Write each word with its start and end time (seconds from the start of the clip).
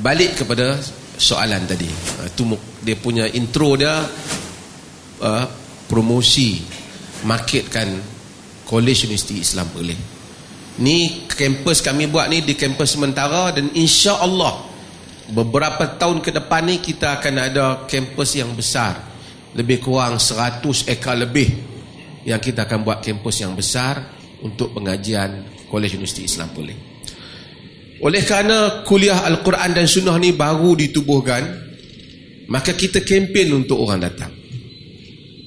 balik 0.00 0.42
kepada 0.42 0.80
soalan 1.20 1.68
tadi. 1.68 1.86
Uh, 1.86 2.26
itu 2.26 2.42
dia 2.80 2.96
punya 2.96 3.24
intro 3.28 3.76
dia 3.76 4.00
uh, 5.20 5.44
promosi 5.86 6.64
marketkan 7.28 8.00
College 8.64 9.06
Universiti 9.06 9.44
Islam 9.44 9.68
boleh. 9.70 9.98
Ni 10.80 11.28
kampus 11.28 11.84
kami 11.84 12.08
buat 12.08 12.32
ni 12.32 12.40
di 12.40 12.56
kampus 12.56 12.96
sementara 12.96 13.52
dan 13.52 13.68
insya 13.76 14.16
Allah 14.16 14.64
beberapa 15.28 15.98
tahun 16.00 16.24
ke 16.24 16.30
depan 16.32 16.62
ni 16.64 16.80
kita 16.80 17.20
akan 17.20 17.34
ada 17.36 17.64
kampus 17.84 18.40
yang 18.40 18.56
besar. 18.56 19.12
Lebih 19.50 19.82
kurang 19.82 20.22
100 20.22 20.62
ekar 20.86 21.18
lebih 21.18 21.50
yang 22.22 22.38
kita 22.38 22.70
akan 22.70 22.86
buat 22.86 23.02
kampus 23.02 23.42
yang 23.42 23.58
besar 23.58 23.98
untuk 24.40 24.72
pengajian 24.72 25.42
College 25.66 25.98
Universiti 25.98 26.24
Islam 26.24 26.54
boleh. 26.54 26.89
Oleh 28.00 28.24
kerana 28.24 28.80
kuliah 28.88 29.28
Al-Quran 29.28 29.76
dan 29.76 29.84
Sunnah 29.84 30.16
ni 30.16 30.32
baru 30.32 30.72
ditubuhkan, 30.72 31.44
maka 32.48 32.72
kita 32.72 33.04
kempen 33.04 33.52
untuk 33.52 33.76
orang 33.84 34.00
datang. 34.00 34.32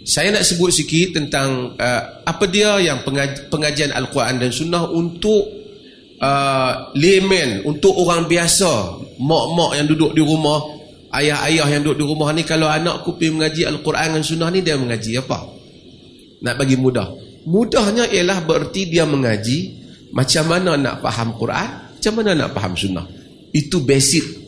Saya 0.04 0.36
nak 0.36 0.46
sebut 0.46 0.70
sikit 0.70 1.18
tentang 1.18 1.74
uh, 1.80 2.02
apa 2.28 2.46
dia 2.46 2.78
yang 2.78 3.02
pengaj 3.02 3.50
pengajian 3.50 3.90
Al-Quran 3.96 4.38
dan 4.38 4.52
Sunnah 4.54 4.86
untuk 4.86 5.48
uh, 6.22 6.94
layman, 6.94 7.66
untuk 7.66 7.96
orang 7.98 8.30
biasa, 8.30 9.02
mak-mak 9.18 9.80
yang 9.80 9.88
duduk 9.90 10.12
di 10.14 10.22
rumah, 10.22 10.60
ayah-ayah 11.18 11.68
yang 11.74 11.82
duduk 11.82 12.04
di 12.04 12.06
rumah 12.06 12.30
ni, 12.36 12.44
kalau 12.46 12.70
anakku 12.70 13.18
pergi 13.18 13.32
mengaji 13.34 13.62
Al-Quran 13.66 14.08
dan 14.20 14.24
Sunnah 14.24 14.50
ni, 14.54 14.60
dia 14.62 14.78
mengaji 14.78 15.18
apa? 15.18 15.40
Nak 16.44 16.56
bagi 16.60 16.76
mudah. 16.78 17.08
Mudahnya 17.50 18.08
ialah 18.14 18.46
bererti 18.46 18.88
dia 18.88 19.10
mengaji 19.10 19.82
macam 20.14 20.52
mana 20.52 20.78
nak 20.78 20.96
faham 21.02 21.36
Quran, 21.36 21.83
macam 22.04 22.20
mana 22.20 22.36
nak 22.36 22.52
faham 22.52 22.76
Sunnah. 22.76 23.08
Itu 23.56 23.80
basic. 23.88 24.44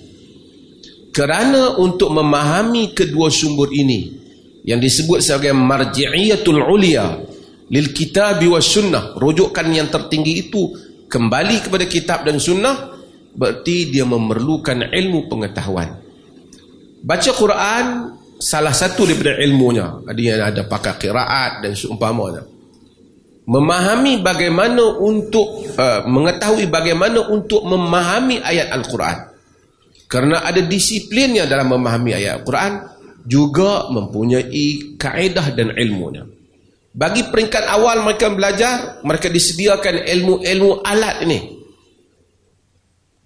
Kerana 1.15 1.79
untuk 1.79 2.11
memahami 2.11 2.91
kedua 2.91 3.31
sumber 3.31 3.71
ini, 3.71 4.25
yang 4.65 4.81
disebut 4.81 5.21
sebagai 5.21 5.53
marji'iyatul 5.53 6.59
ulia 6.59 7.21
lil 7.69 7.87
kitab 7.93 8.41
wa 8.41 8.57
sunnah 8.61 9.13
rujukan 9.17 9.65
yang 9.69 9.89
tertinggi 9.93 10.49
itu 10.49 10.73
kembali 11.05 11.69
kepada 11.69 11.85
kitab 11.85 12.25
dan 12.25 12.41
sunnah 12.41 12.97
berarti 13.37 13.93
dia 13.93 14.05
memerlukan 14.09 14.89
ilmu 14.89 15.29
pengetahuan 15.29 16.01
baca 17.05 17.31
Quran 17.33 17.85
salah 18.41 18.73
satu 18.73 19.05
daripada 19.05 19.37
ilmunya 19.41 20.01
yang 20.17 20.49
ada 20.49 20.65
pakar 20.65 20.97
qiraat 20.97 21.61
dan 21.61 21.77
seumpamanya 21.77 22.54
memahami 23.45 24.25
bagaimana 24.25 24.81
untuk 25.01 25.69
uh, 25.77 26.01
mengetahui 26.09 26.65
bagaimana 26.69 27.29
untuk 27.29 27.61
memahami 27.65 28.41
ayat 28.41 28.73
Al-Quran 28.73 29.35
kerana 30.05 30.45
ada 30.45 30.61
disiplinnya 30.61 31.49
dalam 31.49 31.73
memahami 31.73 32.13
ayat 32.13 32.41
Al-Quran 32.41 32.71
juga 33.25 33.89
mempunyai 33.89 34.97
kaedah 35.01 35.51
dan 35.57 35.73
ilmunya. 35.73 36.23
Bagi 36.95 37.27
peringkat 37.27 37.67
awal 37.67 38.05
mereka 38.05 38.31
belajar, 38.31 39.03
mereka 39.03 39.27
disediakan 39.27 40.05
ilmu-ilmu 40.05 40.85
alat 40.85 41.25
ini. 41.27 41.39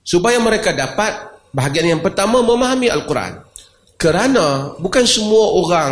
Supaya 0.02 0.42
mereka 0.42 0.74
dapat 0.74 1.38
bahagian 1.54 1.94
yang 1.94 2.02
pertama 2.02 2.42
memahami 2.42 2.90
Al-Quran. 2.90 3.46
Kerana 4.00 4.74
bukan 4.80 5.06
semua 5.06 5.54
orang, 5.54 5.92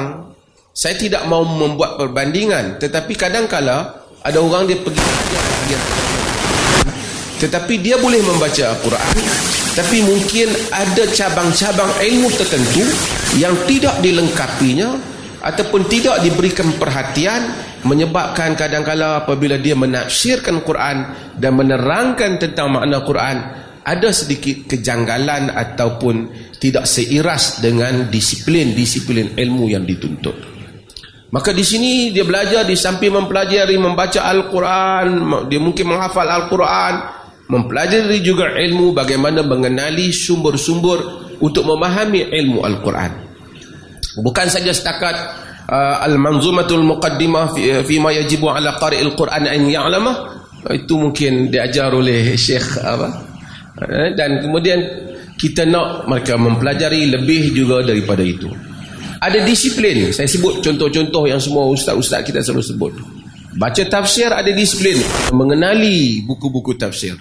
saya 0.71 0.95
tidak 0.97 1.27
mau 1.27 1.43
membuat 1.43 1.99
perbandingan, 1.99 2.79
tetapi 2.81 3.13
kadang-kala 3.13 4.06
ada 4.27 4.43
orang 4.43 4.67
dia 4.67 4.75
pergi 4.83 5.03
tetapi 7.37 7.73
dia 7.79 7.95
boleh 7.95 8.19
membaca 8.27 8.75
Al-Quran 8.75 9.07
tapi 9.77 10.03
mungkin 10.03 10.51
ada 10.73 11.03
cabang-cabang 11.07 11.91
ilmu 12.01 12.27
tertentu 12.35 12.83
yang 13.39 13.55
tidak 13.69 13.95
dilengkapinya 14.03 15.15
ataupun 15.37 15.85
tidak 15.85 16.19
diberikan 16.25 16.75
perhatian 16.75 17.53
menyebabkan 17.85 18.57
kadang-kala 18.57 19.23
apabila 19.23 19.55
dia 19.55 19.77
menafsirkan 19.77 20.65
Quran 20.65 21.13
dan 21.37 21.53
menerangkan 21.53 22.41
tentang 22.41 22.73
makna 22.73 23.05
Quran 23.05 23.37
ada 23.87 24.09
sedikit 24.11 24.67
kejanggalan 24.67 25.53
ataupun 25.53 26.15
tidak 26.59 26.89
seiras 26.89 27.63
dengan 27.63 28.11
disiplin-disiplin 28.11 29.37
ilmu 29.37 29.71
yang 29.71 29.87
dituntut. 29.87 30.56
Maka 31.27 31.51
di 31.51 31.63
sini 31.63 32.15
dia 32.15 32.23
belajar 32.23 32.63
di 32.63 32.79
samping 32.79 33.11
mempelajari 33.11 33.75
membaca 33.75 34.23
Al-Quran, 34.23 35.07
dia 35.51 35.59
mungkin 35.59 35.91
menghafal 35.91 36.23
Al-Quran, 36.23 36.93
mempelajari 37.51 38.23
juga 38.23 38.55
ilmu 38.55 38.95
bagaimana 38.95 39.43
mengenali 39.43 40.15
sumber-sumber 40.15 40.99
untuk 41.43 41.67
memahami 41.67 42.31
ilmu 42.31 42.63
Al-Quran. 42.63 43.11
Bukan 44.23 44.47
saja 44.47 44.71
setakat 44.71 45.15
uh, 45.67 46.03
al-manzumatul 46.07 46.81
muqaddimah 46.81 47.53
fi, 47.53 47.83
fi 47.83 47.95
ma 47.99 48.09
yajibu 48.15 48.47
ala 48.47 48.79
qari'il 48.79 49.13
Quran 49.13 49.45
an 49.45 49.61
ya'lamah 49.67 50.15
itu 50.73 50.93
mungkin 50.97 51.53
diajar 51.53 51.93
oleh 51.93 52.33
Syekh 52.35 52.81
apa 52.81 53.07
eh, 53.79 54.09
dan 54.17 54.41
kemudian 54.41 54.79
kita 55.37 55.69
nak 55.69 56.09
mereka 56.09 56.33
mempelajari 56.33 57.13
lebih 57.13 57.53
juga 57.53 57.85
daripada 57.85 58.25
itu. 58.25 58.49
Ada 59.17 59.43
disiplin. 59.43 60.13
Saya 60.13 60.29
sebut 60.29 60.61
contoh-contoh 60.61 61.25
yang 61.25 61.41
semua 61.41 61.65
ustaz-ustaz 61.69 62.21
kita 62.21 62.43
selalu 62.43 62.63
sebut. 62.63 62.93
Baca 63.57 63.83
tafsir 63.89 64.29
ada 64.29 64.49
disiplin. 64.53 65.01
Mengenali 65.33 66.21
buku-buku 66.25 66.77
tafsir 66.77 67.17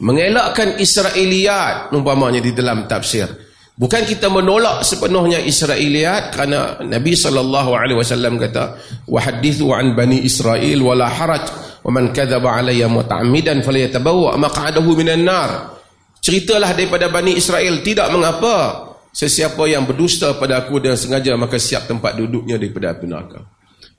mengelakkan 0.00 0.80
Israeliat 0.80 1.92
umpamanya 1.92 2.40
di 2.40 2.56
dalam 2.56 2.88
tafsir 2.88 3.28
bukan 3.76 4.02
kita 4.08 4.32
menolak 4.32 4.80
sepenuhnya 4.80 5.44
Israeliat 5.44 6.32
kerana 6.32 6.80
Nabi 6.80 7.12
sallallahu 7.12 7.70
alaihi 7.76 8.00
wasallam 8.00 8.40
kata 8.40 8.80
wa 9.04 9.20
hadithu 9.20 9.76
an 9.76 9.92
bani 9.92 10.24
Israel 10.24 10.80
wala 10.80 11.04
haraj 11.04 11.44
wa 11.84 11.90
man 11.92 12.16
kadzaba 12.16 12.56
alayya 12.60 12.88
muta'ammidan 12.88 13.60
falyatabawwa 13.60 14.40
maq'adahu 14.40 14.88
minan 14.96 15.28
nar 15.28 15.76
ceritalah 16.24 16.72
daripada 16.72 17.12
bani 17.12 17.36
Israel 17.36 17.84
tidak 17.84 18.08
mengapa 18.08 18.88
sesiapa 19.10 19.66
yang 19.66 19.86
berdusta 19.86 20.34
pada 20.38 20.62
aku 20.62 20.78
dan 20.78 20.94
sengaja 20.94 21.34
maka 21.34 21.58
siap 21.58 21.90
tempat 21.90 22.14
duduknya 22.16 22.56
daripada 22.56 22.94
api 22.94 23.06
neraka 23.06 23.40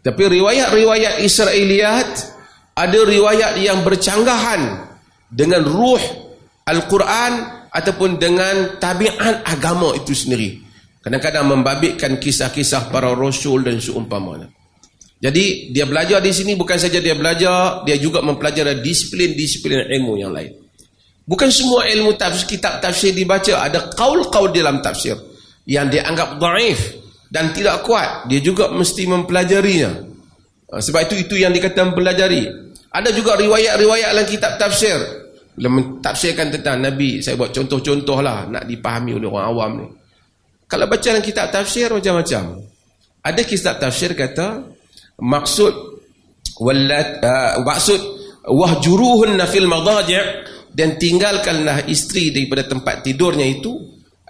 tapi 0.02 0.22
riwayat-riwayat 0.26 1.22
Israeliat 1.22 2.10
ada 2.74 3.00
riwayat 3.06 3.62
yang 3.62 3.86
bercanggahan 3.86 4.90
dengan 5.30 5.62
ruh 5.62 6.02
Al-Quran 6.66 7.34
ataupun 7.70 8.18
dengan 8.18 8.78
tabiat 8.82 9.46
agama 9.46 9.94
itu 9.94 10.18
sendiri. 10.18 10.58
Kadang-kadang 11.02 11.50
membabitkan 11.50 12.22
kisah-kisah 12.22 12.94
para 12.94 13.10
rasul 13.14 13.66
dan 13.66 13.82
seumpamanya. 13.82 14.50
Jadi 15.22 15.70
dia 15.70 15.86
belajar 15.86 16.18
di 16.22 16.34
sini 16.34 16.58
bukan 16.58 16.78
saja 16.78 16.98
dia 16.98 17.14
belajar, 17.14 17.86
dia 17.86 17.98
juga 17.98 18.26
mempelajari 18.26 18.82
disiplin-disiplin 18.82 19.86
ilmu 19.86 20.18
yang 20.18 20.34
lain. 20.34 20.61
Bukan 21.22 21.50
semua 21.54 21.88
ilmu 21.88 22.18
tafsir, 22.18 22.58
kitab 22.58 22.82
tafsir 22.82 23.14
dibaca, 23.14 23.62
ada 23.62 23.88
kaul-kaul 23.94 24.52
dalam 24.52 24.82
tafsir 24.82 25.16
yang 25.70 25.88
dianggap 25.88 26.42
daif 26.42 26.98
dan 27.30 27.54
tidak 27.54 27.86
kuat. 27.86 28.28
Dia 28.28 28.42
juga 28.42 28.74
mesti 28.74 29.06
mempelajarinya. 29.06 30.12
Sebab 30.72 31.00
itu 31.08 31.16
itu 31.30 31.36
yang 31.40 31.54
dikatakan 31.54 31.94
mempelajari. 31.94 32.48
Ada 32.92 33.16
juga 33.16 33.40
riwayat-riwayat 33.40 34.10
dalam 34.12 34.28
kitab 34.28 34.60
tafsir 34.60 35.22
bila 35.52 35.68
mentafsirkan 35.78 36.48
tentang 36.50 36.80
Nabi 36.80 37.20
saya 37.20 37.36
buat 37.36 37.52
contoh-contoh 37.52 38.20
lah 38.24 38.48
nak 38.48 38.64
dipahami 38.64 39.20
oleh 39.20 39.28
orang 39.28 39.46
awam 39.52 39.72
ni 39.84 39.88
kalau 40.66 40.88
baca 40.88 41.04
dalam 41.04 41.24
kitab 41.24 41.52
tafsir 41.52 41.92
macam-macam 41.92 42.64
ada 43.20 43.42
kitab 43.44 43.76
tafsir 43.78 44.16
kata 44.16 44.64
maksud 45.20 45.74
wallat 46.64 47.20
uh, 47.20 47.60
maksud 47.68 48.00
wahjuruhunna 48.48 49.46
fil 49.52 49.68
madaji' 49.68 50.26
dan 50.72 50.96
tinggalkanlah 50.96 51.88
isteri 51.92 52.32
daripada 52.32 52.64
tempat 52.64 53.04
tidurnya 53.04 53.44
itu 53.44 53.76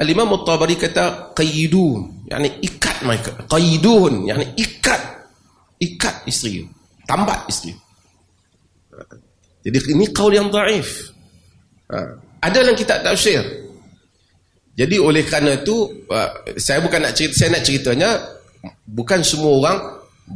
al-imam 0.02 0.42
at-tabari 0.42 0.76
kata 0.76 1.34
qayyidun. 1.38 2.26
Yakni 2.30 2.50
ikat 2.66 2.98
mereka. 3.06 3.32
Qayyidun. 3.46 4.26
Yakni 4.26 4.46
ikat. 4.58 5.02
Ikat 5.78 6.26
isteri. 6.26 6.66
Tambat 7.06 7.46
isteri. 7.46 7.74
Jadi 9.62 9.78
ini 9.94 10.10
kaul 10.10 10.34
yang 10.34 10.50
dhaif 10.50 11.14
Ha. 11.92 12.00
Ada 12.40 12.64
dalam 12.64 12.72
kitab 12.72 13.04
tafsir. 13.04 13.44
Jadi 14.80 14.96
oleh 14.96 15.28
kerana 15.28 15.60
itu 15.60 16.08
uh, 16.08 16.56
saya 16.56 16.80
bukan 16.80 17.04
nak 17.04 17.14
cerita 17.20 17.36
saya 17.36 17.60
nak 17.60 17.68
ceritanya 17.68 18.10
bukan 18.88 19.20
semua 19.28 19.52
orang 19.60 19.78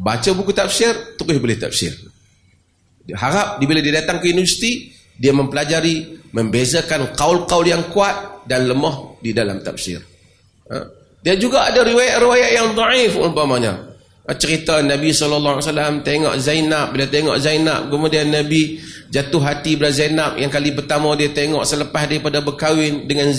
baca 0.04 0.30
buku 0.36 0.52
tafsir 0.52 0.92
terus 1.16 1.40
boleh 1.40 1.56
tafsir. 1.56 1.96
Harap 3.16 3.64
bila 3.64 3.80
dia 3.80 4.04
datang 4.04 4.20
ke 4.20 4.36
universiti 4.36 4.92
dia 5.16 5.32
mempelajari 5.32 6.20
membezakan 6.36 7.16
kaul-kaul 7.16 7.64
yang 7.64 7.88
kuat 7.92 8.44
dan 8.44 8.68
lemah 8.68 9.16
di 9.24 9.32
dalam 9.32 9.64
tafsir. 9.64 10.04
Ha. 10.68 10.78
Dia 11.26 11.34
juga 11.40 11.66
ada 11.66 11.82
riwayat-riwayat 11.82 12.52
yang 12.54 12.68
dhaif 12.78 13.18
umpamanya. 13.18 13.96
cerita 14.38 14.82
Nabi 14.82 15.14
SAW 15.14 15.62
tengok 16.02 16.34
Zainab 16.42 16.94
bila 16.94 17.06
tengok 17.06 17.38
Zainab 17.38 17.94
kemudian 17.94 18.34
Nabi 18.34 18.82
jatuh 19.14 19.38
hati 19.38 19.78
pada 19.78 19.94
Zainab 19.94 20.42
yang 20.42 20.50
kali 20.50 20.74
pertama 20.74 21.14
dia 21.14 21.30
tengok 21.30 21.62
selepas 21.62 22.10
daripada 22.10 22.42
berkahwin 22.42 23.06
dengan 23.06 23.30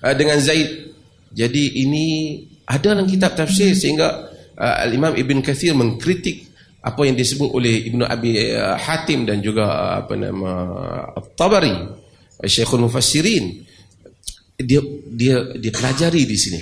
uh, 0.00 0.14
dengan 0.16 0.40
Zaid 0.40 0.96
jadi 1.36 1.64
ini 1.84 2.40
ada 2.64 2.96
dalam 2.96 3.04
kitab 3.04 3.36
tafsir 3.36 3.76
sehingga 3.76 4.32
uh, 4.56 4.84
Al-Imam 4.88 5.12
Ibn 5.12 5.44
Kathir 5.44 5.76
mengkritik 5.76 6.49
apa 6.80 7.00
yang 7.04 7.16
disebut 7.16 7.52
oleh 7.52 7.88
Ibnu 7.92 8.04
Abi 8.08 8.56
uh, 8.56 8.76
Hatim 8.76 9.28
dan 9.28 9.44
juga 9.44 9.68
uh, 9.68 9.92
apa 10.04 10.14
nama 10.16 10.50
At-Tabari 11.16 11.76
Syekhul 12.40 12.88
Mufassirin 12.88 13.64
dia 14.60 14.80
dia 15.12 15.56
dia 15.56 15.72
pelajari 15.72 16.24
di 16.24 16.36
sini 16.36 16.60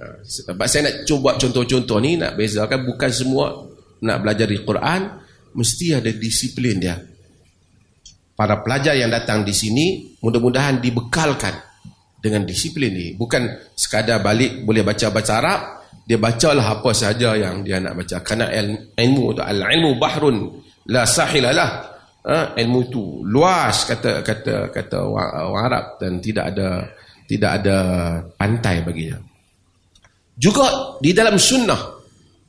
sebab 0.00 0.64
saya 0.64 0.88
nak 0.88 0.96
cuba 1.04 1.36
contoh-contoh 1.36 2.00
ni 2.00 2.16
nak 2.16 2.32
bezakan 2.36 2.88
bukan 2.88 3.10
semua 3.12 3.52
nak 4.00 4.24
belajar 4.24 4.48
di 4.48 4.58
Quran 4.64 5.00
mesti 5.54 5.96
ada 5.96 6.10
disiplin 6.12 6.76
dia. 6.80 6.96
Para 8.36 8.64
pelajar 8.64 8.96
yang 8.96 9.12
datang 9.12 9.44
di 9.44 9.52
sini 9.52 10.16
mudah-mudahan 10.24 10.80
dibekalkan 10.80 11.52
dengan 12.16 12.48
disiplin 12.48 12.92
ni. 12.92 13.06
Bukan 13.12 13.72
sekadar 13.76 14.24
balik 14.24 14.64
boleh 14.64 14.80
baca-baca 14.80 15.32
Arab, 15.36 15.60
dia 16.10 16.18
bacalah 16.18 16.82
apa 16.82 16.90
saja 16.90 17.38
yang 17.38 17.62
dia 17.62 17.78
nak 17.78 17.94
baca. 18.02 18.18
Kerana 18.18 18.50
ilmu 18.98 19.30
tu 19.30 19.46
al-ilmu 19.46 19.94
bahrun 19.94 20.36
la 20.90 21.06
sahilalah. 21.06 21.86
Ha, 22.26 22.58
ilmu 22.58 22.80
tu 22.90 23.22
luas 23.22 23.86
kata 23.86 24.18
kata 24.26 24.74
kata 24.74 24.98
orang 25.06 25.70
Arab 25.70 25.84
dan 26.02 26.18
tidak 26.18 26.50
ada 26.50 26.82
tidak 27.30 27.62
ada 27.62 27.78
pantai 28.34 28.82
baginya. 28.82 29.22
Juga 30.34 30.98
di 30.98 31.14
dalam 31.14 31.38
sunnah. 31.38 31.78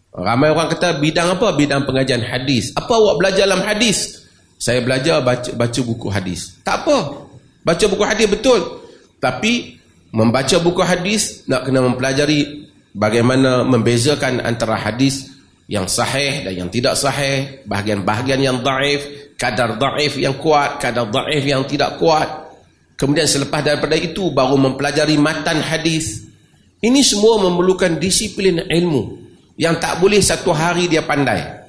Ramai 0.09 0.49
orang 0.49 0.73
kata 0.73 0.97
bidang 0.97 1.37
apa? 1.37 1.53
Bidang 1.53 1.85
pengajian 1.85 2.25
hadis. 2.25 2.73
Apa 2.73 2.97
awak 2.97 3.21
belajar 3.21 3.45
dalam 3.45 3.61
hadis? 3.61 4.25
Saya 4.57 4.81
belajar 4.81 5.21
baca, 5.21 5.53
baca 5.53 5.79
buku 5.85 6.09
hadis. 6.09 6.57
Tak 6.65 6.81
apa. 6.81 6.97
Baca 7.61 7.85
buku 7.85 8.03
hadis 8.09 8.25
betul. 8.25 8.89
Tapi 9.21 9.77
membaca 10.17 10.57
buku 10.57 10.81
hadis 10.81 11.45
nak 11.45 11.69
kena 11.69 11.85
mempelajari 11.85 12.70
bagaimana 12.95 13.63
membezakan 13.63 14.43
antara 14.43 14.75
hadis 14.75 15.31
yang 15.71 15.87
sahih 15.87 16.43
dan 16.43 16.53
yang 16.65 16.69
tidak 16.69 16.99
sahih, 16.99 17.63
bahagian-bahagian 17.63 18.39
yang 18.43 18.57
daif, 18.59 19.33
kadar 19.39 19.79
daif 19.79 20.19
yang 20.19 20.35
kuat, 20.35 20.83
kadar 20.83 21.07
daif 21.07 21.43
yang 21.47 21.63
tidak 21.63 21.95
kuat. 21.95 22.27
Kemudian 22.99 23.25
selepas 23.25 23.65
daripada 23.65 23.97
itu 23.97 24.29
baru 24.29 24.59
mempelajari 24.59 25.17
matan 25.17 25.63
hadis. 25.63 26.27
Ini 26.81 27.01
semua 27.05 27.41
memerlukan 27.49 27.97
disiplin 27.97 28.61
ilmu 28.61 29.21
yang 29.57 29.77
tak 29.77 30.01
boleh 30.01 30.21
satu 30.21 30.53
hari 30.53 30.89
dia 30.89 31.05
pandai. 31.05 31.61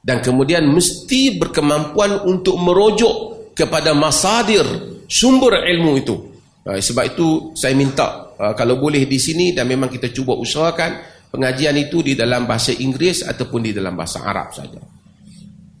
Dan 0.00 0.24
kemudian 0.24 0.64
mesti 0.64 1.36
berkemampuan 1.36 2.24
untuk 2.24 2.56
merujuk 2.56 3.52
kepada 3.52 3.92
masadir 3.92 4.64
sumber 5.04 5.60
ilmu 5.68 5.92
itu. 6.00 6.16
Uh, 6.64 6.80
sebab 6.80 7.12
itu 7.12 7.52
saya 7.56 7.76
minta 7.76 8.29
uh, 8.40 8.56
kalau 8.56 8.80
boleh 8.80 9.04
di 9.04 9.20
sini 9.20 9.52
dan 9.52 9.68
memang 9.68 9.92
kita 9.92 10.08
cuba 10.08 10.32
usahakan 10.32 11.20
pengajian 11.28 11.76
itu 11.76 12.00
di 12.00 12.16
dalam 12.16 12.48
bahasa 12.48 12.72
Inggeris 12.72 13.22
ataupun 13.28 13.60
di 13.60 13.76
dalam 13.76 13.92
bahasa 13.94 14.24
Arab 14.24 14.50
saja. 14.56 14.80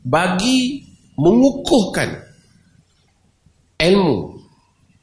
Bagi 0.00 0.84
mengukuhkan 1.16 2.08
ilmu 3.80 4.40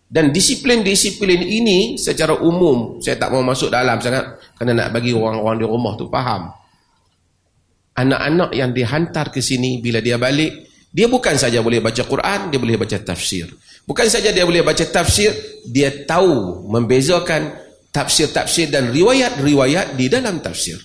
dan 0.08 0.32
disiplin-disiplin 0.32 1.44
ini 1.44 2.00
secara 2.00 2.40
umum, 2.40 3.04
saya 3.04 3.20
tak 3.20 3.34
mau 3.36 3.44
masuk 3.44 3.68
dalam 3.68 4.00
sangat 4.00 4.40
kerana 4.56 4.88
nak 4.88 4.90
bagi 4.96 5.12
orang-orang 5.12 5.60
di 5.60 5.68
rumah 5.68 5.94
tu 6.00 6.08
faham. 6.08 6.48
Anak-anak 7.98 8.54
yang 8.54 8.72
dihantar 8.72 9.34
ke 9.34 9.42
sini 9.42 9.82
bila 9.84 10.00
dia 10.00 10.16
balik, 10.16 10.70
dia 10.94 11.12
bukan 11.12 11.36
saja 11.36 11.60
boleh 11.60 11.84
baca 11.84 12.08
Quran, 12.08 12.54
dia 12.54 12.60
boleh 12.62 12.78
baca 12.80 12.98
tafsir. 13.04 13.52
Bukan 13.88 14.08
saja 14.12 14.36
dia 14.36 14.44
boleh 14.44 14.68
baca 14.68 14.84
tafsir, 14.84 15.32
dia 15.64 16.04
tahu 16.04 16.68
membezakan 16.68 17.56
tafsir-tafsir 17.96 18.68
dan 18.68 18.92
riwayat-riwayat 18.92 19.96
di 19.96 20.12
dalam 20.12 20.44
tafsir. 20.44 20.76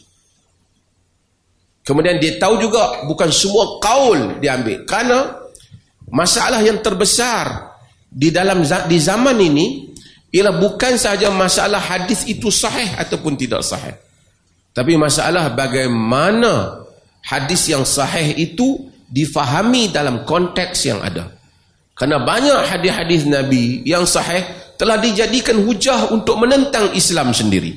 Kemudian 1.82 2.22
dia 2.22 2.38
tahu 2.38 2.62
juga 2.62 3.02
bukan 3.10 3.26
semua 3.34 3.82
kaul 3.82 4.38
diambil. 4.38 4.86
Kerana 4.86 5.42
masalah 6.06 6.62
yang 6.62 6.78
terbesar 6.78 7.74
di 8.06 8.28
dalam 8.28 8.62
di 8.62 8.98
zaman 9.02 9.34
ini 9.40 9.88
ialah 10.32 10.56
bukan 10.60 11.00
sahaja 11.00 11.32
masalah 11.32 11.80
hadis 11.80 12.28
itu 12.28 12.52
sahih 12.52 12.88
ataupun 13.00 13.36
tidak 13.36 13.64
sahih 13.64 13.96
tapi 14.76 14.96
masalah 15.00 15.52
bagaimana 15.52 16.84
hadis 17.24 17.68
yang 17.68 17.84
sahih 17.88 18.36
itu 18.36 18.92
difahami 19.08 19.88
dalam 19.88 20.28
konteks 20.28 20.88
yang 20.88 21.00
ada 21.00 21.32
kerana 21.92 22.24
banyak 22.24 22.68
hadis-hadis 22.68 23.28
Nabi 23.28 23.84
yang 23.84 24.08
sahih 24.08 24.42
telah 24.80 24.98
dijadikan 24.98 25.60
hujah 25.62 26.10
untuk 26.10 26.40
menentang 26.40 26.90
Islam 26.96 27.30
sendiri 27.36 27.76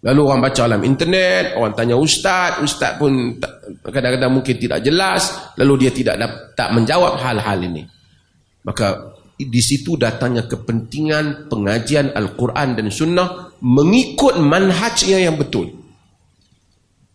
lalu 0.00 0.20
orang 0.24 0.40
baca 0.44 0.64
dalam 0.64 0.84
internet 0.84 1.56
orang 1.56 1.72
tanya 1.76 1.96
ustaz 1.96 2.60
ustaz 2.64 2.96
pun 2.96 3.36
kadang-kadang 3.84 4.32
mungkin 4.32 4.56
tidak 4.56 4.80
jelas 4.80 5.52
lalu 5.60 5.86
dia 5.86 5.92
tidak 5.92 6.16
tak 6.56 6.72
menjawab 6.72 7.20
hal-hal 7.20 7.60
ini 7.60 7.84
Maka 8.64 9.16
di 9.40 9.62
situ 9.64 9.96
datangnya 9.96 10.44
kepentingan 10.44 11.48
pengajian 11.48 12.12
Al-Quran 12.12 12.76
dan 12.76 12.92
Sunnah 12.92 13.56
mengikut 13.64 14.36
manhajnya 14.36 15.24
yang 15.24 15.40
betul. 15.40 15.72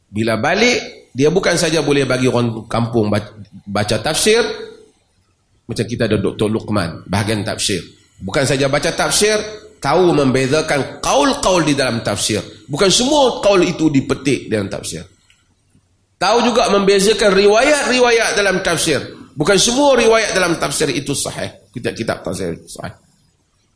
Bila 0.10 0.42
balik, 0.42 1.12
dia 1.14 1.30
bukan 1.30 1.54
saja 1.54 1.86
boleh 1.86 2.08
bagi 2.10 2.26
orang 2.26 2.66
kampung 2.66 3.14
baca 3.70 3.98
tafsir, 4.02 4.42
macam 5.66 5.86
kita 5.86 6.06
ada 6.06 6.18
Dr. 6.22 6.48
Luqman, 6.50 7.06
bahagian 7.10 7.42
tafsir. 7.42 7.82
Bukan 8.22 8.46
saja 8.46 8.70
baca 8.70 8.94
tafsir, 8.94 9.36
tahu 9.82 10.14
membezakan 10.14 11.02
kaul-kaul 11.02 11.66
di 11.66 11.74
dalam 11.74 12.06
tafsir. 12.06 12.42
Bukan 12.70 12.90
semua 12.90 13.42
kaul 13.42 13.66
itu 13.66 13.90
dipetik 13.90 14.50
dalam 14.50 14.70
tafsir. 14.70 15.04
Tahu 16.16 16.38
juga 16.48 16.72
membezakan 16.72 17.34
riwayat-riwayat 17.34 18.40
dalam 18.40 18.64
tafsir. 18.64 19.04
Bukan 19.36 19.58
semua 19.60 20.00
riwayat 20.00 20.32
dalam 20.32 20.56
tafsir 20.56 20.88
itu 20.90 21.12
sahih. 21.12 21.70
Kita 21.70 21.92
kitab 21.92 22.24
tafsir 22.24 22.56
itu 22.56 22.72
sahih. 22.72 22.96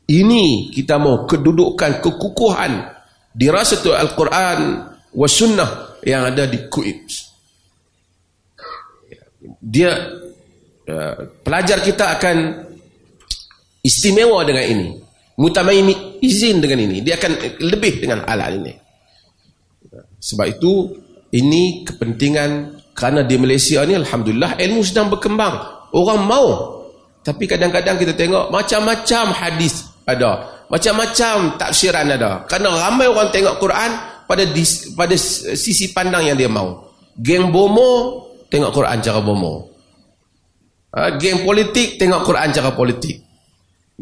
Ini 0.10 0.74
kita 0.74 0.98
mau 0.98 1.28
kedudukan 1.30 2.02
kekukuhan 2.02 2.82
dirasatul 3.36 3.94
Al-Quran 3.94 4.60
wa 5.14 5.28
sunnah 5.30 6.02
yang 6.02 6.26
ada 6.26 6.50
di 6.50 6.66
Kuwait. 6.66 7.06
Dia 9.60 9.94
pelajar 11.44 11.80
kita 11.86 12.18
akan 12.18 12.36
istimewa 13.84 14.44
dengan 14.44 14.66
ini. 14.66 14.88
Mutamaimi 15.40 16.20
izin 16.20 16.60
dengan 16.60 16.84
ini. 16.84 17.00
Dia 17.00 17.16
akan 17.16 17.64
lebih 17.64 18.04
dengan 18.04 18.28
hal-hal 18.28 18.60
ini. 18.60 18.74
Sebab 20.20 20.46
itu 20.60 20.92
ini 21.32 21.88
kepentingan 21.88 22.76
kerana 22.92 23.24
di 23.24 23.40
Malaysia 23.40 23.80
ni 23.88 23.96
Alhamdulillah 23.96 24.60
ilmu 24.60 24.84
sedang 24.84 25.08
berkembang. 25.08 25.88
Orang 25.96 26.28
mau. 26.28 26.78
Tapi 27.24 27.48
kadang-kadang 27.48 27.96
kita 27.96 28.14
tengok 28.16 28.52
macam-macam 28.52 29.32
hadis 29.32 29.88
ada. 30.04 30.64
Macam-macam 30.68 31.56
tafsiran 31.56 32.12
ada. 32.12 32.44
Kerana 32.46 32.76
ramai 32.76 33.08
orang 33.08 33.32
tengok 33.32 33.56
Quran 33.64 33.92
pada 34.28 34.44
pada 34.94 35.16
sisi 35.56 35.86
pandang 35.96 36.28
yang 36.28 36.36
dia 36.36 36.52
mau. 36.52 36.92
Geng 37.16 37.50
bomo 37.50 38.28
tengok 38.52 38.76
Quran 38.76 39.00
cara 39.00 39.24
bomo. 39.24 39.72
Ha, 40.90 41.16
geng 41.22 41.46
politik 41.46 42.02
tengok 42.02 42.26
Quran 42.26 42.50
cara 42.50 42.74
politik. 42.74 43.22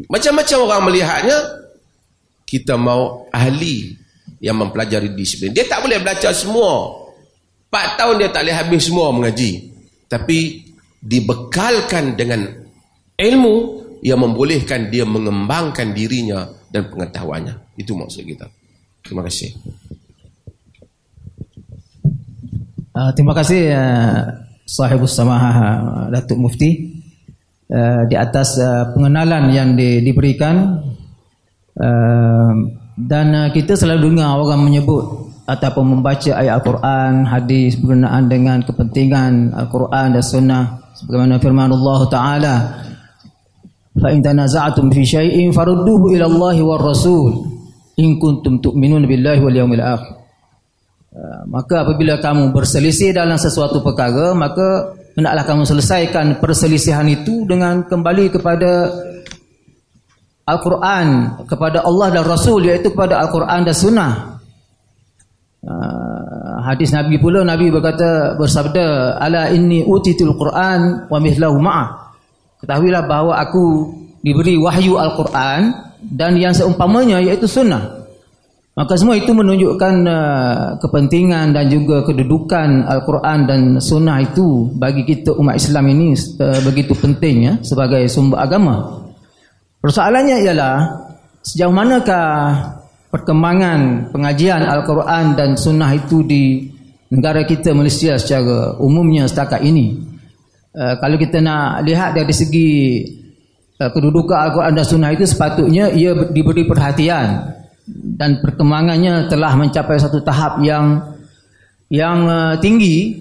Macam-macam 0.08 0.58
orang 0.64 0.82
melihatnya 0.88 1.38
kita 2.48 2.80
mau 2.80 3.28
ahli 3.28 3.92
yang 4.40 4.56
mempelajari 4.56 5.12
disiplin. 5.12 5.52
Dia 5.52 5.68
tak 5.68 5.84
boleh 5.84 6.00
belajar 6.00 6.32
semua. 6.32 7.04
4 7.68 8.00
tahun 8.00 8.14
dia 8.16 8.30
tak 8.32 8.42
boleh 8.48 8.56
habis 8.56 8.82
semua 8.88 9.12
mengaji. 9.12 9.50
Tapi 10.08 10.64
dibekalkan 11.04 12.16
dengan 12.16 12.48
ilmu 13.18 13.56
yang 14.00 14.22
membolehkan 14.24 14.88
dia 14.88 15.04
mengembangkan 15.04 15.92
dirinya 15.92 16.48
dan 16.72 16.88
pengetahuannya. 16.88 17.76
Itu 17.76 17.92
maksud 17.98 18.24
kita. 18.24 18.48
Terima 19.04 19.20
kasih. 19.26 19.52
Uh, 22.96 23.10
terima 23.14 23.36
kasih 23.36 23.62
uh, 23.76 24.47
sahibus 24.68 25.16
samaha 25.16 25.48
uh, 25.80 26.04
Datuk 26.12 26.36
Mufti 26.36 27.00
uh, 27.72 28.04
di 28.04 28.12
atas 28.20 28.60
uh, 28.60 28.92
pengenalan 28.92 29.48
yang 29.48 29.72
di, 29.72 30.04
diberikan 30.04 30.84
uh, 31.80 32.52
dan 33.00 33.26
uh, 33.32 33.48
kita 33.48 33.80
selalu 33.80 34.12
dengar 34.12 34.36
orang 34.36 34.60
menyebut 34.60 35.32
ataupun 35.48 35.96
membaca 35.96 36.36
ayat 36.36 36.60
Al-Quran, 36.60 37.24
hadis 37.24 37.80
berkenaan 37.80 38.28
dengan 38.28 38.60
kepentingan 38.60 39.56
Al-Quran 39.56 40.12
dan 40.12 40.20
Sunnah. 40.20 40.64
Sebagaimana 40.92 41.40
firman 41.40 41.72
Allah 41.72 42.00
Taala 42.12 42.54
fa 43.96 44.08
in 44.12 44.20
tanaza'tum 44.20 44.92
fi 44.92 45.02
shay'in 45.06 45.54
farudduhu 45.54 46.12
ila 46.18 46.26
Allah 46.28 46.56
war 46.66 46.82
Rasul 46.82 47.48
in 47.96 48.18
kuntum 48.18 48.58
tu'minun 48.58 49.06
billahi 49.06 49.40
wal 49.40 49.56
yawmil 49.56 49.78
akhir 49.78 50.17
maka 51.48 51.88
apabila 51.88 52.20
kamu 52.20 52.52
berselisih 52.52 53.16
dalam 53.16 53.40
sesuatu 53.40 53.80
perkara 53.80 54.36
maka 54.36 54.92
hendaklah 55.16 55.44
kamu 55.48 55.62
selesaikan 55.64 56.36
perselisihan 56.38 57.08
itu 57.08 57.48
dengan 57.48 57.82
kembali 57.88 58.28
kepada 58.28 58.92
Al-Quran 60.48 61.08
kepada 61.44 61.84
Allah 61.84 62.08
dan 62.08 62.24
Rasul 62.24 62.64
iaitu 62.70 62.96
kepada 62.96 63.20
Al-Quran 63.20 63.60
dan 63.68 63.76
Sunnah. 63.76 64.12
Uh, 65.58 66.62
hadis 66.64 66.94
Nabi 66.94 67.18
pula 67.18 67.42
Nabi 67.42 67.68
berkata 67.68 68.38
bersabda 68.38 69.18
ala 69.18 69.50
inni 69.50 69.82
utitul 69.82 70.38
Quran 70.38 71.10
wa 71.10 71.18
mithlahu 71.18 71.58
ma'ah 71.58 72.14
ketahuilah 72.62 73.02
bahawa 73.10 73.42
aku 73.42 73.90
diberi 74.22 74.54
wahyu 74.54 74.94
Al-Quran 74.94 75.74
dan 76.14 76.38
yang 76.38 76.54
seumpamanya 76.54 77.18
iaitu 77.18 77.50
Sunnah 77.50 77.97
Maka 78.78 78.94
semua 78.94 79.18
itu 79.18 79.34
menunjukkan 79.34 79.94
uh, 80.06 80.78
kepentingan 80.78 81.50
dan 81.50 81.66
juga 81.66 82.06
kedudukan 82.06 82.86
Al-Quran 82.86 83.38
dan 83.42 83.60
Sunnah 83.82 84.22
itu 84.22 84.70
bagi 84.78 85.02
kita 85.02 85.34
umat 85.34 85.58
Islam 85.58 85.90
ini 85.90 86.14
uh, 86.14 86.62
begitu 86.62 86.94
penting 86.94 87.36
ya, 87.42 87.52
sebagai 87.66 88.06
sumber 88.06 88.38
agama. 88.38 89.02
Persoalannya 89.82 90.46
ialah 90.46 90.94
sejauh 91.42 91.74
manakah 91.74 92.54
perkembangan 93.10 94.14
pengajian 94.14 94.62
Al-Quran 94.62 95.34
dan 95.34 95.58
Sunnah 95.58 95.90
itu 95.98 96.22
di 96.22 96.70
negara 97.10 97.42
kita 97.42 97.74
Malaysia 97.74 98.14
secara 98.14 98.78
umumnya 98.78 99.26
setakat 99.26 99.58
ini. 99.66 100.06
Uh, 100.70 100.94
kalau 101.02 101.18
kita 101.18 101.42
nak 101.42 101.82
lihat 101.82 102.14
dari 102.14 102.30
segi 102.30 102.70
uh, 103.82 103.90
kedudukan 103.90 104.38
Al-Quran 104.38 104.78
dan 104.78 104.86
Sunnah 104.86 105.10
itu 105.10 105.26
sepatutnya 105.26 105.90
ia 105.90 106.14
diberi 106.30 106.62
perhatian 106.62 107.57
dan 107.92 108.44
perkembangannya 108.44 109.32
telah 109.32 109.56
mencapai 109.56 109.96
satu 109.96 110.20
tahap 110.20 110.60
yang 110.60 111.16
yang 111.88 112.28
uh, 112.28 112.54
tinggi 112.60 113.16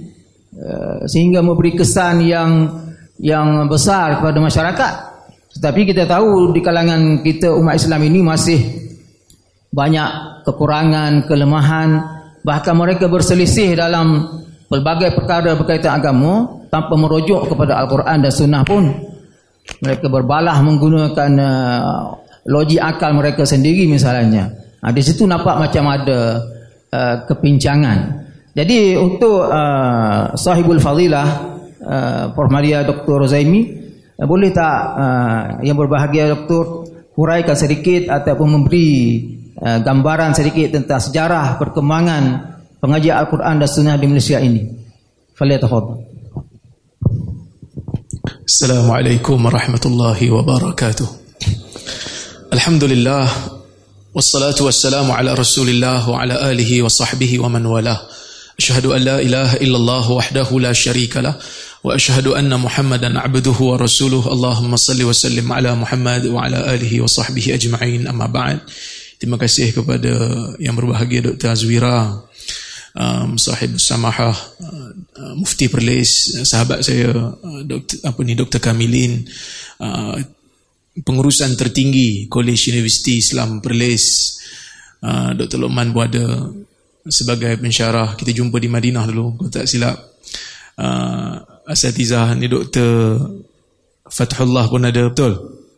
uh, 0.59 1.07
sehingga 1.07 1.39
memberi 1.39 1.75
kesan 1.79 2.27
yang 2.27 2.67
yang 3.17 3.65
besar 3.71 4.19
kepada 4.21 4.37
masyarakat. 4.43 4.93
Tetapi 5.57 5.81
kita 5.89 6.05
tahu 6.05 6.53
di 6.53 6.61
kalangan 6.61 7.23
kita 7.25 7.49
umat 7.55 7.79
Islam 7.79 8.01
ini 8.05 8.19
masih 8.21 8.59
banyak 9.73 10.43
kekurangan, 10.45 11.25
kelemahan, 11.25 11.89
bahkan 12.45 12.77
mereka 12.77 13.09
berselisih 13.09 13.73
dalam 13.73 14.37
pelbagai 14.69 15.15
perkara 15.15 15.55
berkaitan 15.57 15.97
agama 15.97 16.61
tanpa 16.67 16.93
merujuk 16.99 17.47
kepada 17.49 17.79
Al-Quran 17.79 18.17
dan 18.21 18.31
Sunnah 18.31 18.63
pun 18.67 18.83
mereka 19.81 20.07
berbalah 20.07 20.59
menggunakan 20.63 21.31
uh, 21.39 22.26
logik 22.47 22.79
akal 22.79 23.11
mereka 23.13 23.43
sendiri 23.43 23.85
misalnya. 23.85 24.49
Ha, 24.79 24.95
di 24.95 25.03
situ 25.03 25.27
nampak 25.27 25.59
macam 25.59 25.83
ada 25.91 26.19
uh, 26.89 27.15
kepincangan. 27.27 28.27
Jadi 28.55 28.97
untuk 28.97 29.45
uh, 29.45 30.33
sahibul 30.33 30.81
fadilah 30.81 31.27
uh, 31.83 32.23
Prof. 32.33 32.49
Maria 32.49 32.81
Dr. 32.87 33.27
Rozaimi 33.27 33.61
uh, 34.17 34.25
boleh 34.25 34.49
tak 34.55 34.77
uh, 34.97 35.43
yang 35.61 35.77
berbahagia 35.77 36.33
Dr. 36.33 36.87
huraikan 37.13 37.53
sedikit 37.53 38.09
ataupun 38.09 38.47
memberi 38.47 38.89
uh, 39.59 39.83
gambaran 39.83 40.33
sedikit 40.33 40.79
tentang 40.79 41.03
sejarah 41.03 41.59
perkembangan 41.59 42.23
pengajian 42.79 43.19
Al-Quran 43.19 43.55
dan 43.59 43.69
Sunnah 43.69 43.95
di 43.99 44.07
Malaysia 44.07 44.39
ini. 44.39 44.63
Faliatafadhal. 45.35 46.07
Assalamualaikum 48.47 49.37
warahmatullahi 49.43 50.31
wabarakatuh. 50.31 51.26
Alhamdulillah 52.47 53.27
Wassalatu 54.15 54.71
wassalamu 54.71 55.11
ala 55.11 55.35
rasulillah 55.35 55.99
wa 56.07 56.23
ala 56.23 56.47
alihi 56.47 56.79
wa 56.79 56.87
sahbihi 56.87 57.43
wa 57.43 57.51
man 57.51 57.67
walah 57.67 57.99
Ashahadu 58.55 58.95
an 58.95 59.03
la 59.03 59.17
ilaha 59.19 59.59
illallah 59.59 60.07
wahdahu 60.07 60.63
la 60.63 60.71
sharika 60.71 61.19
lah 61.19 61.35
Wa 61.83 61.99
ashahadu 61.99 62.39
anna 62.39 62.55
muhammadan 62.55 63.19
abduhu 63.19 63.75
wa 63.75 63.75
rasuluh 63.75 64.23
Allahumma 64.23 64.79
salli 64.79 65.03
wa 65.03 65.11
sallim 65.11 65.43
ala 65.51 65.75
muhammad 65.75 66.23
wa 66.31 66.47
ala 66.47 66.71
alihi 66.71 67.03
wa 67.03 67.11
sahbihi 67.11 67.51
ajma'in 67.51 68.07
amma 68.07 68.31
ba'd 68.31 68.63
Terima 69.19 69.35
kasih 69.35 69.75
kepada 69.75 70.15
yang 70.55 70.71
berbahagia 70.79 71.27
Dr. 71.27 71.51
Azwira 71.51 72.23
um, 72.95 73.35
Sahib 73.35 73.75
Samahah 73.75 74.31
uh, 74.63 74.89
uh, 75.19 75.33
Mufti 75.35 75.67
Perlis 75.67 76.39
Sahabat 76.47 76.79
saya 76.79 77.11
uh, 77.11 77.61
Dr. 77.67 78.07
Apa 78.07 78.23
ni, 78.23 78.39
Dr. 78.39 78.63
Kamilin 78.63 79.27
uh, 79.83 80.15
pengurusan 81.03 81.53
tertinggi 81.53 82.25
College 82.25 82.73
Universiti 82.73 83.21
Islam 83.21 83.61
Perlis 83.61 84.37
uh, 85.03 85.33
Dr. 85.37 85.61
Lokman 85.61 85.93
Buada 85.93 86.49
sebagai 87.07 87.57
pensyarah. 87.59 88.17
Kita 88.17 88.33
jumpa 88.33 88.57
di 88.57 88.69
Madinah 88.69 89.05
dulu 89.05 89.37
kalau 89.37 89.51
tak 89.51 89.69
silap. 89.69 89.97
Uh, 90.77 91.41
Asatizah 91.67 92.31
ni 92.39 92.47
Dr. 92.47 93.19
Fathullah 94.07 94.71
pun 94.71 94.87
ada. 94.87 95.11
Betul? 95.11 95.33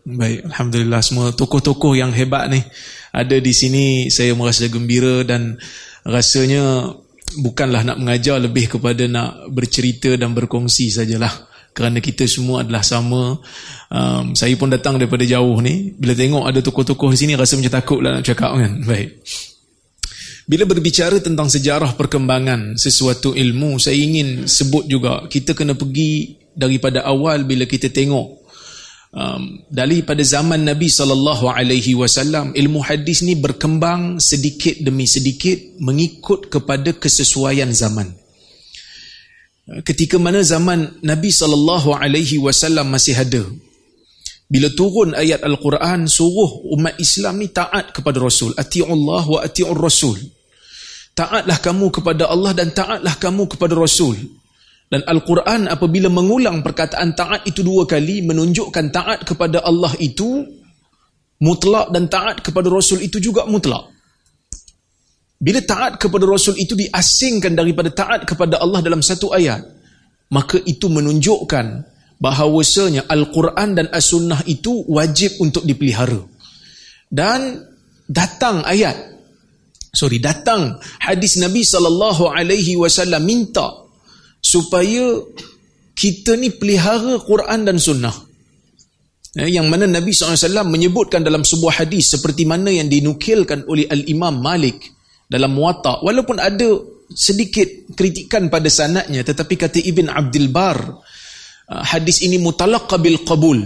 Baik 0.05 0.45
Alhamdulillah. 0.53 1.01
Semua 1.01 1.33
tokoh-tokoh 1.33 1.97
yang 1.97 2.13
hebat 2.13 2.45
ni 2.53 2.61
ada 3.09 3.35
di 3.41 3.53
sini. 3.53 4.07
Saya 4.13 4.37
merasa 4.37 4.69
gembira 4.69 5.25
dan 5.25 5.57
rasanya 6.05 6.93
bukanlah 7.41 7.85
nak 7.85 7.97
mengajar 8.01 8.37
lebih 8.41 8.77
kepada 8.77 9.05
nak 9.05 9.49
bercerita 9.49 10.13
dan 10.17 10.33
berkongsi 10.33 10.89
sajalah 10.89 11.48
kerana 11.73 12.03
kita 12.03 12.25
semua 12.25 12.65
adalah 12.65 12.83
sama. 12.83 13.39
Um, 13.89 14.35
saya 14.35 14.53
pun 14.59 14.69
datang 14.69 14.99
daripada 14.99 15.23
jauh 15.23 15.57
ni. 15.63 15.95
Bila 15.95 16.13
tengok 16.17 16.43
ada 16.45 16.59
tokoh-tokoh 16.59 17.13
di 17.13 17.17
sini 17.17 17.33
rasa 17.37 17.55
macam 17.55 17.73
takut 17.73 17.99
lah 18.03 18.19
nak 18.19 18.25
cakap 18.25 18.51
kan. 18.57 18.71
Baik. 18.89 19.09
Bila 20.49 20.65
berbicara 20.65 21.21
tentang 21.21 21.45
sejarah 21.45 21.93
perkembangan 21.93 22.73
sesuatu 22.73 23.37
ilmu 23.37 23.77
saya 23.77 24.01
ingin 24.01 24.49
sebut 24.49 24.89
juga 24.89 25.29
kita 25.29 25.53
kena 25.53 25.77
pergi 25.77 26.41
daripada 26.57 27.05
awal 27.05 27.45
bila 27.45 27.69
kita 27.69 27.93
tengok 27.93 28.27
um, 29.13 29.61
daripada 29.69 30.25
zaman 30.25 30.65
Nabi 30.65 30.89
sallallahu 30.89 31.53
alaihi 31.53 31.93
wasallam 31.93 32.51
ilmu 32.57 32.81
hadis 32.81 33.21
ni 33.21 33.37
berkembang 33.37 34.17
sedikit 34.17 34.81
demi 34.81 35.05
sedikit 35.05 35.77
mengikut 35.77 36.49
kepada 36.49 36.97
kesesuaian 36.97 37.69
zaman 37.69 38.18
ketika 39.85 40.17
mana 40.17 40.41
zaman 40.41 40.97
Nabi 41.05 41.29
sallallahu 41.29 41.93
alaihi 41.93 42.41
wasallam 42.41 42.89
masih 42.89 43.13
ada. 43.13 43.45
Bila 44.49 44.65
turun 44.73 45.13
ayat 45.13 45.45
al-Quran 45.45 46.09
suruh 46.09 46.65
umat 46.73 46.97
Islam 46.97 47.37
ni 47.37 47.53
taat 47.53 47.93
kepada 47.93 48.17
Rasul. 48.17 48.57
Atiullah 48.57 49.23
wa 49.29 49.39
atiur 49.45 49.77
rasul. 49.77 50.17
Taatlah 51.13 51.61
kamu 51.61 51.93
kepada 51.93 52.25
Allah 52.25 52.57
dan 52.57 52.73
taatlah 52.73 53.13
kamu 53.19 53.45
kepada 53.45 53.75
Rasul. 53.75 54.15
Dan 54.89 55.05
Al-Quran 55.05 55.69
apabila 55.69 56.09
mengulang 56.09 56.65
perkataan 56.65 57.13
taat 57.13 57.45
itu 57.45 57.61
dua 57.61 57.85
kali 57.85 58.25
menunjukkan 58.25 58.89
taat 58.89 59.21
kepada 59.21 59.61
Allah 59.61 59.93
itu 60.01 60.47
mutlak 61.43 61.93
dan 61.93 62.09
taat 62.09 62.41
kepada 62.41 62.73
Rasul 62.73 63.05
itu 63.05 63.21
juga 63.21 63.45
mutlak 63.45 63.98
bila 65.39 65.63
taat 65.63 65.95
kepada 65.95 66.27
Rasul 66.27 66.59
itu 66.59 66.75
diasingkan 66.75 67.55
daripada 67.55 67.87
taat 67.95 68.27
kepada 68.27 68.59
Allah 68.59 68.83
dalam 68.83 68.99
satu 68.99 69.31
ayat, 69.31 69.63
maka 70.35 70.59
itu 70.67 70.91
menunjukkan 70.91 71.65
bahawasanya 72.19 73.07
Al-Quran 73.07 73.79
dan 73.79 73.87
As-Sunnah 73.87 74.43
itu 74.51 74.83
wajib 74.91 75.39
untuk 75.39 75.63
dipelihara. 75.63 76.19
Dan 77.07 77.55
datang 78.03 78.67
ayat, 78.67 78.99
sorry, 79.95 80.19
datang 80.19 80.75
hadis 80.99 81.39
Nabi 81.39 81.63
sallallahu 81.63 82.27
alaihi 82.27 82.75
wasallam 82.75 83.23
minta 83.23 83.87
supaya 84.43 85.23
kita 85.95 86.35
ni 86.35 86.51
pelihara 86.51 87.15
Quran 87.23 87.63
dan 87.63 87.79
Sunnah. 87.79 88.27
Ya, 89.37 89.45
yang 89.45 89.69
mana 89.69 89.85
Nabi 89.85 90.09
SAW 90.09 90.65
menyebutkan 90.65 91.21
dalam 91.21 91.45
sebuah 91.45 91.85
hadis 91.85 92.17
seperti 92.17 92.49
mana 92.49 92.73
yang 92.73 92.89
dinukilkan 92.89 93.61
oleh 93.69 93.85
Al-Imam 93.85 94.41
Malik 94.41 94.98
dalam 95.29 95.53
muwatta. 95.53 96.01
Walaupun 96.01 96.41
ada 96.41 96.67
sedikit 97.13 97.93
kritikan 97.93 98.49
pada 98.49 98.69
sanadnya 98.69 99.21
tetapi 99.21 99.53
kata 99.57 99.77
Ibn 99.81 100.09
Abdul 100.09 100.49
Bar 100.49 100.77
uh, 100.89 101.83
hadis 101.85 102.25
ini 102.25 102.41
mutalaqqa 102.41 102.97
bil 102.97 103.21
qabul. 103.21 103.61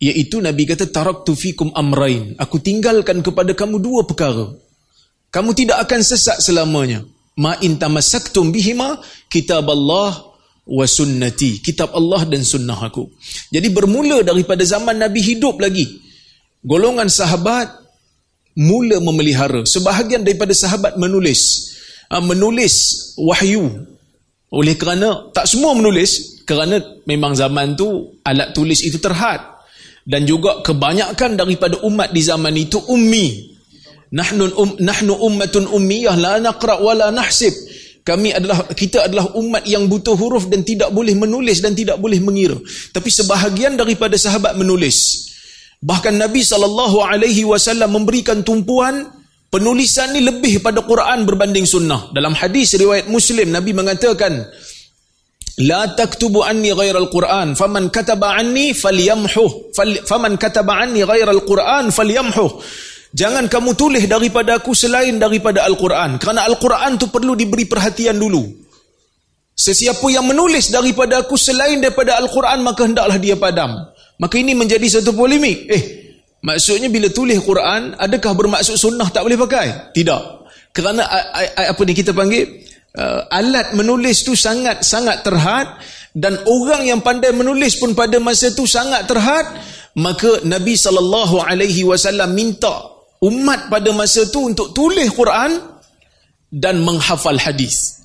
Iaitu 0.00 0.40
nabi 0.40 0.64
kata 0.64 0.88
taraktu 0.88 1.36
fikum 1.36 1.76
amrain 1.76 2.32
aku 2.40 2.60
tinggalkan 2.60 3.20
kepada 3.20 3.52
kamu 3.56 3.80
dua 3.80 4.04
perkara. 4.04 4.48
Kamu 5.30 5.50
tidak 5.56 5.88
akan 5.88 6.00
sesat 6.04 6.40
selamanya. 6.40 7.04
Ma 7.40 7.56
in 7.64 7.80
tamassaktum 7.80 8.52
bihima 8.52 9.00
kitab 9.32 9.68
Allah 9.68 10.30
wa 10.66 10.86
sunnati. 10.88 11.60
Kitab 11.60 11.92
Allah 11.96 12.26
dan 12.26 12.42
sunnah 12.44 12.76
aku. 12.76 13.08
Jadi 13.52 13.68
bermula 13.70 14.24
daripada 14.26 14.64
zaman 14.66 14.98
nabi 14.98 15.20
hidup 15.22 15.60
lagi. 15.60 16.00
Golongan 16.60 17.08
sahabat 17.08 17.79
mula 18.56 18.98
memelihara. 18.98 19.62
Sebahagian 19.66 20.26
daripada 20.26 20.54
sahabat 20.54 20.96
menulis 20.98 21.72
uh, 22.10 22.22
menulis 22.22 22.74
wahyu. 23.20 23.86
Oleh 24.50 24.74
kerana 24.74 25.30
tak 25.30 25.46
semua 25.46 25.78
menulis 25.78 26.42
kerana 26.42 26.82
memang 27.06 27.38
zaman 27.38 27.78
tu 27.78 28.18
alat 28.26 28.50
tulis 28.50 28.82
itu 28.82 28.98
terhad. 28.98 29.62
Dan 30.00 30.26
juga 30.26 30.64
kebanyakan 30.64 31.38
daripada 31.38 31.78
umat 31.86 32.10
di 32.10 32.22
zaman 32.24 32.56
itu 32.56 32.82
ummi. 32.90 33.52
Nahnu 34.10 34.42
um, 34.58 34.74
nahnu 34.82 35.14
ummatun 35.14 35.70
ummiyah 35.70 36.18
la 36.18 36.42
naqra 36.42 36.82
wa 36.82 36.90
la 36.98 37.14
nahsib. 37.14 37.54
Kami 38.00 38.32
adalah 38.32 38.64
kita 38.72 39.06
adalah 39.06 39.30
umat 39.36 39.62
yang 39.68 39.84
butuh 39.86 40.16
huruf 40.16 40.48
dan 40.48 40.64
tidak 40.64 40.88
boleh 40.90 41.12
menulis 41.12 41.60
dan 41.60 41.76
tidak 41.76 42.00
boleh 42.00 42.16
mengira 42.16 42.56
tapi 42.96 43.12
sebahagian 43.12 43.76
daripada 43.76 44.16
sahabat 44.16 44.56
menulis 44.56 45.29
bahkan 45.80 46.16
Nabi 46.16 46.44
saw 46.44 46.60
memberikan 47.88 48.44
tumpuan 48.44 49.08
penulisan 49.48 50.12
ni 50.12 50.20
lebih 50.22 50.60
pada 50.60 50.84
Quran 50.84 51.24
berbanding 51.24 51.64
sunnah 51.64 52.12
dalam 52.12 52.36
hadis 52.36 52.76
riwayat 52.76 53.08
Muslim 53.08 53.50
Nabi 53.50 53.72
mengatakan 53.72 54.44
la 55.64 55.90
taktubu 55.96 56.44
anni 56.44 56.70
ghairal 56.70 57.08
Quran 57.10 57.56
faman 57.56 57.88
kataba 57.88 58.36
anni 58.36 58.76
falyamhu 58.76 59.74
faman 60.04 60.38
kataba 60.38 60.84
anni 60.84 61.02
ghairal 61.02 61.42
Quran 61.48 61.90
falyamhu 61.90 62.62
Jangan 63.10 63.50
kamu 63.50 63.74
tulis 63.74 64.06
daripada 64.06 64.62
aku 64.62 64.70
selain 64.70 65.18
daripada 65.18 65.66
Al-Quran. 65.66 66.22
Kerana 66.22 66.46
Al-Quran 66.46 66.94
tu 66.94 67.10
perlu 67.10 67.34
diberi 67.34 67.66
perhatian 67.66 68.14
dulu. 68.14 68.46
Sesiapa 69.50 70.06
yang 70.14 70.30
menulis 70.30 70.70
daripada 70.70 71.26
aku 71.26 71.34
selain 71.34 71.82
daripada 71.82 72.16
Al-Quran, 72.22 72.62
maka 72.62 72.86
hendaklah 72.86 73.18
dia 73.18 73.34
padam. 73.34 73.89
Maka 74.20 74.36
ini 74.36 74.52
menjadi 74.52 75.00
satu 75.00 75.16
polemik. 75.16 75.58
Eh, 75.72 75.82
maksudnya 76.44 76.92
bila 76.92 77.08
tulis 77.08 77.40
Quran, 77.40 77.96
adakah 77.96 78.36
bermaksud 78.36 78.76
sunnah 78.76 79.08
tak 79.08 79.24
boleh 79.24 79.40
pakai? 79.40 79.96
Tidak. 79.96 80.22
Kerana 80.70 81.02
apa 81.56 81.80
ni 81.82 81.92
kita 81.96 82.12
panggil? 82.12 82.68
Uh, 82.90 83.22
alat 83.30 83.70
menulis 83.78 84.26
tu 84.26 84.34
sangat 84.34 84.82
sangat 84.82 85.22
terhad 85.22 85.78
dan 86.10 86.42
orang 86.42 86.90
yang 86.90 86.98
pandai 86.98 87.30
menulis 87.30 87.78
pun 87.78 87.94
pada 87.94 88.18
masa 88.18 88.50
tu 88.50 88.66
sangat 88.66 89.06
terhad 89.06 89.46
maka 89.94 90.42
Nabi 90.42 90.74
sallallahu 90.74 91.38
alaihi 91.38 91.86
wasallam 91.86 92.34
minta 92.34 92.90
umat 93.22 93.70
pada 93.70 93.94
masa 93.94 94.26
tu 94.26 94.50
untuk 94.50 94.74
tulis 94.74 95.06
Quran 95.14 95.54
dan 96.50 96.82
menghafal 96.82 97.38
hadis. 97.38 97.99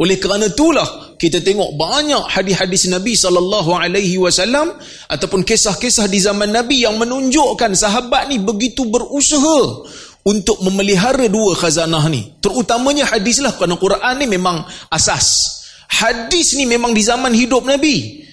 Oleh 0.00 0.16
kerana 0.16 0.48
itulah 0.48 1.12
kita 1.20 1.44
tengok 1.44 1.76
banyak 1.76 2.24
hadis-hadis 2.32 2.88
Nabi 2.88 3.12
sallallahu 3.12 3.76
alaihi 3.76 4.16
wasallam 4.16 4.72
ataupun 5.12 5.44
kisah-kisah 5.44 6.08
di 6.08 6.16
zaman 6.16 6.48
Nabi 6.48 6.88
yang 6.88 6.96
menunjukkan 6.96 7.76
sahabat 7.76 8.32
ni 8.32 8.40
begitu 8.40 8.88
berusaha 8.88 9.84
untuk 10.24 10.56
memelihara 10.64 11.28
dua 11.28 11.52
khazanah 11.52 12.08
ni. 12.08 12.32
Terutamanya 12.40 13.12
hadislah 13.12 13.52
kerana 13.60 13.76
Quran 13.76 14.14
ni 14.24 14.26
memang 14.32 14.64
asas. 14.88 15.60
Hadis 15.92 16.56
ni 16.56 16.64
memang 16.64 16.96
di 16.96 17.04
zaman 17.04 17.36
hidup 17.36 17.68
Nabi. 17.68 18.24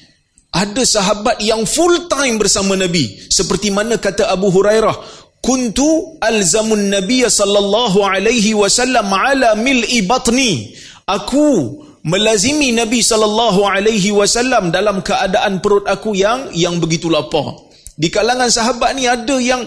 Ada 0.55 0.87
sahabat 0.87 1.43
yang 1.43 1.67
full 1.67 2.07
time 2.07 2.39
bersama 2.39 2.79
Nabi. 2.79 3.27
Seperti 3.27 3.75
mana 3.75 3.99
kata 3.99 4.31
Abu 4.31 4.47
Hurairah, 4.55 4.95
kuntu 5.43 6.15
alzamun 6.23 6.95
nabiy 6.95 7.27
sallallahu 7.27 8.07
alaihi 8.07 8.55
wasallam 8.55 9.11
ala 9.11 9.59
mil'i 9.59 9.99
batni 10.07 10.71
aku 11.07 11.79
melazimi 12.03 12.75
nabi 12.75 12.99
sallallahu 12.99 13.63
alaihi 13.63 14.11
wasallam 14.11 14.75
dalam 14.75 14.99
keadaan 14.99 15.63
perut 15.63 15.87
aku 15.87 16.11
yang 16.11 16.51
yang 16.51 16.83
begitu 16.83 17.07
lapar 17.07 17.55
di 17.95 18.11
kalangan 18.11 18.51
sahabat 18.51 18.91
ni 18.91 19.07
ada 19.07 19.39
yang 19.39 19.63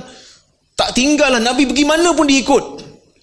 tak 0.77 0.93
tinggallah 0.93 1.41
nabi 1.41 1.65
pergi 1.65 1.89
mana 1.89 2.13
pun 2.13 2.29
diikut 2.29 2.65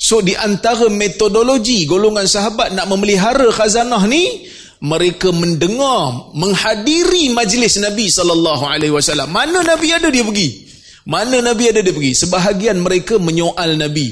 so 0.01 0.25
di 0.25 0.33
antara 0.33 0.89
metodologi 0.89 1.85
golongan 1.85 2.25
sahabat 2.25 2.73
nak 2.73 2.89
memelihara 2.89 3.53
khazanah 3.53 4.01
ni 4.09 4.49
mereka 4.81 5.29
mendengar 5.29 6.33
menghadiri 6.33 7.29
majlis 7.33 7.77
nabi 7.77 8.09
sallallahu 8.09 8.65
alaihi 8.65 8.93
wasallam 8.93 9.29
mana 9.29 9.61
nabi 9.61 9.93
ada 9.93 10.09
dia 10.09 10.25
pergi 10.25 10.67
mana 11.07 11.39
Nabi 11.39 11.71
ada 11.71 11.79
dia 11.79 11.95
pergi? 11.95 12.11
Sebahagian 12.11 12.83
mereka 12.83 13.15
menyoal 13.15 13.79
Nabi. 13.79 14.11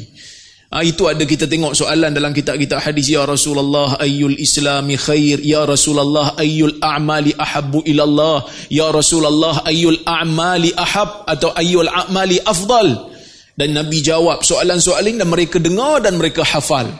Ha, 0.73 0.81
itu 0.81 1.05
ada 1.05 1.21
kita 1.21 1.45
tengok 1.45 1.77
soalan 1.77 2.09
dalam 2.11 2.33
kitab-kitab 2.33 2.81
hadis. 2.81 3.13
Ya 3.13 3.23
Rasulullah 3.23 4.01
ayyul 4.01 4.35
islami 4.41 4.97
khair. 4.97 5.39
Ya 5.45 5.63
Rasulullah 5.63 6.33
ayyul 6.35 6.81
a'mali 6.81 7.37
ahabbu 7.37 7.85
ilallah. 7.85 8.43
Ya 8.73 8.89
Rasulullah 8.89 9.61
ayyul 9.63 10.01
a'mali 10.03 10.73
ahab. 10.73 11.29
Atau 11.29 11.53
ayyul 11.53 11.87
a'mali 11.87 12.41
afdal. 12.41 13.13
Dan 13.55 13.71
Nabi 13.71 14.03
jawab 14.03 14.43
soalan-soalan 14.43 15.21
dan 15.21 15.29
mereka 15.31 15.61
dengar 15.61 16.03
dan 16.03 16.19
mereka 16.19 16.43
hafal. 16.43 16.91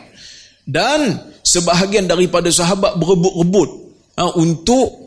Dan 0.66 1.20
sebahagian 1.46 2.10
daripada 2.10 2.50
sahabat 2.50 2.98
berebut-rebut 2.98 3.70
ha, 4.18 4.34
untuk 4.34 5.05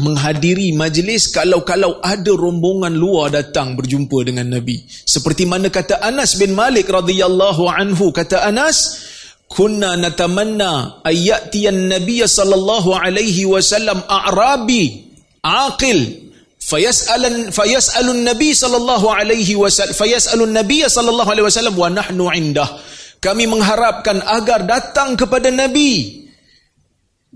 menghadiri 0.00 0.76
majlis 0.76 1.32
kalau-kalau 1.32 2.00
ada 2.04 2.32
rombongan 2.34 2.92
luar 2.92 3.32
datang 3.32 3.78
berjumpa 3.78 4.26
dengan 4.26 4.52
Nabi. 4.52 4.84
Seperti 4.88 5.48
mana 5.48 5.72
kata 5.72 6.02
Anas 6.04 6.36
bin 6.36 6.52
Malik 6.52 6.90
radhiyallahu 6.90 7.64
anhu 7.70 8.12
kata 8.12 8.44
Anas, 8.44 9.00
"Kunna 9.48 9.96
natamanna 9.96 11.00
ayyatiyan 11.00 11.88
Nabiy 11.88 12.26
sallallahu 12.28 12.92
alaihi 12.92 13.48
wasallam 13.48 14.04
a'rabi 14.04 15.06
aqil 15.40 16.28
fayas'alan 16.60 17.54
fayas'alun 17.54 18.26
Nabi 18.26 18.52
sallallahu 18.52 19.06
alaihi 19.06 19.54
wasallam 19.54 19.94
fayas'alun 19.94 20.50
Nabiy 20.50 20.84
sallallahu 20.90 21.30
alaihi 21.30 21.46
wasallam 21.46 21.76
wa 21.78 21.88
nahnu 21.88 22.26
indah." 22.36 22.68
Kami 23.16 23.48
mengharapkan 23.48 24.20
agar 24.20 24.68
datang 24.68 25.16
kepada 25.16 25.48
Nabi 25.48 26.25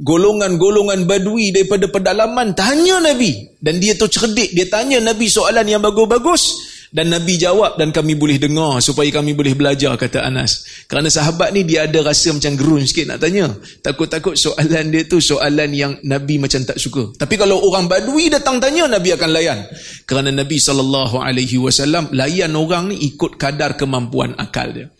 golongan-golongan 0.00 1.04
badui 1.04 1.52
daripada 1.52 1.86
pedalaman 1.86 2.56
tanya 2.56 2.98
Nabi. 3.04 3.52
Dan 3.60 3.76
dia 3.76 3.92
tu 3.92 4.08
cerdik 4.08 4.56
dia 4.56 4.64
tanya 4.66 4.96
Nabi 4.98 5.28
soalan 5.28 5.68
yang 5.68 5.84
bagus-bagus. 5.84 6.72
Dan 6.90 7.06
Nabi 7.14 7.38
jawab 7.38 7.78
dan 7.78 7.94
kami 7.94 8.18
boleh 8.18 8.34
dengar 8.34 8.82
supaya 8.82 9.06
kami 9.14 9.30
boleh 9.30 9.54
belajar 9.54 9.94
kata 9.94 10.26
Anas. 10.26 10.66
Kerana 10.90 11.06
sahabat 11.06 11.54
ni 11.54 11.62
dia 11.62 11.86
ada 11.86 12.02
rasa 12.02 12.34
macam 12.34 12.58
gerun 12.58 12.82
sikit 12.82 13.14
nak 13.14 13.22
tanya. 13.22 13.46
Takut-takut 13.78 14.34
soalan 14.34 14.90
dia 14.90 15.06
tu 15.06 15.22
soalan 15.22 15.70
yang 15.70 15.94
Nabi 16.02 16.42
macam 16.42 16.66
tak 16.66 16.82
suka. 16.82 17.14
Tapi 17.14 17.38
kalau 17.38 17.62
orang 17.62 17.86
badui 17.86 18.26
datang 18.26 18.58
tanya 18.58 18.90
Nabi 18.90 19.14
akan 19.14 19.30
layan. 19.30 19.70
Kerana 20.02 20.34
Nabi 20.34 20.58
SAW 20.58 22.10
layan 22.10 22.52
orang 22.58 22.90
ni 22.90 23.06
ikut 23.06 23.38
kadar 23.38 23.78
kemampuan 23.78 24.34
akal 24.34 24.74
dia 24.74 24.90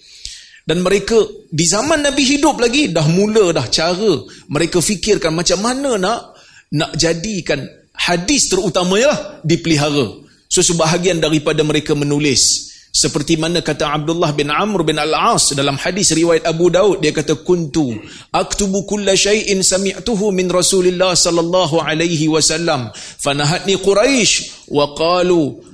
dan 0.71 0.87
mereka 0.87 1.19
di 1.51 1.67
zaman 1.67 2.07
Nabi 2.07 2.23
hidup 2.23 2.63
lagi 2.63 2.95
dah 2.95 3.03
mula 3.11 3.51
dah 3.51 3.67
cara 3.67 4.23
mereka 4.47 4.79
fikirkan 4.79 5.35
macam 5.35 5.59
mana 5.59 5.99
nak 5.99 6.39
nak 6.71 6.95
jadikan 6.95 7.67
hadis 7.99 8.47
terutamanya 8.47 9.43
dipelihara. 9.43 10.23
So 10.47 10.63
sebahagian 10.63 11.19
daripada 11.19 11.67
mereka 11.67 11.99
menulis 11.99 12.71
seperti 12.91 13.35
mana 13.35 13.63
kata 13.67 13.87
Abdullah 13.87 14.31
bin 14.31 14.51
Amr 14.51 14.87
bin 14.87 14.99
Al-As 14.99 15.55
dalam 15.59 15.75
hadis 15.79 16.15
riwayat 16.15 16.47
Abu 16.47 16.71
Daud 16.71 17.03
dia 17.03 17.15
kata 17.15 17.43
kuntu 17.43 17.95
aktubu 18.31 18.87
kulla 18.87 19.15
shay'in 19.19 19.63
sami'tuhu 19.63 20.31
min 20.31 20.51
Rasulillah 20.51 21.19
sallallahu 21.19 21.83
alaihi 21.83 22.31
wasallam 22.31 22.95
fanahatni 22.95 23.79
Quraisy 23.79 24.71
wa 24.75 24.91
qalu 24.95 25.70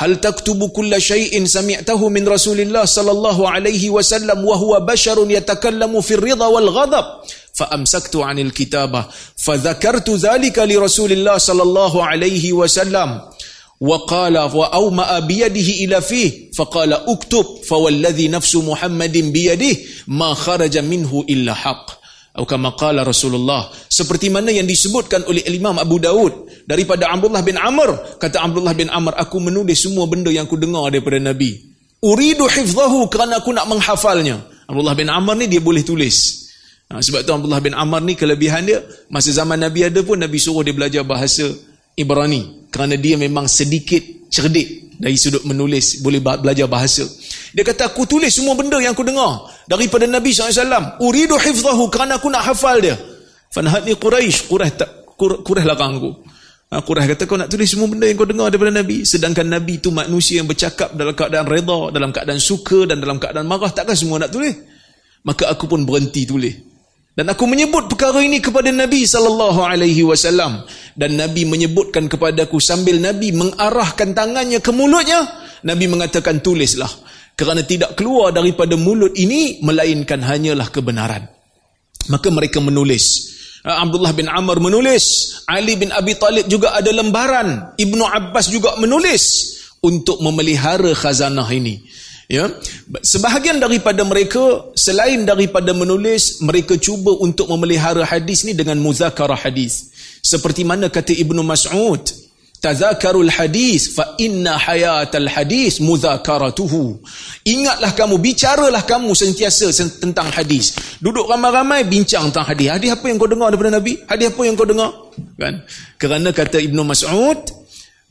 هل 0.00 0.16
تكتب 0.16 0.68
كل 0.68 1.02
شيء 1.02 1.44
سمعته 1.44 2.08
من 2.08 2.28
رسول 2.28 2.60
الله 2.60 2.84
صلى 2.84 3.10
الله 3.10 3.50
عليه 3.50 3.90
وسلم 3.90 4.44
وهو 4.44 4.80
بشر 4.80 5.30
يتكلم 5.30 6.00
في 6.00 6.14
الرضا 6.14 6.46
والغضب؟ 6.46 7.04
فأمسكت 7.54 8.16
عن 8.16 8.38
الكتابة 8.38 9.04
فذكرت 9.36 10.10
ذلك 10.10 10.58
لرسول 10.58 11.12
الله 11.12 11.38
صلى 11.38 11.62
الله 11.62 12.04
عليه 12.04 12.52
وسلم. 12.52 13.20
وقال 13.80 14.38
وأومأ 14.38 15.18
بيده 15.18 15.68
إلى 15.84 16.00
فيه 16.00 16.52
فقال 16.56 16.92
اكتب 16.92 17.46
فوالذي 17.68 18.28
نفس 18.28 18.56
محمد 18.56 19.18
بيده 19.18 19.76
ما 20.06 20.34
خرج 20.34 20.78
منه 20.78 21.24
إلا 21.28 21.54
حق. 21.54 21.99
Atau 22.30 22.46
kama 22.46 22.70
Rasulullah 23.02 23.74
seperti 23.90 24.30
mana 24.30 24.54
yang 24.54 24.62
disebutkan 24.62 25.26
oleh 25.26 25.42
Imam 25.50 25.74
Abu 25.82 25.98
Daud 25.98 26.46
daripada 26.62 27.10
Abdullah 27.10 27.42
bin 27.42 27.58
Amr. 27.58 28.18
Kata 28.22 28.46
Abdullah 28.46 28.74
bin 28.74 28.86
Amr 28.86 29.18
aku 29.18 29.42
menulis 29.42 29.82
semua 29.82 30.06
benda 30.06 30.30
yang 30.30 30.46
aku 30.46 30.54
dengar 30.54 30.94
daripada 30.94 31.18
Nabi. 31.18 31.58
Uridu 32.00 32.46
hifzahu 32.46 33.10
kerana 33.10 33.42
aku 33.42 33.50
nak 33.50 33.66
menghafalnya. 33.66 34.46
Abdullah 34.70 34.94
bin 34.94 35.10
Amr 35.10 35.42
ni 35.42 35.50
dia 35.50 35.58
boleh 35.58 35.82
tulis. 35.82 36.48
Ha, 36.90 37.02
sebab 37.02 37.26
tu 37.26 37.34
Abdullah 37.34 37.58
bin 37.58 37.74
Amr 37.74 38.02
ni 38.02 38.14
kelebihan 38.14 38.62
dia 38.66 38.78
masa 39.10 39.34
zaman 39.34 39.58
Nabi 39.58 39.90
ada 39.90 40.00
pun 40.06 40.18
Nabi 40.18 40.38
suruh 40.38 40.62
dia 40.62 40.74
belajar 40.74 41.02
bahasa 41.02 41.50
Ibrani. 41.98 42.70
Kerana 42.70 42.94
dia 42.94 43.18
memang 43.18 43.50
sedikit 43.50 44.30
cerdik 44.30 44.94
dari 45.02 45.18
sudut 45.18 45.42
menulis 45.42 45.98
boleh 46.06 46.22
belajar 46.22 46.70
bahasa 46.70 47.02
dia 47.50 47.66
kata 47.66 47.90
aku 47.90 48.06
tulis 48.06 48.30
semua 48.30 48.54
benda 48.54 48.78
yang 48.78 48.94
aku 48.94 49.02
dengar 49.02 49.50
daripada 49.66 50.06
Nabi 50.06 50.30
SAW. 50.30 51.02
Uridu 51.02 51.34
hifzahu 51.34 51.90
kerana 51.90 52.22
aku 52.22 52.30
nak 52.30 52.46
hafal 52.46 52.78
dia. 52.78 52.94
Fanahadni 53.50 53.98
Quraisy, 53.98 54.46
Quraisy 54.46 54.74
tak 54.78 54.90
Quraisy 55.18 55.66
lakang 55.66 55.98
aku. 55.98 56.10
Ha, 56.70 56.78
Quraisy 56.86 57.10
kata 57.18 57.22
kau 57.26 57.34
nak 57.34 57.50
tulis 57.50 57.66
semua 57.66 57.90
benda 57.90 58.06
yang 58.06 58.14
kau 58.14 58.28
dengar 58.28 58.54
daripada 58.54 58.70
Nabi. 58.70 59.02
Sedangkan 59.02 59.50
Nabi 59.50 59.82
itu 59.82 59.90
manusia 59.90 60.38
yang 60.38 60.46
bercakap 60.46 60.94
dalam 60.94 61.18
keadaan 61.18 61.46
reda, 61.50 61.90
dalam 61.90 62.14
keadaan 62.14 62.38
suka 62.38 62.86
dan 62.86 63.02
dalam 63.02 63.18
keadaan 63.18 63.50
marah. 63.50 63.74
Takkan 63.74 63.98
semua 63.98 64.22
nak 64.22 64.30
tulis? 64.30 64.54
Maka 65.26 65.50
aku 65.50 65.66
pun 65.66 65.82
berhenti 65.82 66.22
tulis. 66.22 66.54
Dan 67.10 67.26
aku 67.26 67.44
menyebut 67.50 67.90
perkara 67.90 68.22
ini 68.22 68.38
kepada 68.38 68.70
Nabi 68.70 69.02
sallallahu 69.02 69.66
alaihi 69.66 70.06
wasallam 70.06 70.62
dan 70.94 71.18
Nabi 71.18 71.42
menyebutkan 71.42 72.06
kepadaku 72.06 72.62
sambil 72.62 73.02
Nabi 73.02 73.34
mengarahkan 73.34 74.14
tangannya 74.14 74.62
ke 74.62 74.70
mulutnya 74.70 75.26
Nabi 75.66 75.90
mengatakan 75.90 76.38
tulislah 76.40 76.88
kerana 77.40 77.64
tidak 77.64 77.96
keluar 77.96 78.36
daripada 78.36 78.76
mulut 78.76 79.16
ini 79.16 79.64
melainkan 79.64 80.20
hanyalah 80.20 80.68
kebenaran. 80.68 81.24
Maka 82.12 82.28
mereka 82.28 82.60
menulis. 82.60 83.32
Ah, 83.64 83.80
Abdullah 83.80 84.12
bin 84.12 84.28
Amr 84.28 84.60
menulis. 84.60 85.32
Ali 85.48 85.80
bin 85.80 85.88
Abi 85.88 86.20
Talib 86.20 86.44
juga 86.52 86.76
ada 86.76 86.92
lembaran. 86.92 87.72
Ibnu 87.80 88.04
Abbas 88.04 88.52
juga 88.52 88.76
menulis 88.76 89.56
untuk 89.80 90.20
memelihara 90.20 90.92
khazanah 90.92 91.48
ini. 91.48 91.80
Ya? 92.28 92.52
Sebahagian 93.00 93.56
daripada 93.56 94.04
mereka 94.04 94.68
selain 94.76 95.24
daripada 95.24 95.72
menulis 95.72 96.44
mereka 96.44 96.76
cuba 96.76 97.16
untuk 97.24 97.48
memelihara 97.48 98.04
hadis 98.04 98.44
ni 98.44 98.52
dengan 98.52 98.76
muzakarah 98.84 99.40
hadis. 99.48 99.88
Seperti 100.20 100.60
mana 100.68 100.92
kata 100.92 101.16
Ibnu 101.16 101.40
Mas'ud 101.40 102.04
Tazakarul 102.60 103.32
hadis 103.32 103.96
fa 103.96 104.20
inna 104.20 104.60
hayatal 104.60 105.24
hadis 105.32 105.80
muzakaratuhu. 105.80 107.00
Ingatlah 107.48 107.96
kamu, 107.96 108.20
bicaralah 108.20 108.84
kamu 108.84 109.16
sentiasa 109.16 109.72
tentang 109.96 110.28
hadis. 110.28 110.76
Duduk 111.00 111.24
ramai-ramai 111.24 111.88
bincang 111.88 112.28
tentang 112.28 112.52
hadis. 112.52 112.68
Hadis 112.68 112.92
apa 112.92 113.04
yang 113.08 113.16
kau 113.16 113.32
dengar 113.32 113.48
daripada 113.48 113.80
Nabi? 113.80 113.96
Hadis 114.04 114.28
apa 114.28 114.40
yang 114.44 114.54
kau 114.60 114.68
dengar? 114.68 114.92
Kan? 115.40 115.64
Kerana 115.96 116.28
kata 116.36 116.60
Ibnu 116.60 116.84
Mas'ud, 116.84 117.40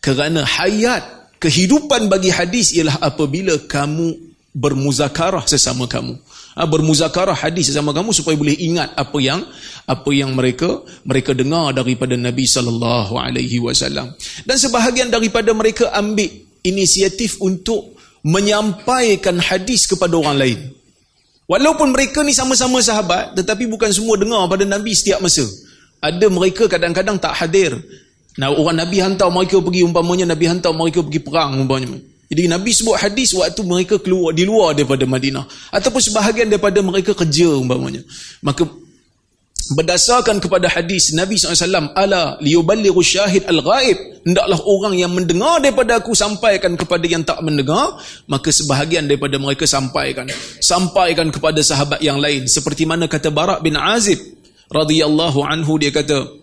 kerana 0.02 0.42
hayat 0.42 1.38
kehidupan 1.38 2.10
bagi 2.10 2.34
hadis 2.34 2.74
ialah 2.74 2.98
apabila 3.06 3.54
kamu 3.70 4.18
bermuzakarah 4.58 5.46
sesama 5.46 5.86
kamu 5.86 6.18
bermuzakarah 6.68 7.36
hadis 7.36 7.72
sesama 7.72 7.96
kamu 7.96 8.12
supaya 8.12 8.36
boleh 8.36 8.56
ingat 8.60 8.92
apa 9.00 9.18
yang 9.24 9.44
apa 9.88 10.10
yang 10.12 10.36
mereka 10.36 10.84
mereka 11.08 11.32
dengar 11.32 11.72
daripada 11.72 12.20
Nabi 12.20 12.44
sallallahu 12.44 13.16
alaihi 13.16 13.64
wasallam. 13.64 14.12
Dan 14.44 14.58
sebahagian 14.60 15.08
daripada 15.08 15.56
mereka 15.56 15.88
ambil 15.96 16.28
inisiatif 16.66 17.40
untuk 17.40 17.96
menyampaikan 18.26 19.40
hadis 19.40 19.88
kepada 19.88 20.20
orang 20.20 20.36
lain. 20.36 20.60
Walaupun 21.48 21.96
mereka 21.96 22.22
ni 22.22 22.36
sama-sama 22.36 22.84
sahabat 22.84 23.40
tetapi 23.40 23.66
bukan 23.72 23.90
semua 23.96 24.20
dengar 24.20 24.44
pada 24.52 24.68
Nabi 24.68 24.92
setiap 24.92 25.24
masa. 25.24 25.48
Ada 26.04 26.28
mereka 26.28 26.68
kadang-kadang 26.68 27.20
tak 27.20 27.36
hadir. 27.40 27.76
Nah, 28.40 28.56
orang 28.56 28.80
Nabi 28.80 29.04
hantar 29.04 29.28
mereka 29.32 29.60
pergi 29.60 29.84
umpamanya 29.84 30.32
Nabi 30.32 30.48
hantar 30.48 30.72
mereka 30.72 31.04
pergi 31.04 31.20
perang 31.20 31.60
umpamanya 31.60 32.19
jadi 32.30 32.46
Nabi 32.46 32.70
sebut 32.70 32.94
hadis 32.94 33.34
waktu 33.34 33.62
mereka 33.66 33.98
keluar 33.98 34.38
di 34.38 34.46
luar 34.46 34.78
daripada 34.78 35.02
Madinah. 35.10 35.50
Ataupun 35.74 35.98
sebahagian 35.98 36.46
daripada 36.46 36.78
mereka 36.86 37.18
kerja 37.18 37.58
umpamanya. 37.58 38.06
Maka 38.46 38.70
berdasarkan 39.74 40.38
kepada 40.38 40.70
hadis 40.70 41.10
Nabi 41.14 41.42
SAW 41.42 41.90
ala 41.98 42.38
liyuballighu 42.38 43.02
syahid 43.02 43.50
al-ghaib. 43.50 43.98
Hendaklah 44.30 44.62
orang 44.62 44.94
yang 44.94 45.10
mendengar 45.10 45.58
daripada 45.58 45.98
aku 45.98 46.14
sampaikan 46.14 46.78
kepada 46.78 47.06
yang 47.10 47.26
tak 47.26 47.42
mendengar 47.42 47.98
maka 48.30 48.54
sebahagian 48.54 49.10
daripada 49.10 49.42
mereka 49.42 49.66
sampaikan. 49.66 50.30
Sampaikan 50.62 51.34
kepada 51.34 51.66
sahabat 51.66 51.98
yang 52.06 52.22
lain. 52.22 52.46
Seperti 52.46 52.86
mana 52.86 53.10
kata 53.10 53.34
Barak 53.34 53.66
bin 53.66 53.74
Azib 53.74 54.22
radhiyallahu 54.70 55.42
anhu 55.50 55.82
dia 55.82 55.90
kata 55.90 56.39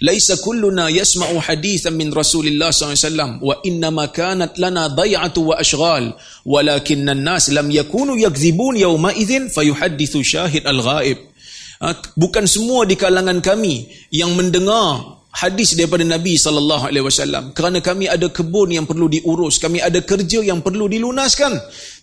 Laisa 0.00 0.36
kulluna 0.36 0.92
yasma'u 0.92 1.40
hadithan 1.40 1.96
min 1.96 2.12
Rasulillah 2.12 2.68
SAW 2.68 3.40
wa 3.40 3.56
innama 3.64 4.12
kanat 4.12 4.60
lana 4.60 4.92
day'atu 4.92 5.48
wa 5.48 5.56
ashghal 5.56 6.12
walakinna 6.44 7.16
an-nas 7.16 7.48
lam 7.48 7.72
yakunu 7.72 8.12
yakzibun 8.20 8.76
yawma 8.76 9.16
idzin 9.16 9.48
fayuhaddithu 9.48 10.20
syahid 10.20 10.68
al-ghaib. 10.68 11.16
Ha, 11.80 11.96
bukan 12.12 12.44
semua 12.44 12.84
di 12.84 12.96
kalangan 12.96 13.40
kami 13.40 13.88
yang 14.12 14.36
mendengar 14.36 15.15
hadis 15.36 15.76
daripada 15.76 16.00
Nabi 16.00 16.40
sallallahu 16.40 16.88
alaihi 16.88 17.04
wasallam. 17.04 17.52
Kerana 17.52 17.84
kami 17.84 18.08
ada 18.08 18.32
kebun 18.32 18.72
yang 18.72 18.88
perlu 18.88 19.12
diurus 19.12 19.60
kami 19.60 19.84
ada 19.84 20.00
kerja 20.00 20.40
yang 20.40 20.64
perlu 20.64 20.88
dilunaskan. 20.88 21.52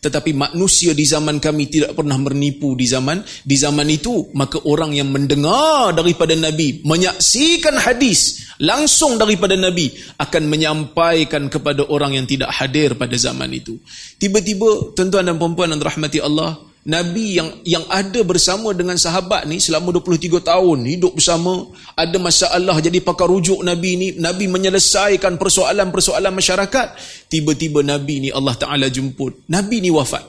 Tetapi 0.03 0.35
manusia 0.37 0.93
di 0.93 1.01
zaman 1.07 1.41
kami 1.41 1.71
tidak 1.71 1.97
pernah 1.97 2.19
menipu 2.21 2.77
di 2.77 2.85
zaman 2.85 3.25
di 3.41 3.55
zaman 3.57 3.87
itu 3.89 4.29
maka 4.37 4.61
orang 4.69 4.93
yang 4.93 5.09
mendengar 5.09 5.95
daripada 5.97 6.37
Nabi 6.37 6.85
menyaksikan 6.85 7.79
hadis 7.81 8.45
langsung 8.61 9.17
daripada 9.17 9.57
Nabi 9.57 9.89
akan 10.21 10.43
menyampaikan 10.45 11.49
kepada 11.49 11.87
orang 11.89 12.19
yang 12.19 12.29
tidak 12.29 12.53
hadir 12.53 12.93
pada 12.93 13.17
zaman 13.17 13.49
itu. 13.49 13.79
Tiba-tiba 14.21 14.93
tuan-tuan 14.93 15.25
dan 15.25 15.41
puan-puan 15.41 15.73
dan 15.73 15.81
rahmati 15.81 16.21
Allah 16.21 16.72
Nabi 16.83 17.39
yang 17.39 17.63
yang 17.63 17.87
ada 17.87 18.27
bersama 18.27 18.75
dengan 18.75 18.99
sahabat 18.99 19.47
ni 19.47 19.55
selama 19.63 19.95
23 20.03 20.43
tahun 20.43 20.83
hidup 20.83 21.15
bersama 21.15 21.63
ada 21.95 22.19
masalah 22.19 22.75
jadi 22.83 22.99
pakar 22.99 23.31
rujuk 23.31 23.63
Nabi 23.63 23.95
ni 23.95 24.07
Nabi 24.19 24.51
menyelesaikan 24.51 25.39
persoalan-persoalan 25.39 26.35
masyarakat 26.35 26.87
tiba-tiba 27.31 27.87
Nabi 27.87 28.27
ni 28.27 28.29
Allah 28.35 28.59
Taala 28.59 28.91
jemput. 28.91 29.47
Nabi 29.47 29.79
ni 29.79 29.95
wafat. 29.95 30.27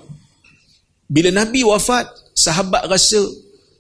Bila 1.11 1.35
Nabi 1.35 1.67
wafat 1.67 2.07
sahabat 2.39 2.87
rasa 2.87 3.19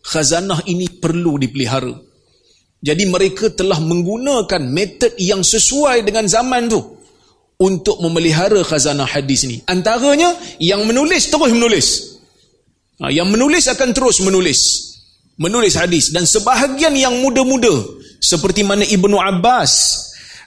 khazanah 0.03 0.67
ini 0.67 0.91
perlu 0.99 1.39
dipelihara. 1.39 1.95
Jadi 2.83 3.07
mereka 3.07 3.55
telah 3.55 3.79
menggunakan 3.79 4.61
metod 4.67 5.15
yang 5.15 5.47
sesuai 5.47 6.03
dengan 6.03 6.27
zaman 6.27 6.67
tu 6.67 6.83
untuk 7.63 8.03
memelihara 8.03 8.67
khazanah 8.67 9.07
hadis 9.07 9.47
ni. 9.47 9.63
Antaranya 9.71 10.35
yang 10.59 10.83
menulis 10.91 11.31
terus 11.31 11.55
menulis 11.55 12.14
yang 13.03 13.27
menulis 13.31 13.67
akan 13.67 13.91
terus 13.91 14.23
menulis. 14.23 14.61
Menulis 15.35 15.75
hadis. 15.75 16.15
Dan 16.15 16.29
sebahagian 16.29 16.95
yang 16.95 17.19
muda-muda. 17.19 17.73
Seperti 18.23 18.63
mana 18.63 18.87
Ibnu 18.87 19.19
Abbas. 19.19 20.03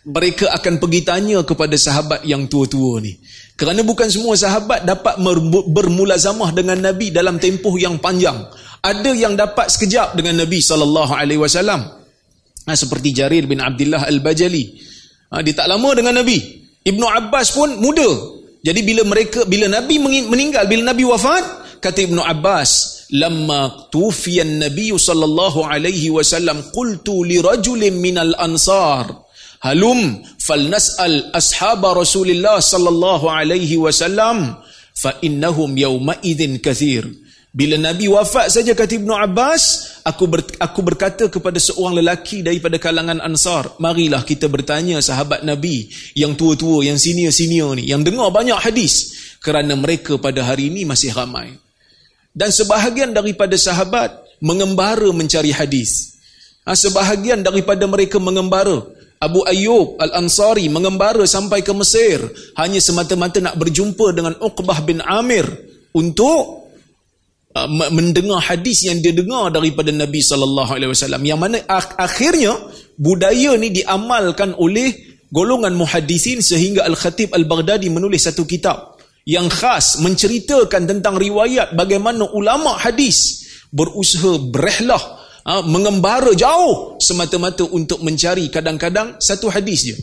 Mereka 0.08 0.48
akan 0.56 0.80
pergi 0.80 1.02
tanya 1.04 1.44
kepada 1.44 1.76
sahabat 1.76 2.24
yang 2.24 2.48
tua-tua 2.48 3.04
ni. 3.04 3.20
Kerana 3.60 3.84
bukan 3.84 4.08
semua 4.08 4.40
sahabat 4.40 4.88
dapat 4.88 5.20
bermulazamah 5.68 6.56
dengan 6.56 6.80
Nabi 6.80 7.12
dalam 7.12 7.36
tempoh 7.42 7.76
yang 7.76 8.00
panjang. 8.00 8.48
Ada 8.80 9.12
yang 9.12 9.36
dapat 9.36 9.68
sekejap 9.68 10.16
dengan 10.16 10.48
Nabi 10.48 10.64
SAW. 10.64 11.98
Ha, 12.68 12.72
seperti 12.72 13.12
Jarir 13.12 13.44
bin 13.44 13.60
Abdullah 13.60 14.08
Al-Bajali. 14.08 14.64
Ha, 15.34 15.44
dia 15.44 15.52
tak 15.58 15.68
lama 15.68 15.92
dengan 15.92 16.24
Nabi. 16.24 16.40
Ibnu 16.88 17.04
Abbas 17.04 17.52
pun 17.52 17.76
muda. 17.84 18.08
Jadi 18.64 18.80
bila 18.88 19.04
mereka 19.04 19.44
bila 19.44 19.68
Nabi 19.68 20.00
meninggal, 20.00 20.72
bila 20.72 20.88
Nabi 20.88 21.04
wafat, 21.04 21.67
kata 21.80 22.06
Ibnu 22.06 22.22
Abbas 22.22 22.98
lamma 23.14 23.88
tufiya 23.94 24.44
an-nabiy 24.44 24.96
sallallahu 24.96 25.64
alaihi 25.64 26.12
wasallam 26.12 26.60
qultu 26.76 27.24
li 27.24 27.40
rajulin 27.40 27.96
minal 27.98 28.36
ansar. 28.36 29.08
Halum 29.64 30.22
falnas'al 30.38 31.34
ashab 31.34 31.82
rasulillah 31.82 32.62
sallallahu 32.62 33.26
alaihi 33.26 33.80
wasallam 33.80 34.60
fa 34.94 35.18
innahum 35.24 35.74
yawma 35.74 36.20
idzin 36.22 36.62
kathir. 36.62 37.08
Bila 37.58 37.74
Nabi 37.74 38.06
wafat 38.06 38.54
saja 38.54 38.78
kata 38.78 39.02
Ibnu 39.02 39.18
Abbas, 39.18 39.98
aku 40.06 40.30
ber, 40.30 40.46
aku 40.62 40.80
berkata 40.86 41.26
kepada 41.26 41.58
seorang 41.58 42.06
lelaki 42.06 42.46
daripada 42.46 42.78
kalangan 42.78 43.18
Ansar, 43.18 43.74
marilah 43.82 44.22
kita 44.22 44.46
bertanya 44.46 45.02
sahabat 45.02 45.42
Nabi 45.42 45.90
yang 46.14 46.38
tua-tua, 46.38 46.86
yang 46.86 47.02
senior-senior 47.02 47.82
ni, 47.82 47.90
yang 47.90 48.06
dengar 48.06 48.30
banyak 48.30 48.62
hadis 48.62 49.10
kerana 49.42 49.74
mereka 49.74 50.22
pada 50.22 50.46
hari 50.46 50.70
ini 50.70 50.86
masih 50.86 51.18
ramai 51.18 51.58
dan 52.38 52.54
sebahagian 52.54 53.18
daripada 53.18 53.58
sahabat 53.58 54.14
mengembara 54.38 55.10
mencari 55.10 55.50
hadis. 55.50 56.22
Ha, 56.70 56.78
sebahagian 56.78 57.42
daripada 57.42 57.90
mereka 57.90 58.22
mengembara. 58.22 58.86
Abu 59.18 59.42
Ayyub 59.42 59.98
Al-Ansari 59.98 60.70
mengembara 60.70 61.26
sampai 61.26 61.66
ke 61.66 61.74
Mesir 61.74 62.22
hanya 62.54 62.78
semata-mata 62.78 63.42
nak 63.42 63.58
berjumpa 63.58 64.14
dengan 64.14 64.38
Uqbah 64.38 64.86
bin 64.86 65.02
Amir 65.02 65.50
untuk 65.90 66.70
uh, 67.58 67.70
mendengar 67.90 68.38
hadis 68.46 68.86
yang 68.86 69.02
dia 69.02 69.18
dengar 69.18 69.50
daripada 69.50 69.90
Nabi 69.90 70.22
sallallahu 70.22 70.70
alaihi 70.70 70.94
wasallam 70.94 71.26
yang 71.26 71.42
mana 71.42 71.58
ak- 71.66 71.98
akhirnya 71.98 72.62
budaya 72.94 73.58
ni 73.58 73.74
diamalkan 73.74 74.54
oleh 74.62 74.94
golongan 75.34 75.74
muhaddisin 75.74 76.46
sehingga 76.46 76.86
Al-Khatib 76.86 77.34
Al-Baghdadi 77.34 77.90
menulis 77.90 78.30
satu 78.30 78.46
kitab 78.46 78.97
yang 79.28 79.52
khas 79.52 80.00
menceritakan 80.00 80.88
tentang 80.88 81.20
riwayat 81.20 81.76
bagaimana 81.76 82.32
ulama 82.32 82.80
hadis 82.80 83.44
berusaha 83.76 84.40
berehlah 84.40 85.04
ha, 85.44 85.60
mengembara 85.68 86.32
jauh 86.32 86.96
semata-mata 87.04 87.68
untuk 87.68 88.00
mencari 88.00 88.48
kadang-kadang 88.48 89.20
satu 89.20 89.52
hadis 89.52 89.92
je. 89.92 89.96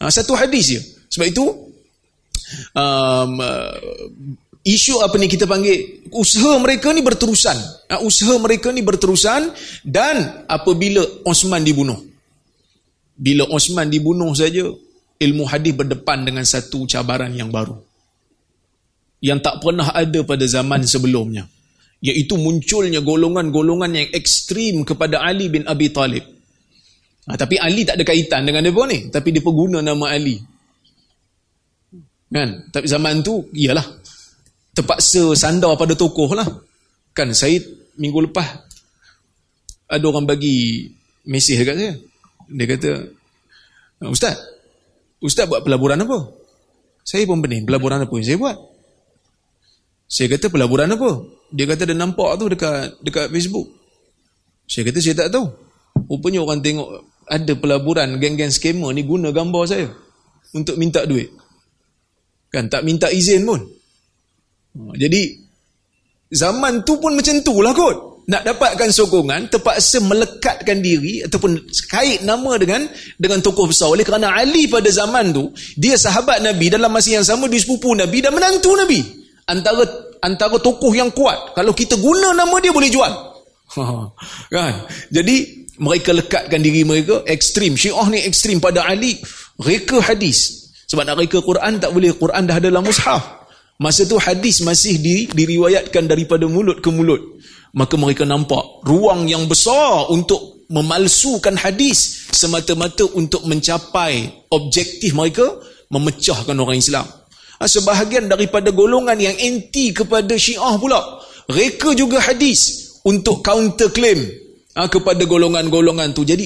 Ha, 0.00 0.08
satu 0.08 0.32
hadis 0.32 0.64
je. 0.72 0.80
Sebab 1.12 1.26
itu 1.28 1.44
um, 2.72 3.32
uh, 3.36 3.76
isu 4.64 5.04
apa 5.04 5.20
ni 5.20 5.28
kita 5.28 5.44
panggil? 5.44 6.08
Usaha 6.16 6.56
mereka 6.56 6.88
ni 6.96 7.04
berterusan. 7.04 7.60
Ha, 7.92 8.00
usaha 8.00 8.40
mereka 8.40 8.72
ni 8.72 8.80
berterusan 8.80 9.52
dan 9.84 10.48
apabila 10.48 11.04
Osman 11.28 11.60
dibunuh 11.60 12.00
bila 13.14 13.46
Osman 13.46 13.86
dibunuh 13.86 14.34
saja 14.34 14.66
ilmu 15.22 15.44
hadis 15.46 15.70
berdepan 15.70 16.26
dengan 16.26 16.42
satu 16.42 16.82
cabaran 16.90 17.30
yang 17.30 17.54
baru 17.54 17.78
yang 19.24 19.40
tak 19.40 19.64
pernah 19.64 19.88
ada 19.88 20.20
pada 20.20 20.44
zaman 20.44 20.84
sebelumnya. 20.84 21.48
Iaitu 22.04 22.36
munculnya 22.36 23.00
golongan-golongan 23.00 23.96
yang 23.96 24.08
ekstrim 24.12 24.84
kepada 24.84 25.24
Ali 25.24 25.48
bin 25.48 25.64
Abi 25.64 25.88
Talib. 25.88 26.20
Ha, 27.24 27.40
tapi 27.40 27.56
Ali 27.56 27.88
tak 27.88 27.96
ada 27.96 28.04
kaitan 28.04 28.44
dengan 28.44 28.60
dia 28.60 28.84
ni. 28.84 29.08
Tapi 29.08 29.32
dia 29.32 29.40
pengguna 29.40 29.80
nama 29.80 30.12
Ali. 30.12 30.36
Kan? 32.28 32.68
Tapi 32.68 32.84
zaman 32.84 33.24
tu 33.24 33.48
iyalah. 33.56 33.88
Terpaksa 34.76 35.32
sandar 35.32 35.72
pada 35.80 35.96
tokoh 35.96 36.36
lah. 36.36 36.44
Kan? 37.16 37.32
Saya 37.32 37.56
minggu 37.96 38.28
lepas 38.28 38.44
ada 39.88 40.04
orang 40.04 40.28
bagi 40.28 40.84
mesej 41.24 41.64
dekat 41.64 41.76
saya. 41.80 41.92
Dia 42.52 42.64
kata, 42.68 42.90
Ustaz, 44.04 44.36
Ustaz 45.24 45.48
buat 45.48 45.64
pelaburan 45.64 45.96
apa? 46.04 46.28
Saya 47.00 47.24
pun 47.24 47.40
pening, 47.40 47.64
pelaburan 47.64 48.04
apa 48.04 48.12
yang 48.12 48.26
saya 48.28 48.36
buat? 48.36 48.73
Saya 50.14 50.30
kata 50.30 50.46
pelaburan 50.46 50.94
apa? 50.94 51.26
Dia 51.50 51.66
kata 51.66 51.90
dia 51.90 51.98
nampak 51.98 52.38
tu 52.38 52.46
dekat 52.46 53.02
dekat 53.02 53.34
Facebook. 53.34 53.66
Saya 54.70 54.86
kata 54.86 54.98
saya 55.02 55.26
tak 55.26 55.34
tahu. 55.34 55.50
Rupanya 56.06 56.38
orang 56.46 56.62
tengok 56.62 56.86
ada 57.26 57.52
pelaburan 57.58 58.22
geng-geng 58.22 58.54
skamer 58.54 58.94
ni 58.94 59.02
guna 59.02 59.34
gambar 59.34 59.62
saya 59.66 59.90
untuk 60.54 60.78
minta 60.78 61.02
duit. 61.02 61.34
Kan 62.46 62.70
tak 62.70 62.86
minta 62.86 63.10
izin 63.10 63.42
pun. 63.42 63.58
Ha, 64.78 64.94
jadi 64.94 65.34
zaman 66.30 66.86
tu 66.86 66.94
pun 67.02 67.18
macam 67.18 67.34
tu 67.42 67.58
lah 67.58 67.74
kot 67.74 68.14
nak 68.24 68.40
dapatkan 68.46 68.88
sokongan 68.88 69.52
terpaksa 69.52 70.00
melekatkan 70.00 70.80
diri 70.80 71.26
ataupun 71.26 71.60
kait 71.92 72.24
nama 72.24 72.56
dengan 72.56 72.86
dengan 73.20 73.42
tokoh 73.44 73.68
besar 73.68 73.92
oleh 73.92 74.00
kerana 74.00 74.32
Ali 74.32 74.64
pada 74.64 74.88
zaman 74.88 75.34
tu 75.34 75.52
dia 75.76 75.98
sahabat 76.00 76.40
Nabi 76.40 76.72
dalam 76.72 76.88
masa 76.88 77.12
yang 77.12 77.26
sama 77.26 77.52
dia 77.52 77.60
sepupu 77.60 77.92
Nabi 77.92 78.24
dan 78.24 78.32
menantu 78.32 78.72
Nabi 78.72 79.24
antara 79.44 79.84
antara 80.24 80.56
tokoh 80.56 80.96
yang 80.96 81.12
kuat. 81.12 81.52
Kalau 81.52 81.76
kita 81.76 82.00
guna 82.00 82.32
nama 82.32 82.56
dia 82.64 82.72
boleh 82.72 82.88
jual. 82.88 83.12
Kan? 84.54 84.72
Jadi 85.12 85.68
mereka 85.76 86.16
lekatkan 86.16 86.60
diri 86.64 86.88
mereka. 86.88 87.20
Ekstrim. 87.28 87.76
Syiah 87.76 88.08
ni 88.08 88.24
ekstrim 88.24 88.58
pada 88.64 88.88
Ali. 88.88 89.20
Reka 89.60 90.00
hadis. 90.00 90.72
Sebab 90.88 91.04
nak 91.04 91.20
reka 91.20 91.44
Quran 91.44 91.76
tak 91.76 91.92
boleh. 91.92 92.16
Quran 92.16 92.48
dah 92.48 92.56
ada 92.56 92.72
dalam 92.72 92.88
mushaf. 92.88 93.44
Masa 93.74 94.06
tu 94.06 94.16
hadis 94.22 94.62
masih 94.62 95.02
di, 95.02 95.26
diriwayatkan 95.28 96.06
daripada 96.06 96.46
mulut 96.46 96.78
ke 96.78 96.88
mulut. 96.94 97.42
Maka 97.74 97.98
mereka 97.98 98.22
nampak 98.22 98.86
ruang 98.86 99.26
yang 99.26 99.50
besar 99.50 100.06
untuk 100.14 100.62
memalsukan 100.70 101.58
hadis 101.58 102.30
semata-mata 102.30 103.04
untuk 103.18 103.42
mencapai 103.44 104.46
objektif 104.54 105.10
mereka 105.12 105.58
memecahkan 105.90 106.54
orang 106.54 106.78
Islam. 106.78 107.06
Ha, 107.64 107.68
sebahagian 107.72 108.28
daripada 108.28 108.68
golongan 108.68 109.16
yang 109.16 109.32
anti 109.40 109.96
kepada 109.96 110.36
Syiah 110.36 110.76
pula 110.76 111.00
reka 111.48 111.96
juga 111.96 112.20
hadis 112.20 112.92
untuk 113.08 113.40
counter 113.40 113.88
claim 113.88 114.20
ha, 114.76 114.84
kepada 114.84 115.24
golongan-golongan 115.24 116.12
tu. 116.12 116.28
Jadi 116.28 116.44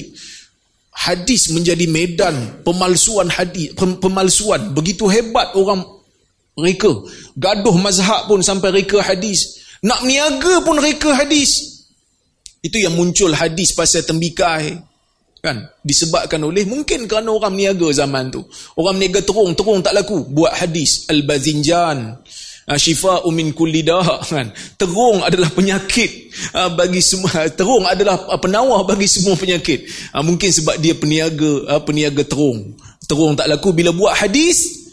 hadis 0.95 1.51
menjadi 1.51 1.91
medan 1.91 2.63
pemalsuan 2.63 3.27
hadis 3.27 3.75
pemalsuan 3.99 4.71
begitu 4.71 5.11
hebat 5.11 5.51
orang 5.59 5.83
reka 6.55 6.91
gaduh 7.35 7.75
mazhab 7.75 8.31
pun 8.31 8.39
sampai 8.39 8.79
reka 8.79 9.03
hadis 9.03 9.59
nak 9.83 10.07
niaga 10.07 10.63
pun 10.63 10.79
reka 10.79 11.19
hadis. 11.19 11.83
Itu 12.63 12.79
yang 12.79 12.95
muncul 12.95 13.35
hadis 13.35 13.75
pasal 13.75 14.07
tembikai. 14.07 14.87
Kan? 15.39 15.63
Disebabkan 15.83 16.43
oleh 16.43 16.67
mungkin 16.67 17.07
kerana 17.07 17.31
orang 17.31 17.55
niaga 17.55 17.87
zaman 17.95 18.31
tu. 18.31 18.43
Orang 18.75 18.99
niaga 18.99 19.23
terung, 19.23 19.55
terung 19.55 19.79
tak 19.79 19.95
laku. 19.95 20.27
Buat 20.27 20.59
hadis. 20.59 21.07
Al-Bazinjan. 21.07 22.19
Ah, 22.69 22.77
Syifa 22.77 23.25
umin 23.25 23.49
kulli 23.49 23.81
kan 23.81 24.53
terung 24.77 25.25
adalah 25.25 25.49
penyakit 25.49 26.29
ah, 26.53 26.69
bagi 26.69 27.01
semua 27.01 27.49
terung 27.57 27.81
adalah 27.81 28.37
penawar 28.37 28.85
bagi 28.85 29.09
semua 29.09 29.33
penyakit 29.33 29.89
ah, 30.13 30.21
mungkin 30.21 30.53
sebab 30.53 30.77
dia 30.77 30.93
peniaga 30.93 31.81
peniaga 31.81 32.21
terung 32.29 32.77
terung 33.09 33.33
tak 33.33 33.49
laku 33.49 33.73
bila 33.73 33.89
buat 33.89 34.13
hadis 34.13 34.85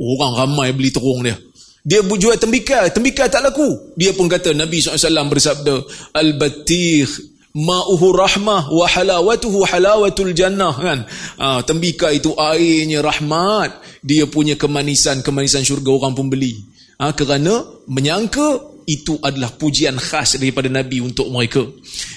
orang 0.00 0.32
ramai 0.32 0.72
beli 0.72 0.88
terung 0.88 1.20
dia 1.20 1.36
dia 1.80 2.04
jual 2.04 2.36
tembikar, 2.36 2.92
tembikar 2.92 3.32
tak 3.32 3.40
laku. 3.40 3.96
Dia 3.96 4.12
pun 4.12 4.28
kata 4.28 4.52
Nabi 4.52 4.84
SAW 4.84 5.32
bersabda, 5.32 5.80
Al-Batir 6.12 7.08
ma'uhu 7.54 8.14
rahmah 8.14 8.70
wa 8.70 8.86
halawatuhu 8.86 9.66
halawatul 9.66 10.30
jannah 10.30 10.74
kan. 10.74 10.98
Ha, 11.38 11.62
tembikar 11.66 12.14
itu 12.14 12.34
airnya 12.38 13.02
rahmat. 13.02 13.82
Dia 14.02 14.30
punya 14.30 14.54
kemanisan, 14.54 15.20
kemanisan 15.20 15.66
syurga 15.66 15.90
orang 15.90 16.14
pun 16.14 16.30
beli. 16.30 16.62
Ha, 17.02 17.10
kerana 17.16 17.64
menyangka 17.90 18.70
itu 18.86 19.18
adalah 19.22 19.54
pujian 19.54 19.98
khas 19.98 20.38
daripada 20.38 20.70
Nabi 20.70 21.02
untuk 21.02 21.30
mereka. 21.30 21.62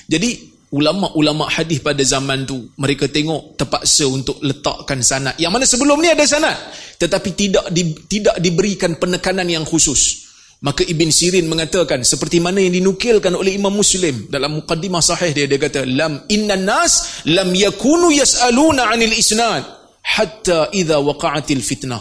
Jadi 0.10 0.54
ulama-ulama 0.74 1.46
hadis 1.54 1.86
pada 1.86 2.02
zaman 2.02 2.50
tu 2.50 2.74
mereka 2.82 3.06
tengok 3.06 3.54
terpaksa 3.54 4.10
untuk 4.10 4.41
letakkan 4.41 5.06
sanad 5.06 5.38
yang 5.38 5.54
mana 5.54 5.69
sebelum 5.69 6.02
ni 6.02 6.10
ada 6.10 6.26
sanad 6.26 6.58
tetapi 6.98 7.30
tidak 7.38 7.69
di, 7.69 7.93
tidak 8.10 8.41
diberikan 8.41 8.98
penekanan 8.98 9.46
yang 9.46 9.62
khusus 9.69 10.23
maka 10.63 10.88
Ibn 10.88 11.10
Sirin 11.12 11.52
mengatakan 11.52 12.08
seperti 12.08 12.39
mana 12.39 12.63
yang 12.63 12.71
dinukilkan 12.71 13.36
oleh 13.36 13.60
Imam 13.60 13.76
Muslim 13.76 14.32
dalam 14.32 14.63
muqaddimah 14.63 15.04
sahih 15.04 15.36
dia 15.36 15.43
dia 15.43 15.60
kata 15.60 15.84
lam 15.84 16.23
inna 16.32 16.56
nas 16.56 17.23
lam 17.28 17.52
yakunu 17.52 18.15
yas'aluna 18.15 18.88
'anil 18.88 19.12
isnad 19.12 19.67
hatta 20.04 20.71
idza 20.71 21.04
waqa'atil 21.04 21.60
fitnah. 21.60 21.99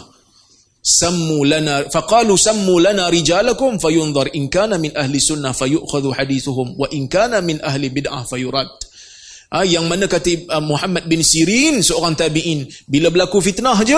Sammu 0.83 1.47
lana 1.47 1.87
faqalu 1.87 2.35
sammu 2.35 2.75
lana 2.75 3.07
rijalakum 3.07 3.79
fayunzar 3.79 4.31
in 4.35 4.51
kana 4.51 4.75
min 4.75 4.91
ahli 4.91 5.15
sunnah 5.15 5.55
fayu'khadhu 5.55 6.11
hadithuhum 6.11 6.75
wa 6.75 6.87
in 6.91 7.07
kana 7.07 7.39
min 7.39 7.59
ahli 7.63 7.87
bid'ah 7.87 8.27
fayurad. 8.27 8.67
Ha, 9.53 9.63
yang 9.63 9.87
mana 9.87 10.11
kata 10.11 10.49
uh, 10.49 10.63
Muhammad 10.63 11.07
bin 11.07 11.23
Sirin 11.23 11.79
seorang 11.79 12.19
tabi'in 12.19 12.67
bila 12.89 13.13
berlaku 13.13 13.39
fitnah 13.39 13.79
je 13.85 13.95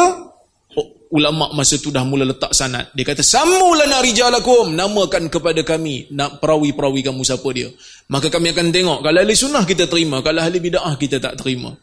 ulama 1.12 1.54
masa 1.54 1.78
tu 1.78 1.94
dah 1.94 2.02
mula 2.02 2.26
letak 2.26 2.56
sanad. 2.56 2.90
Dia 2.96 3.06
kata 3.06 3.22
sammu 3.22 3.76
lana 3.78 4.02
rijalakum. 4.02 4.74
Namakan 4.74 5.30
kepada 5.30 5.62
kami 5.62 6.10
nak 6.16 6.42
perawi-perawi 6.42 7.06
kamu 7.06 7.22
siapa 7.22 7.50
dia. 7.54 7.70
Maka 8.10 8.32
kami 8.34 8.54
akan 8.56 8.74
tengok 8.74 9.00
kalau 9.04 9.20
ahli 9.22 9.36
sunnah 9.36 9.64
kita 9.66 9.86
terima 9.86 10.24
kalau 10.26 10.42
ahli 10.42 10.58
bid'ah 10.58 10.96
kita 10.98 11.22
tak 11.22 11.38
terima. 11.42 11.74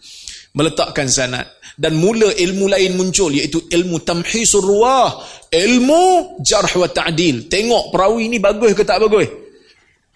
Meletakkan 0.53 1.09
sanad. 1.09 1.47
Dan 1.73 1.97
mula 1.97 2.29
ilmu 2.37 2.69
lain 2.69 2.93
muncul 3.01 3.33
iaitu 3.33 3.65
ilmu 3.73 4.05
tamhisur 4.05 4.61
ruah 4.61 5.25
ilmu 5.49 6.37
jarh 6.45 6.73
wa 6.77 6.89
ta'dil. 6.89 7.49
Tengok 7.49 7.93
perawi 7.93 8.29
ni 8.29 8.39
bagus 8.41 8.77
ke 8.77 8.85
tak 8.85 9.01
bagus? 9.05 9.29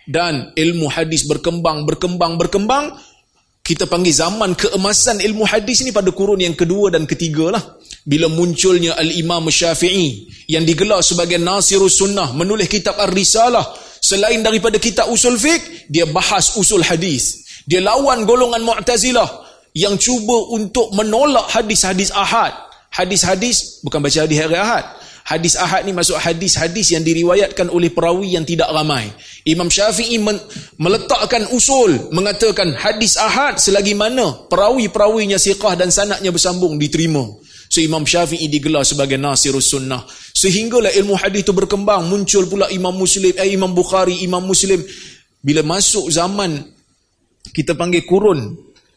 Dan 0.07 0.55
ilmu 0.55 0.87
hadis 0.87 1.27
berkembang 1.27 1.83
berkembang 1.83 2.39
berkembang 2.39 2.95
kita 3.67 3.91
panggil 3.91 4.15
zaman 4.15 4.55
keemasan 4.55 5.19
ilmu 5.19 5.43
hadis 5.43 5.83
ni 5.83 5.91
pada 5.91 6.15
kurun 6.15 6.39
yang 6.39 6.55
kedua 6.55 6.95
dan 6.95 7.03
ketiga 7.03 7.51
lah 7.51 7.76
bila 8.07 8.31
munculnya 8.31 8.95
al-imam 8.95 9.51
syafi'i 9.51 10.31
yang 10.47 10.63
digelar 10.63 11.03
sebagai 11.03 11.43
nasirus 11.43 11.99
sunnah 11.99 12.31
menulis 12.31 12.71
kitab 12.71 12.95
ar-risalah 13.03 13.75
selain 13.99 14.41
daripada 14.47 14.79
kitab 14.79 15.11
usul 15.11 15.35
fiqh 15.35 15.91
dia 15.91 16.07
bahas 16.07 16.55
usul 16.55 16.87
hadis 16.87 17.43
dia 17.67 17.83
lawan 17.83 18.23
golongan 18.23 18.63
mu'tazilah 18.63 19.27
yang 19.77 20.01
cuba 20.01 20.57
untuk 20.57 20.89
menolak 20.97 21.53
hadis-hadis 21.53 22.09
ahad. 22.17 22.57
Hadis-hadis 22.89 23.85
bukan 23.85 24.01
baca 24.01 24.25
hadis 24.25 24.39
hari 24.41 24.57
ahad. 24.57 24.85
Hadis 25.27 25.59
ahad 25.59 25.83
ni 25.85 25.93
masuk 25.93 26.17
hadis-hadis 26.17 26.95
yang 26.95 27.03
diriwayatkan 27.03 27.69
oleh 27.69 27.93
perawi 27.93 28.39
yang 28.39 28.47
tidak 28.47 28.71
ramai. 28.73 29.11
Imam 29.43 29.67
Syafi'i 29.69 30.23
meletakkan 30.79 31.51
usul 31.51 32.15
mengatakan 32.15 32.73
hadis 32.73 33.19
ahad 33.19 33.59
selagi 33.59 33.93
mana 33.93 34.47
perawi-perawinya 34.47 35.37
siqah 35.37 35.75
dan 35.77 35.93
sanaknya 35.93 36.31
bersambung 36.33 36.79
diterima. 36.81 37.27
So 37.67 37.83
Imam 37.83 38.07
Syafi'i 38.07 38.47
digelar 38.47 38.87
sebagai 38.87 39.19
Nasirus 39.19 39.75
Sunnah. 39.75 40.07
Sehinggalah 40.11 40.95
ilmu 40.95 41.19
hadis 41.19 41.43
itu 41.43 41.53
berkembang, 41.53 42.07
muncul 42.07 42.47
pula 42.47 42.71
Imam 42.71 42.95
Muslim, 42.95 43.35
eh, 43.35 43.51
Imam 43.53 43.73
Bukhari, 43.75 44.23
Imam 44.23 44.45
Muslim. 44.45 44.81
Bila 45.43 45.63
masuk 45.63 46.11
zaman 46.11 46.63
kita 47.55 47.79
panggil 47.79 48.03
kurun 48.03 48.55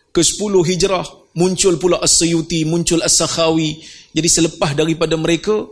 ke-10 0.10 0.54
hijrah 0.66 1.06
muncul 1.38 1.78
pula 1.78 2.02
As-Suyuti, 2.02 2.66
muncul 2.66 3.02
As-Sakhawi. 3.06 3.78
Jadi 4.14 4.30
selepas 4.30 4.74
daripada 4.74 5.14
mereka 5.16 5.66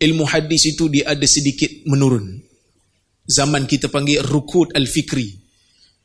ilmu 0.00 0.24
hadis 0.28 0.68
itu 0.68 0.88
dia 0.92 1.08
ada 1.08 1.24
sedikit 1.24 1.68
menurun. 1.88 2.40
Zaman 3.24 3.64
kita 3.64 3.88
panggil 3.88 4.24
Rukud 4.26 4.74
Al-Fikri. 4.74 5.38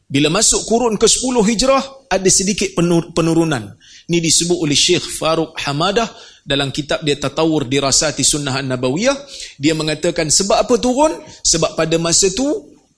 Bila 0.06 0.30
masuk 0.30 0.70
kurun 0.70 1.02
ke-10 1.02 1.36
hijrah 1.42 1.82
ada 2.14 2.30
sedikit 2.30 2.78
penurunan. 3.18 3.74
Ini 4.06 4.22
disebut 4.22 4.58
oleh 4.62 4.78
Syekh 4.78 5.06
Faruq 5.18 5.58
Hamadah 5.58 6.08
dalam 6.46 6.70
kitab 6.70 7.02
dia 7.02 7.18
Tatawur 7.18 7.66
Dirasati 7.66 8.22
Sunnah 8.22 8.62
An-Nabawiyah. 8.62 9.18
Dia 9.58 9.74
mengatakan 9.74 10.30
sebab 10.30 10.62
apa 10.62 10.76
turun? 10.78 11.18
Sebab 11.42 11.74
pada 11.74 11.98
masa 11.98 12.30
tu 12.34 12.46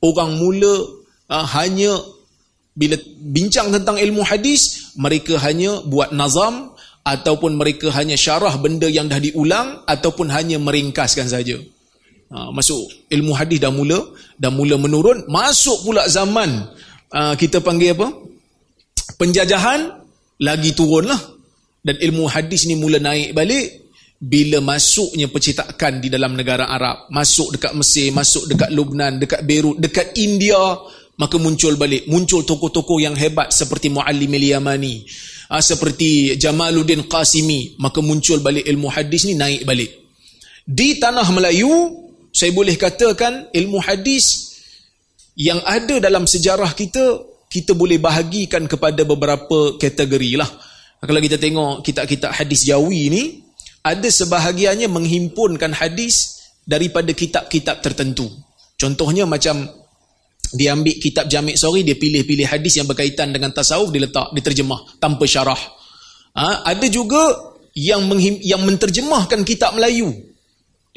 orang 0.03 0.35
mula 0.35 0.83
uh, 1.31 1.45
hanya 1.55 1.95
bila 2.77 2.93
bincang 3.33 3.73
tentang 3.73 3.97
ilmu 3.97 4.21
hadis 4.21 4.93
mereka 4.93 5.41
hanya 5.41 5.81
buat 5.81 6.13
nazam 6.13 6.77
ataupun 7.01 7.57
mereka 7.57 7.89
hanya 7.95 8.13
syarah 8.13 8.53
benda 8.61 8.85
yang 8.85 9.09
dah 9.09 9.17
diulang 9.17 9.81
ataupun 9.89 10.29
hanya 10.29 10.61
meringkaskan 10.61 11.25
saja 11.25 11.57
ha, 12.29 12.53
masuk 12.53 12.85
ilmu 13.09 13.33
hadis 13.33 13.57
dah 13.57 13.73
mula 13.73 13.97
dah 14.37 14.53
mula 14.53 14.77
menurun 14.77 15.25
masuk 15.25 15.89
pula 15.89 16.05
zaman 16.05 16.69
uh, 17.15 17.33
kita 17.33 17.65
panggil 17.65 17.97
apa 17.97 18.07
penjajahan 19.17 20.05
lagi 20.41 20.73
turunlah. 20.73 21.19
Dan 21.81 21.95
ilmu 22.03 22.27
hadis 22.27 22.67
ni 22.67 22.75
mula 22.75 22.99
naik 22.99 23.31
balik. 23.31 23.87
Bila 24.17 24.65
masuknya 24.65 25.29
percetakan 25.29 26.01
di 26.01 26.09
dalam 26.09 26.33
negara 26.33 26.65
Arab 26.73 27.05
masuk 27.13 27.53
dekat 27.53 27.77
Mesir 27.77 28.09
masuk 28.09 28.49
dekat 28.49 28.73
Lubnan 28.73 29.21
dekat 29.21 29.45
Beirut 29.45 29.77
dekat 29.77 30.17
India 30.17 30.57
maka 31.21 31.37
muncul 31.37 31.77
balik. 31.77 32.09
Muncul 32.09 32.41
tokoh-tokoh 32.41 32.97
yang 32.97 33.13
hebat 33.13 33.53
seperti 33.53 33.93
Muallim 33.93 34.33
al-Yamani 34.33 35.05
uh, 35.53 35.61
seperti 35.61 36.33
Jamaluddin 36.37 37.05
Qasimi. 37.05 37.77
Maka 37.77 38.01
muncul 38.01 38.41
balik 38.41 38.65
ilmu 38.65 38.89
hadis 38.89 39.29
ni 39.29 39.37
naik 39.37 39.65
balik. 39.65 39.93
Di 40.65 40.97
tanah 40.97 41.29
Melayu 41.29 42.07
saya 42.33 42.53
boleh 42.53 42.77
katakan 42.77 43.49
ilmu 43.49 43.81
hadis 43.81 44.53
yang 45.37 45.61
ada 45.65 46.01
dalam 46.01 46.25
sejarah 46.25 46.73
kita 46.73 47.21
kita 47.47 47.73
boleh 47.73 47.97
bahagikan 47.97 48.67
kepada 48.67 49.07
beberapa 49.07 49.79
kategori 49.79 50.31
lah 50.35 50.49
kalau 50.97 51.21
kita 51.21 51.37
tengok 51.37 51.85
kitab-kitab 51.85 52.33
hadis 52.33 52.65
Jawi 52.65 53.01
ni 53.13 53.23
ada 53.85 54.09
sebahagiannya 54.09 54.89
menghimpunkan 54.89 55.71
hadis 55.77 56.43
daripada 56.67 57.13
kitab-kitab 57.15 57.79
tertentu. 57.79 58.27
Contohnya 58.75 59.23
macam 59.23 59.63
dia 60.51 60.75
ambil 60.75 60.95
kitab 60.99 61.31
Jamik 61.31 61.55
Sori, 61.55 61.83
dia 61.87 61.95
pilih-pilih 61.95 62.47
hadis 62.47 62.79
yang 62.79 62.87
berkaitan 62.87 63.31
dengan 63.31 63.51
tasawuf, 63.55 63.91
dia 63.91 64.03
letak, 64.03 64.31
diterjemah 64.35 64.99
tanpa 64.99 65.23
syarah. 65.23 65.59
Ha? 66.35 66.67
Ada 66.67 66.87
juga 66.91 67.19
yang 67.75 68.03
menghim, 68.07 68.39
yang 68.43 68.63
menterjemahkan 68.63 69.43
kitab 69.43 69.75
Melayu. 69.75 70.11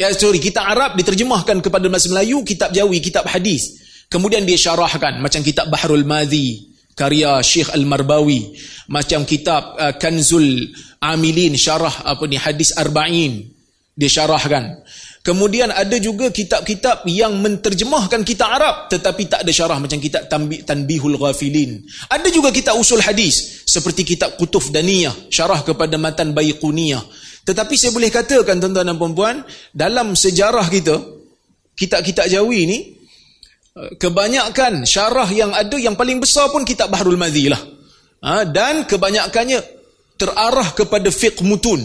Ya, 0.01 0.09
sorry, 0.17 0.41
kitab 0.41 0.65
Arab 0.65 0.97
diterjemahkan 0.97 1.61
kepada 1.61 1.87
bahasa 1.93 2.09
Melayu, 2.09 2.41
kitab 2.47 2.73
Jawi, 2.73 3.05
kitab 3.05 3.29
hadis. 3.29 3.77
Kemudian 4.11 4.43
dia 4.43 4.59
syarahkan 4.59 5.23
macam 5.23 5.39
kitab 5.47 5.71
Bahrul 5.71 6.03
Madhi, 6.03 6.67
karya 6.99 7.39
Syekh 7.47 7.71
Al-Marbawi, 7.71 8.59
macam 8.91 9.23
kitab 9.23 9.79
uh, 9.79 9.95
Kanzul 9.95 10.67
Amilin, 10.99 11.55
syarah 11.55 12.03
apa 12.03 12.27
ni 12.27 12.35
hadis 12.35 12.75
Arba'in, 12.75 13.47
dia 13.95 14.11
syarahkan. 14.11 14.83
Kemudian 15.21 15.71
ada 15.71 16.01
juga 16.01 16.33
kitab-kitab 16.33 17.05
yang 17.07 17.39
menterjemahkan 17.45 18.25
kitab 18.25 18.57
Arab 18.57 18.89
tetapi 18.89 19.29
tak 19.29 19.45
ada 19.45 19.53
syarah 19.53 19.77
macam 19.77 20.01
kitab 20.01 20.27
Tanbihul 20.65 21.21
Ghafilin. 21.21 21.85
Ada 22.09 22.33
juga 22.33 22.49
kitab 22.49 22.81
usul 22.81 23.05
hadis 23.05 23.63
seperti 23.69 24.03
kitab 24.03 24.41
Kutuf 24.41 24.73
Daniyah, 24.73 25.31
syarah 25.31 25.61
kepada 25.61 26.01
matan 26.01 26.33
Baiquniyah. 26.33 27.05
Tetapi 27.45 27.75
saya 27.77 27.93
boleh 27.93 28.09
katakan 28.09 28.59
tuan-tuan 28.59 28.89
dan 28.91 28.97
puan-puan, 28.97 29.37
dalam 29.77 30.17
sejarah 30.17 30.67
kita, 30.73 30.99
kitab-kitab 31.77 32.25
Jawi 32.27 32.61
ni 32.65 32.79
kebanyakan 33.75 34.83
syarah 34.83 35.29
yang 35.31 35.55
ada 35.55 35.77
yang 35.79 35.95
paling 35.95 36.19
besar 36.19 36.51
pun 36.51 36.67
kitab 36.67 36.91
Bahrul 36.91 37.19
Madhi 37.21 37.47
lah. 37.51 37.61
Ha, 38.21 38.45
dan 38.45 38.85
kebanyakannya 38.85 39.63
terarah 40.19 40.77
kepada 40.77 41.09
fiqh 41.09 41.41
mutun. 41.41 41.81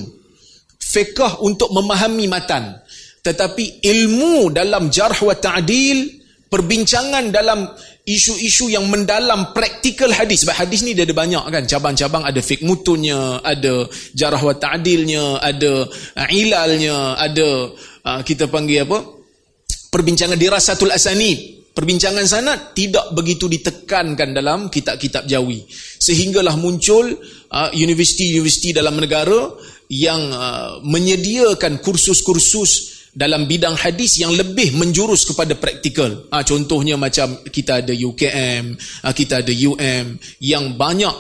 Fiqh 0.82 1.40
untuk 1.46 1.72
memahami 1.72 2.28
matan. 2.28 2.76
Tetapi 3.24 3.82
ilmu 3.82 4.52
dalam 4.52 4.92
jarh 4.92 5.18
wa 5.24 5.34
ta'dil 5.34 6.22
perbincangan 6.52 7.34
dalam 7.34 7.66
isu-isu 8.06 8.70
yang 8.70 8.86
mendalam 8.92 9.56
praktikal 9.56 10.12
hadis. 10.14 10.46
Sebab 10.46 10.54
hadis 10.68 10.84
ni 10.84 10.94
dia 10.94 11.08
ada 11.08 11.16
banyak 11.16 11.42
kan. 11.48 11.64
Cabang-cabang 11.66 12.28
ada 12.28 12.42
fiqh 12.44 12.62
mutunnya 12.68 13.40
ada 13.40 13.88
jarh 14.14 14.42
wa 14.42 14.54
ta'dilnya 14.54 15.40
ada 15.40 15.88
ilalnya 16.30 17.16
ada 17.16 17.72
uh, 18.04 18.22
kita 18.22 18.52
panggil 18.52 18.84
apa? 18.84 19.00
Perbincangan 19.90 20.36
dirasatul 20.36 20.92
asani 20.92 21.55
perbincangan 21.76 22.24
sanad 22.24 22.72
tidak 22.72 23.12
begitu 23.12 23.52
ditekankan 23.52 24.32
dalam 24.32 24.72
kitab-kitab 24.72 25.28
jawi 25.28 25.68
sehinggalah 26.00 26.56
muncul 26.56 27.04
uh, 27.52 27.70
universiti-universiti 27.76 28.72
dalam 28.72 28.96
negara 28.96 29.52
yang 29.92 30.32
uh, 30.34 30.80
menyediakan 30.82 31.84
kursus-kursus 31.84 32.96
dalam 33.16 33.48
bidang 33.48 33.80
hadis 33.80 34.20
yang 34.20 34.36
lebih 34.36 34.76
menjurus 34.76 35.24
kepada 35.24 35.56
praktikal. 35.56 36.28
Ha, 36.28 36.44
contohnya 36.44 37.00
macam 37.00 37.40
kita 37.48 37.80
ada 37.80 37.96
UKM, 37.96 38.76
ha, 38.76 39.08
ah, 39.08 39.14
kita 39.16 39.40
ada 39.40 39.54
UM 39.56 40.20
yang 40.44 40.76
banyak 40.76 41.16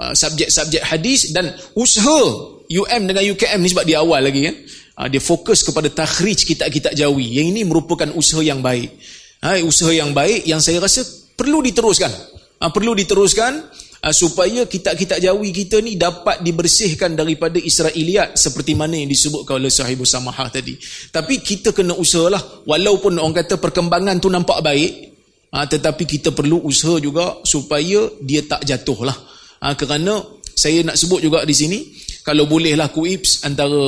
ha, 0.00 0.16
subjek-subjek 0.16 0.80
hadis 0.80 1.36
dan 1.36 1.52
usaha 1.76 2.56
UM 2.72 3.02
dengan 3.04 3.22
UKM 3.36 3.60
ni 3.60 3.68
sebab 3.68 3.84
di 3.84 3.92
awal 3.92 4.24
lagi 4.24 4.48
kan. 4.48 4.56
Ha, 4.96 5.12
dia 5.12 5.20
fokus 5.20 5.60
kepada 5.60 5.92
takhrij 5.92 6.40
kitab-kitab 6.40 6.96
jawi. 6.96 7.36
Yang 7.36 7.46
ini 7.52 7.60
merupakan 7.68 8.08
usaha 8.16 8.40
yang 8.40 8.64
baik. 8.64 8.96
Ha, 9.44 9.60
usaha 9.60 9.92
yang 9.92 10.16
baik 10.16 10.48
yang 10.48 10.62
saya 10.64 10.80
rasa 10.80 11.04
perlu 11.36 11.60
diteruskan. 11.60 12.08
Ha, 12.56 12.72
perlu 12.72 12.96
diteruskan 12.96 13.52
uh, 14.00 14.14
supaya 14.14 14.64
kitab-kitab 14.64 15.20
jawi 15.20 15.52
kita 15.52 15.82
ni 15.84 16.00
dapat 16.00 16.40
dibersihkan 16.40 17.12
daripada 17.18 17.60
Israeliat 17.60 18.38
seperti 18.38 18.72
mana 18.72 18.96
yang 18.96 19.10
disebutkan 19.10 19.60
oleh 19.60 19.72
sahibu 19.72 20.08
samahah 20.08 20.48
tadi. 20.48 20.78
Tapi 21.12 21.44
kita 21.44 21.76
kena 21.76 21.92
usahalah 21.98 22.64
walaupun 22.64 23.20
orang 23.20 23.44
kata 23.44 23.60
perkembangan 23.60 24.16
tu 24.22 24.32
nampak 24.32 24.64
baik 24.64 24.92
uh, 25.52 25.66
tetapi 25.68 26.04
kita 26.08 26.32
perlu 26.32 26.64
usaha 26.64 26.96
juga 26.96 27.44
supaya 27.44 28.08
dia 28.24 28.40
tak 28.46 28.64
jatuh 28.64 29.04
lah. 29.04 29.16
Uh, 29.60 29.74
kerana 29.76 30.24
saya 30.56 30.80
nak 30.80 30.96
sebut 30.96 31.20
juga 31.20 31.44
di 31.44 31.52
sini 31.52 31.78
kalau 32.24 32.48
bolehlah 32.48 32.90
KUIPS 32.90 33.46
antara 33.46 33.84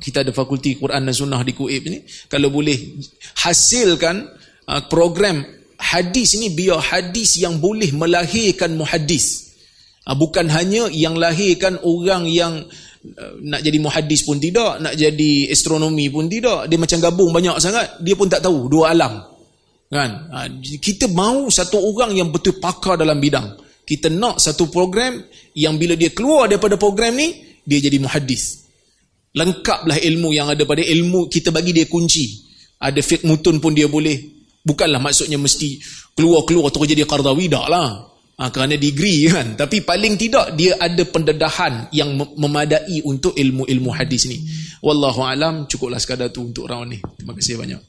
kita 0.00 0.24
ada 0.24 0.32
fakulti 0.32 0.78
Quran 0.78 1.04
dan 1.04 1.12
Sunnah 1.12 1.42
di 1.42 1.52
KUIPS 1.52 1.88
ni 1.90 1.98
kalau 2.30 2.48
boleh 2.48 2.78
hasilkan 3.42 4.39
program 4.86 5.42
hadis 5.80 6.36
ini 6.36 6.52
biar 6.52 6.78
hadis 6.78 7.40
yang 7.40 7.56
boleh 7.58 7.88
melahirkan 7.96 8.76
muhadis 8.76 9.56
ah, 10.04 10.12
bukan 10.12 10.46
hanya 10.52 10.92
yang 10.92 11.16
lahirkan 11.16 11.80
orang 11.80 12.28
yang 12.28 12.68
ah, 13.16 13.32
nak 13.40 13.64
jadi 13.64 13.80
muhadis 13.80 14.22
pun 14.28 14.36
tidak 14.36 14.78
nak 14.84 14.94
jadi 14.94 15.48
astronomi 15.48 16.12
pun 16.12 16.28
tidak. 16.28 16.68
Dia 16.68 16.76
macam 16.76 16.98
gabung 17.00 17.30
banyak 17.32 17.56
sangat 17.58 17.98
dia 18.04 18.14
pun 18.14 18.28
tak 18.28 18.44
tahu 18.44 18.68
dua 18.68 18.92
alam. 18.92 19.24
Kan? 19.90 20.10
Ah, 20.30 20.46
kita 20.60 21.10
mahu 21.10 21.50
satu 21.50 21.80
orang 21.80 22.14
yang 22.14 22.28
betul 22.28 22.60
pakar 22.60 23.00
dalam 23.00 23.18
bidang. 23.18 23.56
Kita 23.82 24.06
nak 24.06 24.38
satu 24.38 24.70
program 24.70 25.18
yang 25.56 25.74
bila 25.74 25.98
dia 25.98 26.14
keluar 26.14 26.46
daripada 26.46 26.78
program 26.78 27.16
ni 27.18 27.58
dia 27.66 27.82
jadi 27.82 27.98
muhadis 27.98 28.60
lengkaplah 29.30 29.98
ilmu 29.98 30.34
yang 30.34 30.50
ada 30.50 30.66
pada 30.66 30.82
ilmu 30.82 31.26
kita 31.26 31.50
bagi 31.50 31.74
dia 31.74 31.90
kunci. 31.90 32.46
Ada 32.80 33.02
fiqh 33.02 33.28
mutun 33.28 33.60
pun 33.60 33.76
dia 33.76 33.90
boleh 33.90 34.39
Bukanlah 34.60 35.00
maksudnya 35.00 35.40
mesti 35.40 35.80
keluar-keluar 36.12 36.68
terus 36.68 36.88
jadi 36.88 37.08
qardawi 37.08 37.48
tak 37.48 37.66
lah. 37.72 38.12
Ha, 38.40 38.48
kerana 38.48 38.76
degree 38.76 39.28
kan. 39.34 39.56
Tapi 39.56 39.84
paling 39.84 40.16
tidak 40.20 40.56
dia 40.56 40.76
ada 40.76 41.04
pendedahan 41.04 41.88
yang 41.92 42.16
memadai 42.16 43.00
untuk 43.04 43.36
ilmu-ilmu 43.36 43.90
hadis 43.92 44.28
ni. 44.28 44.40
Wallahu 44.80 45.24
alam 45.24 45.64
cukuplah 45.68 46.00
sekadar 46.00 46.32
tu 46.32 46.48
untuk 46.48 46.68
round 46.68 46.92
ni. 46.92 46.98
Terima 47.16 47.36
kasih 47.36 47.56
banyak. 47.60 47.80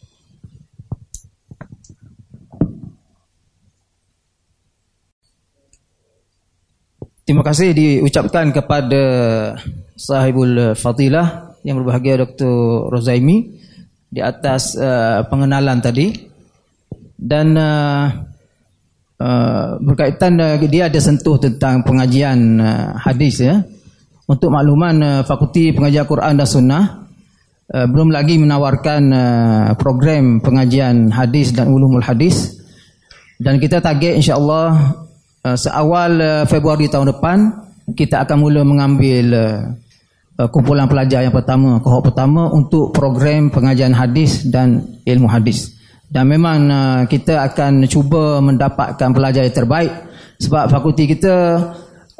Terima 7.21 7.47
kasih 7.47 7.71
diucapkan 7.71 8.51
kepada 8.51 9.03
sahibul 9.95 10.75
fadilah 10.75 11.55
yang 11.63 11.79
berbahagia 11.79 12.27
Dr. 12.27 12.91
Rozaimi 12.91 13.55
di 14.11 14.19
atas 14.19 14.75
uh, 14.75 15.23
pengenalan 15.31 15.79
tadi 15.79 16.30
dan 17.21 17.53
uh, 17.53 18.09
uh, 19.21 19.77
berkaitan 19.77 20.41
uh, 20.41 20.57
dia 20.65 20.89
ada 20.89 20.97
sentuh 20.97 21.37
tentang 21.37 21.85
pengajian 21.85 22.57
uh, 22.57 22.97
hadis 22.97 23.45
ya. 23.45 23.61
Untuk 24.25 24.49
makluman 24.49 24.95
uh, 25.05 25.21
fakulti 25.21 25.69
pengajian 25.69 26.09
Quran 26.09 26.33
dan 26.33 26.47
Sunnah 26.49 26.83
uh, 27.69 27.85
belum 27.85 28.09
lagi 28.09 28.41
menawarkan 28.41 29.01
uh, 29.13 29.69
program 29.77 30.41
pengajian 30.41 31.13
hadis 31.13 31.53
dan 31.53 31.69
ulumul 31.69 32.01
hadis. 32.01 32.57
Dan 33.37 33.61
kita 33.61 33.81
target 33.85 34.17
insyaallah 34.17 34.97
uh, 35.45 35.57
seawal 35.57 36.11
uh, 36.17 36.43
Februari 36.49 36.89
tahun 36.89 37.13
depan 37.13 37.37
kita 37.93 38.25
akan 38.25 38.37
mula 38.41 38.61
mengambil 38.65 39.25
uh, 39.35 39.59
uh 40.39 40.47
kumpulan 40.47 40.87
pelajar 40.87 41.27
yang 41.27 41.35
pertama 41.35 41.83
kohort 41.83 42.07
pertama 42.07 42.47
untuk 42.49 42.95
program 42.95 43.51
pengajian 43.51 43.91
hadis 43.91 44.47
dan 44.47 44.79
ilmu 45.03 45.27
hadis 45.27 45.80
dan 46.11 46.27
memang 46.27 46.59
uh, 46.67 47.01
kita 47.07 47.47
akan 47.47 47.87
cuba 47.87 48.43
mendapatkan 48.43 49.09
pelajar 49.15 49.47
yang 49.47 49.55
terbaik. 49.55 49.91
Sebab 50.43 50.67
fakulti 50.67 51.07
kita 51.07 51.35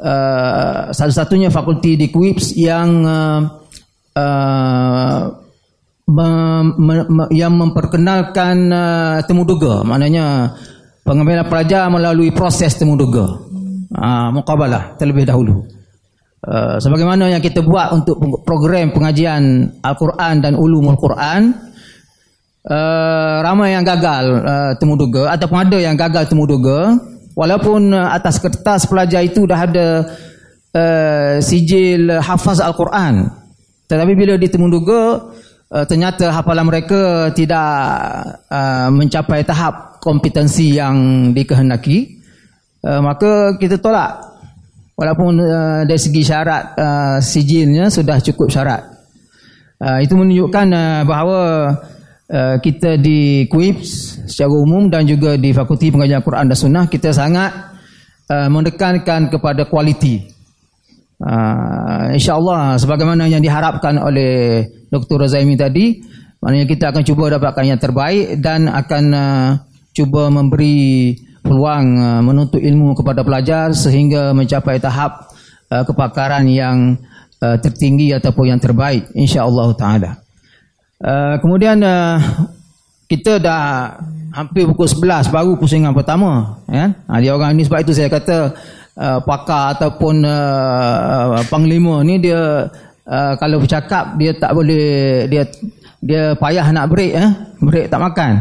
uh, 0.00 0.80
satu-satunya 0.88 1.52
fakulti 1.52 2.00
di 2.00 2.08
KUIPS 2.08 2.56
yang 2.56 2.88
uh, 3.04 3.40
uh, 4.16 5.20
yang 7.30 7.52
memperkenalkan 7.56 8.56
uh, 8.68 9.16
temu 9.24 9.46
duga 9.46 9.80
maknanya 9.86 10.56
pengambilan 11.06 11.46
pelajar 11.46 11.88
melalui 11.88 12.32
proses 12.34 12.74
temu 12.74 12.98
duga 12.98 13.26
uh, 13.92 14.28
muqabalah 14.32 14.96
terlebih 14.96 15.28
dahulu. 15.28 15.68
Uh, 16.42 16.74
sebagaimana 16.82 17.30
yang 17.30 17.38
kita 17.38 17.62
buat 17.62 17.94
untuk 17.94 18.18
program 18.42 18.90
pengajian 18.90 19.78
Al-Quran 19.78 20.42
dan 20.42 20.58
Ulumul 20.58 20.98
Quran 20.98 21.71
uh, 22.66 23.36
ramai 23.42 23.74
yang 23.74 23.82
gagal 23.82 24.24
uh, 24.42 24.72
temu 24.78 24.94
duga 24.94 25.32
ataupun 25.34 25.58
ada 25.68 25.78
yang 25.78 25.96
gagal 25.98 26.30
temu 26.30 26.46
duga. 26.46 26.98
Walaupun 27.32 27.96
uh, 27.96 28.12
atas 28.12 28.36
kertas 28.36 28.84
pelajar 28.84 29.24
itu 29.24 29.48
dah 29.48 29.60
ada 29.64 29.88
uh, 30.76 31.34
sijil 31.40 32.20
hafaz 32.20 32.60
Al-Quran. 32.60 33.24
Tetapi 33.88 34.12
bila 34.12 34.36
ditemu 34.36 34.68
duga 34.68 35.32
uh, 35.72 35.84
ternyata 35.88 36.28
hafalan 36.28 36.68
mereka 36.68 37.32
tidak 37.32 37.72
uh, 38.52 38.92
mencapai 38.92 39.48
tahap 39.48 39.96
kompetensi 40.04 40.76
yang 40.76 41.30
dikehendaki. 41.32 42.20
Uh, 42.84 43.00
maka 43.00 43.56
kita 43.56 43.80
tolak. 43.80 44.28
Walaupun 44.92 45.40
uh, 45.40 45.80
dari 45.88 45.96
segi 45.96 46.20
syarat 46.20 46.76
uh, 46.76 47.16
sijilnya 47.16 47.88
sudah 47.88 48.20
cukup 48.20 48.52
syarat. 48.52 48.92
Uh, 49.80 49.98
itu 50.04 50.12
menunjukkan 50.14 50.66
uh, 50.68 51.00
bahawa 51.08 51.40
uh, 52.32 52.56
kita 52.58 52.96
di 52.96 53.44
KUIPS 53.46 54.24
secara 54.26 54.56
umum 54.56 54.88
dan 54.88 55.04
juga 55.04 55.36
di 55.36 55.52
Fakulti 55.52 55.92
Pengajian 55.92 56.24
Quran 56.24 56.48
dan 56.48 56.56
Sunnah 56.56 56.84
kita 56.88 57.12
sangat 57.12 57.52
uh, 58.32 58.48
menekankan 58.48 59.28
kepada 59.28 59.68
kualiti 59.68 60.24
uh, 61.20 62.10
insyaAllah 62.16 62.80
sebagaimana 62.80 63.28
yang 63.28 63.44
diharapkan 63.44 64.00
oleh 64.00 64.64
Dr. 64.88 65.28
Razaimi 65.28 65.54
tadi 65.54 66.00
maknanya 66.40 66.66
kita 66.66 66.84
akan 66.90 67.02
cuba 67.04 67.30
dapatkan 67.38 67.64
yang 67.68 67.78
terbaik 67.78 68.40
dan 68.40 68.66
akan 68.66 69.04
uh, 69.12 69.48
cuba 69.92 70.32
memberi 70.32 71.14
peluang 71.44 71.86
uh, 72.00 72.20
menuntut 72.24 72.58
ilmu 72.62 72.96
kepada 72.96 73.20
pelajar 73.20 73.76
sehingga 73.76 74.32
mencapai 74.32 74.80
tahap 74.80 75.28
uh, 75.68 75.84
kepakaran 75.84 76.48
yang 76.48 76.96
uh, 77.42 77.56
tertinggi 77.58 78.14
ataupun 78.14 78.56
yang 78.56 78.60
terbaik 78.62 79.10
insya-Allah 79.12 79.68
taala. 79.76 80.12
Uh, 81.02 81.34
kemudian 81.42 81.82
uh, 81.82 82.14
kita 83.10 83.42
dah 83.42 83.90
hampir 84.30 84.70
pukul 84.70 84.86
11 84.86 85.34
baru 85.34 85.58
pusingan 85.58 85.90
pertama 85.90 86.62
ya. 86.70 86.94
Ha, 87.10 87.18
dia 87.18 87.34
orang 87.34 87.58
ni 87.58 87.66
sebab 87.66 87.82
itu 87.82 87.90
saya 87.90 88.06
kata 88.06 88.54
uh, 88.94 89.18
pakar 89.26 89.74
ataupun 89.74 90.22
uh, 90.22 91.42
panglima 91.50 92.06
ni 92.06 92.22
dia 92.22 92.70
uh, 93.02 93.32
kalau 93.34 93.58
bercakap 93.58 94.14
dia 94.14 94.30
tak 94.38 94.54
boleh 94.54 95.26
dia 95.26 95.42
dia 95.98 96.38
payah 96.38 96.70
nak 96.70 96.86
break 96.86 97.12
eh 97.18 97.30
break 97.58 97.90
tak 97.90 98.00
makan. 98.00 98.32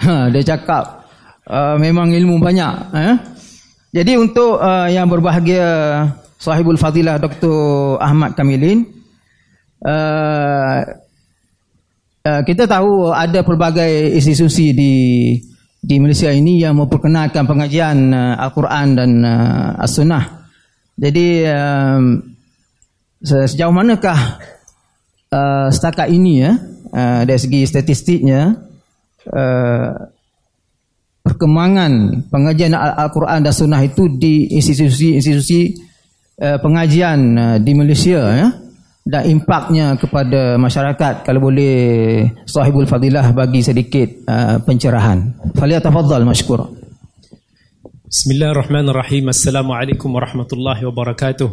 Ha, 0.00 0.32
dia 0.32 0.56
cakap 0.56 1.04
uh, 1.52 1.76
memang 1.76 2.16
ilmu 2.16 2.40
banyak 2.40 2.74
eh? 2.92 3.16
jadi 3.92 4.20
untuk 4.20 4.60
uh, 4.60 4.88
yang 4.88 5.08
berbahagia 5.08 5.68
sahibul 6.36 6.76
fadilah 6.76 7.16
Dr. 7.16 7.96
Ahmad 7.96 8.36
Kamilin 8.36 8.84
uh, 9.84 10.84
uh, 12.26 12.42
kita 12.42 12.66
tahu 12.66 13.14
ada 13.14 13.46
pelbagai 13.46 14.18
institusi 14.18 14.74
di 14.74 14.94
di 15.78 16.02
Malaysia 16.02 16.34
ini 16.34 16.58
yang 16.58 16.74
memperkenalkan 16.82 17.46
pengajian 17.46 18.10
uh, 18.10 18.34
Al-Quran 18.42 18.86
dan 18.98 19.10
uh, 19.22 19.84
As-Sunnah. 19.86 20.50
Jadi 20.98 21.46
uh, 21.46 22.00
sejauh 23.22 23.70
manakah 23.70 24.42
uh, 25.30 25.68
setakat 25.70 26.10
ini 26.10 26.42
ya 26.42 26.52
uh, 26.90 27.22
dari 27.22 27.38
segi 27.38 27.62
statistiknya 27.68 28.58
uh, 29.30 29.90
perkembangan 31.22 32.26
pengajian 32.30 32.74
Al-Quran 32.74 33.46
dan 33.46 33.54
Sunnah 33.54 33.82
itu 33.86 34.10
di 34.10 34.50
institusi-institusi 34.56 35.74
uh, 36.42 36.58
pengajian 36.58 37.18
uh, 37.36 37.56
di 37.62 37.72
Malaysia 37.76 38.20
ya 38.34 38.48
dan 39.06 39.22
impaknya 39.30 39.94
kepada 39.94 40.58
masyarakat 40.58 41.22
kalau 41.22 41.46
boleh 41.46 42.26
sahibul 42.42 42.90
fadilah 42.90 43.30
bagi 43.30 43.62
sedikit 43.62 44.26
uh, 44.26 44.58
pencerahan. 44.66 45.30
Faliatafadhal 45.54 46.26
masykur 46.26 46.66
Bismillahirrahmanirrahim. 48.06 49.34
Assalamualaikum 49.34 50.06
warahmatullahi 50.14 50.86
wabarakatuh. 50.86 51.50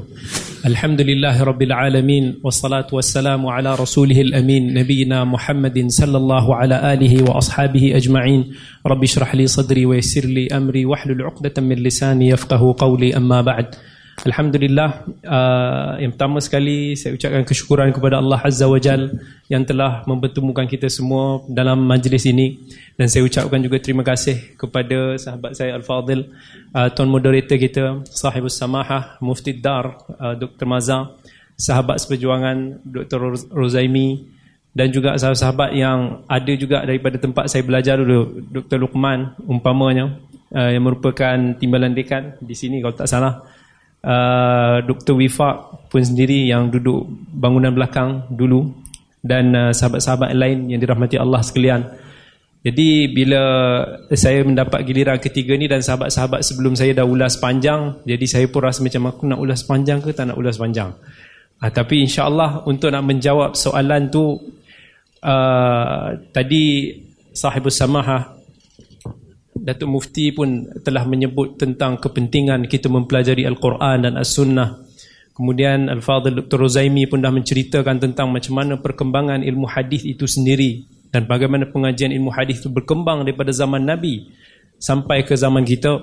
Alhamdulillahi 0.61 1.41
rabbil 1.41 1.73
alamin. 1.73 2.37
Wassalatu 2.45 3.01
wassalamu 3.01 3.49
ala 3.49 3.73
rasulihil 3.73 4.37
amin. 4.37 4.69
Nabiina 4.69 5.25
Muhammadin 5.25 5.89
sallallahu 5.89 6.53
ala 6.53 6.93
alihi 6.93 7.25
wa 7.25 7.41
ashabihi 7.41 7.97
ajma'in. 7.97 8.53
Rabbi 8.85 9.05
syrah 9.09 9.33
li 9.33 9.49
sadri 9.49 9.89
wa 9.89 9.97
yisir 9.97 10.29
li 10.29 10.45
amri 10.45 10.85
Wahlul 10.85 11.25
uqdatan 11.25 11.65
min 11.65 11.81
lisani 11.81 12.29
yafqahu 12.29 12.77
qawli. 12.77 13.17
Amma 13.17 13.41
ba'd. 13.41 13.73
ba 13.73 13.92
Alhamdulillah 14.21 15.09
uh, 15.25 15.97
yang 15.97 16.13
pertama 16.13 16.37
sekali 16.37 16.93
saya 16.93 17.17
ucapkan 17.17 17.41
kesyukuran 17.41 17.89
kepada 17.89 18.21
Allah 18.21 18.37
Azza 18.45 18.69
wa 18.69 18.77
Jal 18.77 19.09
yang 19.49 19.65
telah 19.65 20.05
mempertemukan 20.05 20.69
kita 20.69 20.85
semua 20.85 21.41
dalam 21.49 21.81
majlis 21.81 22.29
ini 22.29 22.61
dan 22.93 23.09
saya 23.09 23.25
ucapkan 23.25 23.57
juga 23.57 23.81
terima 23.81 24.05
kasih 24.05 24.53
kepada 24.53 25.17
sahabat 25.17 25.57
saya 25.57 25.73
Al-Fadhil 25.81 26.29
uh, 26.77 26.93
Tuan 26.93 27.09
Moderator 27.09 27.57
kita 27.57 28.05
Sahibus 28.05 28.53
Samahah 28.53 29.17
Mufti 29.17 29.57
Dar 29.57 29.97
uh, 30.21 30.37
Dr. 30.37 30.69
Maza 30.69 31.09
sahabat 31.57 31.97
seperjuangan 32.05 32.85
Dr. 32.85 33.49
Rozaimi 33.49 34.29
dan 34.77 34.93
juga 34.93 35.17
sahabat-sahabat 35.17 35.73
yang 35.73 36.21
ada 36.29 36.53
juga 36.53 36.85
daripada 36.85 37.17
tempat 37.17 37.49
saya 37.49 37.65
belajar 37.65 37.97
dulu 37.97 38.45
Dr. 38.45 38.77
Luqman 38.77 39.33
umpamanya 39.49 40.21
uh, 40.53 40.69
yang 40.69 40.85
merupakan 40.85 41.57
timbalan 41.57 41.97
dekan 41.97 42.37
di 42.37 42.53
sini 42.53 42.77
kalau 42.77 42.93
tak 42.93 43.09
salah 43.09 43.41
uh, 44.03 44.83
Dr. 44.83 45.15
Wifak 45.17 45.87
pun 45.89 46.03
sendiri 46.03 46.45
yang 46.45 46.69
duduk 46.69 47.07
bangunan 47.31 47.71
belakang 47.71 48.27
dulu 48.29 48.69
dan 49.23 49.55
uh, 49.55 49.71
sahabat-sahabat 49.71 50.35
lain 50.35 50.69
yang 50.69 50.79
dirahmati 50.83 51.15
Allah 51.15 51.39
sekalian. 51.39 51.81
Jadi 52.63 53.11
bila 53.11 53.43
saya 54.15 54.39
mendapat 54.47 54.87
giliran 54.87 55.19
ketiga 55.19 55.51
ni 55.59 55.67
dan 55.67 55.83
sahabat-sahabat 55.83 56.47
sebelum 56.47 56.79
saya 56.79 56.95
dah 56.95 57.03
ulas 57.03 57.35
panjang, 57.35 57.99
jadi 58.07 58.23
saya 58.23 58.45
pun 58.47 58.63
rasa 58.63 58.79
macam 58.79 59.11
aku 59.11 59.27
nak 59.27 59.39
ulas 59.39 59.67
panjang 59.67 59.99
ke 59.99 60.15
tak 60.15 60.31
nak 60.31 60.39
ulas 60.39 60.55
panjang. 60.55 60.95
Uh, 61.59 61.71
tapi 61.71 62.03
insya-Allah 62.03 62.63
untuk 62.67 62.91
nak 62.91 63.03
menjawab 63.03 63.55
soalan 63.55 64.07
tu 64.11 64.39
uh, 65.23 66.05
tadi 66.31 66.95
sahibus 67.33 67.75
samahah 67.79 68.42
Datuk 69.53 69.89
Mufti 69.89 70.33
pun 70.33 70.65
telah 70.81 71.05
menyebut 71.05 71.61
tentang 71.61 72.01
kepentingan 72.01 72.65
kita 72.65 72.89
mempelajari 72.89 73.45
Al-Quran 73.45 74.09
dan 74.09 74.13
As-Sunnah. 74.17 74.81
Kemudian 75.33 75.89
Al-Fadhil 75.89 76.45
Dr. 76.45 76.61
Rozaimi 76.61 77.09
pun 77.09 77.21
dah 77.21 77.33
menceritakan 77.33 77.97
tentang 77.97 78.29
macam 78.29 78.53
mana 78.53 78.77
perkembangan 78.77 79.41
ilmu 79.41 79.65
hadis 79.65 80.05
itu 80.05 80.29
sendiri 80.29 80.85
dan 81.09 81.25
bagaimana 81.25 81.69
pengajian 81.69 82.13
ilmu 82.13 82.29
hadis 82.33 82.61
itu 82.61 82.69
berkembang 82.69 83.25
daripada 83.25 83.49
zaman 83.49 83.81
Nabi 83.81 84.29
sampai 84.77 85.25
ke 85.25 85.33
zaman 85.33 85.65
kita. 85.65 86.01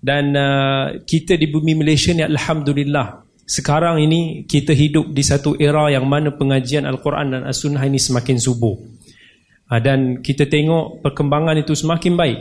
Dan 0.00 0.32
uh, 0.32 1.02
kita 1.04 1.36
di 1.36 1.50
bumi 1.50 1.76
Malaysia 1.76 2.14
ni 2.14 2.24
Alhamdulillah 2.24 3.30
sekarang 3.50 3.98
ini 3.98 4.46
kita 4.46 4.70
hidup 4.70 5.10
di 5.10 5.26
satu 5.26 5.58
era 5.58 5.90
yang 5.90 6.06
mana 6.06 6.30
pengajian 6.30 6.86
Al-Quran 6.86 7.34
dan 7.34 7.42
As-Sunnah 7.50 7.82
ini 7.82 7.98
semakin 7.98 8.38
subuh. 8.38 8.78
Ha, 9.70 9.78
dan 9.78 10.18
kita 10.18 10.50
tengok 10.50 10.98
perkembangan 10.98 11.62
itu 11.62 11.78
semakin 11.78 12.18
baik. 12.18 12.38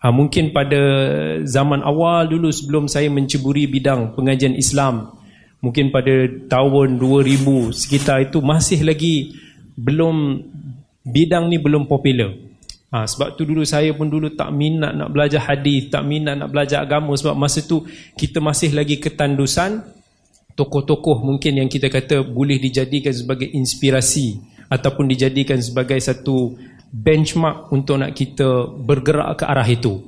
Ha, 0.00 0.08
mungkin 0.08 0.56
pada 0.56 0.80
zaman 1.44 1.84
awal 1.84 2.32
dulu 2.32 2.48
sebelum 2.48 2.88
saya 2.88 3.12
menceburi 3.12 3.68
bidang 3.68 4.16
pengajian 4.16 4.56
Islam, 4.56 5.12
mungkin 5.60 5.92
pada 5.92 6.24
tahun 6.48 6.96
2000 6.96 7.76
sekitar 7.76 8.24
itu 8.24 8.40
masih 8.40 8.88
lagi 8.88 9.36
belum 9.76 10.40
bidang 11.04 11.52
ni 11.52 11.60
belum 11.60 11.84
popular. 11.84 12.32
Ha, 12.88 13.04
sebab 13.04 13.36
tu 13.36 13.44
dulu 13.44 13.60
saya 13.68 13.92
pun 13.92 14.08
dulu 14.08 14.32
tak 14.32 14.48
minat 14.56 14.96
nak 14.96 15.12
belajar 15.12 15.44
hadis, 15.44 15.92
tak 15.92 16.08
minat 16.08 16.40
nak 16.40 16.48
belajar 16.48 16.88
agama 16.88 17.12
sebab 17.12 17.36
masa 17.36 17.60
tu 17.68 17.84
kita 18.16 18.40
masih 18.40 18.72
lagi 18.72 18.96
ketandusan 18.96 19.84
tokoh-tokoh 20.56 21.20
mungkin 21.20 21.60
yang 21.60 21.68
kita 21.68 21.92
kata 21.92 22.24
boleh 22.24 22.56
dijadikan 22.56 23.12
sebagai 23.12 23.44
inspirasi 23.44 24.55
ataupun 24.66 25.06
dijadikan 25.06 25.62
sebagai 25.62 25.98
satu 25.98 26.58
benchmark 26.90 27.70
untuk 27.70 27.98
nak 27.98 28.14
kita 28.14 28.70
bergerak 28.70 29.42
ke 29.42 29.44
arah 29.46 29.66
itu. 29.66 30.00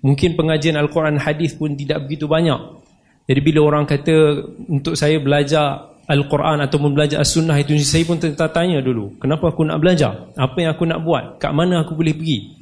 Mungkin 0.00 0.38
pengajian 0.38 0.80
Al-Quran 0.80 1.20
hadis 1.20 1.52
pun 1.52 1.76
tidak 1.76 2.08
begitu 2.08 2.24
banyak. 2.24 2.80
Jadi 3.28 3.40
bila 3.44 3.60
orang 3.68 3.84
kata 3.84 4.42
untuk 4.66 4.96
saya 4.96 5.20
belajar 5.20 5.92
Al-Quran 6.10 6.58
ataupun 6.66 6.90
belajar 6.90 7.22
As-Sunnah 7.22 7.54
itu 7.62 7.78
saya 7.86 8.02
pun 8.02 8.18
tanya 8.18 8.82
dulu, 8.82 9.14
kenapa 9.22 9.54
aku 9.54 9.62
nak 9.62 9.78
belajar? 9.78 10.32
Apa 10.34 10.56
yang 10.58 10.74
aku 10.74 10.82
nak 10.88 11.06
buat? 11.06 11.38
Kat 11.38 11.54
mana 11.54 11.86
aku 11.86 11.94
boleh 11.94 12.16
pergi? 12.16 12.58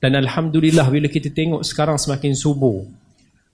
Dan 0.00 0.16
Alhamdulillah 0.16 0.88
bila 0.88 1.06
kita 1.06 1.30
tengok 1.30 1.62
sekarang 1.62 2.00
semakin 2.00 2.32
subuh 2.32 2.82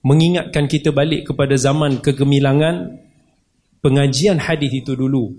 mengingatkan 0.01 0.65
kita 0.71 0.95
balik 0.95 1.27
kepada 1.27 1.59
zaman 1.59 1.99
kegemilangan 1.99 3.03
pengajian 3.83 4.39
hadis 4.39 4.71
itu 4.71 4.95
dulu 4.95 5.35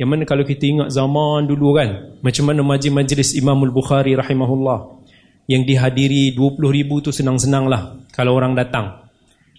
yang 0.00 0.08
mana 0.08 0.24
kalau 0.24 0.48
kita 0.48 0.64
ingat 0.64 0.88
zaman 0.96 1.44
dulu 1.44 1.76
kan 1.76 2.16
Macam 2.24 2.48
mana 2.48 2.64
majlis-majlis 2.64 3.36
Imam 3.36 3.60
Al-Bukhari 3.60 4.16
rahimahullah 4.16 4.96
Yang 5.44 5.76
dihadiri 5.76 6.32
20 6.32 6.56
ribu 6.56 7.04
tu 7.04 7.12
senang-senang 7.12 7.68
lah 7.68 8.00
Kalau 8.16 8.32
orang 8.32 8.56
datang 8.56 9.00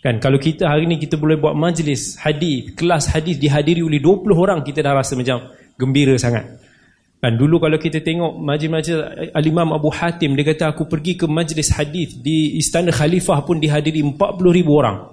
Kan 0.02 0.18
kalau 0.18 0.42
kita 0.42 0.66
hari 0.66 0.90
ni 0.90 0.98
kita 0.98 1.14
boleh 1.14 1.38
buat 1.38 1.54
majlis 1.54 2.18
hadis, 2.18 2.74
kelas 2.74 3.14
hadis 3.14 3.38
dihadiri 3.38 3.86
oleh 3.86 4.02
20 4.02 4.34
orang 4.34 4.66
kita 4.66 4.82
dah 4.82 4.98
rasa 4.98 5.14
macam 5.14 5.54
gembira 5.78 6.18
sangat. 6.18 6.58
Kan 7.22 7.38
dulu 7.38 7.62
kalau 7.62 7.78
kita 7.78 8.02
tengok 8.02 8.34
majlis-majlis 8.34 9.30
Al-Imam 9.30 9.78
Abu 9.78 9.94
Hatim 9.94 10.34
dia 10.34 10.42
kata 10.42 10.74
aku 10.74 10.90
pergi 10.90 11.22
ke 11.22 11.30
majlis 11.30 11.70
hadis 11.78 12.18
di 12.18 12.58
Istana 12.58 12.90
Khalifah 12.90 13.46
pun 13.46 13.62
dihadiri 13.62 14.02
40 14.02 14.18
ribu 14.58 14.74
orang. 14.74 15.06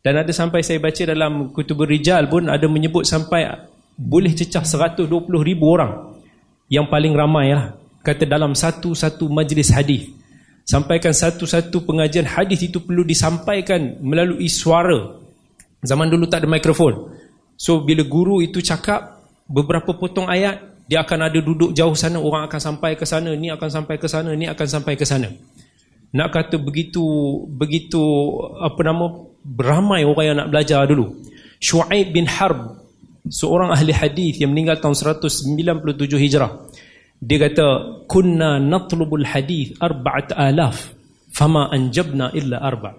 Dan 0.00 0.16
ada 0.16 0.32
sampai 0.32 0.64
saya 0.64 0.80
baca 0.80 1.04
dalam 1.04 1.52
Kutubur 1.52 1.84
Rijal 1.84 2.24
pun 2.32 2.48
ada 2.48 2.64
menyebut 2.64 3.04
sampai 3.04 3.44
boleh 3.94 4.34
cecah 4.34 4.62
120 4.66 5.08
ribu 5.42 5.64
orang. 5.70 6.18
Yang 6.66 6.86
paling 6.90 7.14
ramai 7.14 7.54
lah. 7.54 7.78
Kata 8.04 8.28
dalam 8.28 8.52
satu-satu 8.52 9.30
majlis 9.30 9.70
hadis. 9.72 10.10
Sampaikan 10.64 11.12
satu-satu 11.12 11.84
pengajian 11.84 12.24
hadis 12.24 12.64
itu 12.64 12.80
perlu 12.80 13.04
disampaikan 13.04 14.00
melalui 14.00 14.48
suara. 14.48 15.20
Zaman 15.84 16.08
dulu 16.08 16.24
tak 16.24 16.44
ada 16.44 16.48
mikrofon. 16.48 17.12
So 17.54 17.84
bila 17.84 18.02
guru 18.08 18.40
itu 18.40 18.64
cakap 18.64 19.20
beberapa 19.44 19.92
potong 19.92 20.26
ayat 20.26 20.84
dia 20.88 21.04
akan 21.04 21.28
ada 21.28 21.38
duduk 21.40 21.76
jauh 21.76 21.92
sana. 21.92 22.16
Orang 22.16 22.48
akan 22.48 22.60
sampai 22.60 22.96
ke 22.96 23.04
sana 23.04 23.32
ni 23.36 23.52
akan 23.52 23.68
sampai 23.68 23.96
ke 24.00 24.08
sana 24.08 24.32
ni 24.32 24.48
akan 24.48 24.66
sampai 24.68 24.96
ke 24.96 25.04
sana. 25.04 25.28
Nak 26.14 26.28
kata 26.32 26.56
begitu 26.56 27.04
begitu 27.48 28.00
apa 28.60 28.80
nama 28.84 29.12
beramai 29.44 30.04
orang 30.08 30.24
yang 30.24 30.36
nak 30.40 30.48
belajar 30.48 30.88
dulu. 30.88 31.20
Shu'aib 31.60 32.12
bin 32.12 32.24
Harb 32.24 32.83
seorang 33.24 33.72
ahli 33.72 33.92
hadis 33.92 34.40
yang 34.40 34.52
meninggal 34.52 34.80
tahun 34.80 34.94
197 35.20 35.48
Hijrah 36.20 36.52
dia 37.24 37.38
kata 37.40 37.66
kunna 38.04 38.60
natlubul 38.60 39.24
hadis 39.24 39.72
arba'at 39.80 40.36
alaf 40.36 40.92
fama 41.32 41.72
anjabna 41.72 42.28
illa 42.36 42.60
arba. 42.60 42.92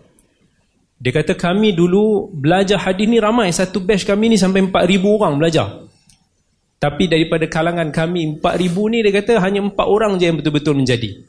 Dia 0.95 1.11
kata 1.13 1.37
kami 1.37 1.77
dulu 1.77 2.33
belajar 2.33 2.81
hadis 2.81 3.05
ni 3.05 3.21
ramai. 3.21 3.53
Satu 3.53 3.83
batch 3.83 4.07
kami 4.07 4.33
ni 4.33 4.37
sampai 4.39 4.65
4000 4.65 5.05
orang 5.05 5.33
belajar. 5.37 5.67
Tapi 6.81 7.05
daripada 7.05 7.45
kalangan 7.45 7.93
kami 7.93 8.41
4000 8.41 8.91
ni 8.91 8.97
dia 9.05 9.13
kata 9.13 9.37
hanya 9.45 9.61
4 9.61 9.77
orang 9.77 10.17
je 10.17 10.25
yang 10.25 10.37
betul-betul 10.41 10.73
menjadi. 10.73 11.21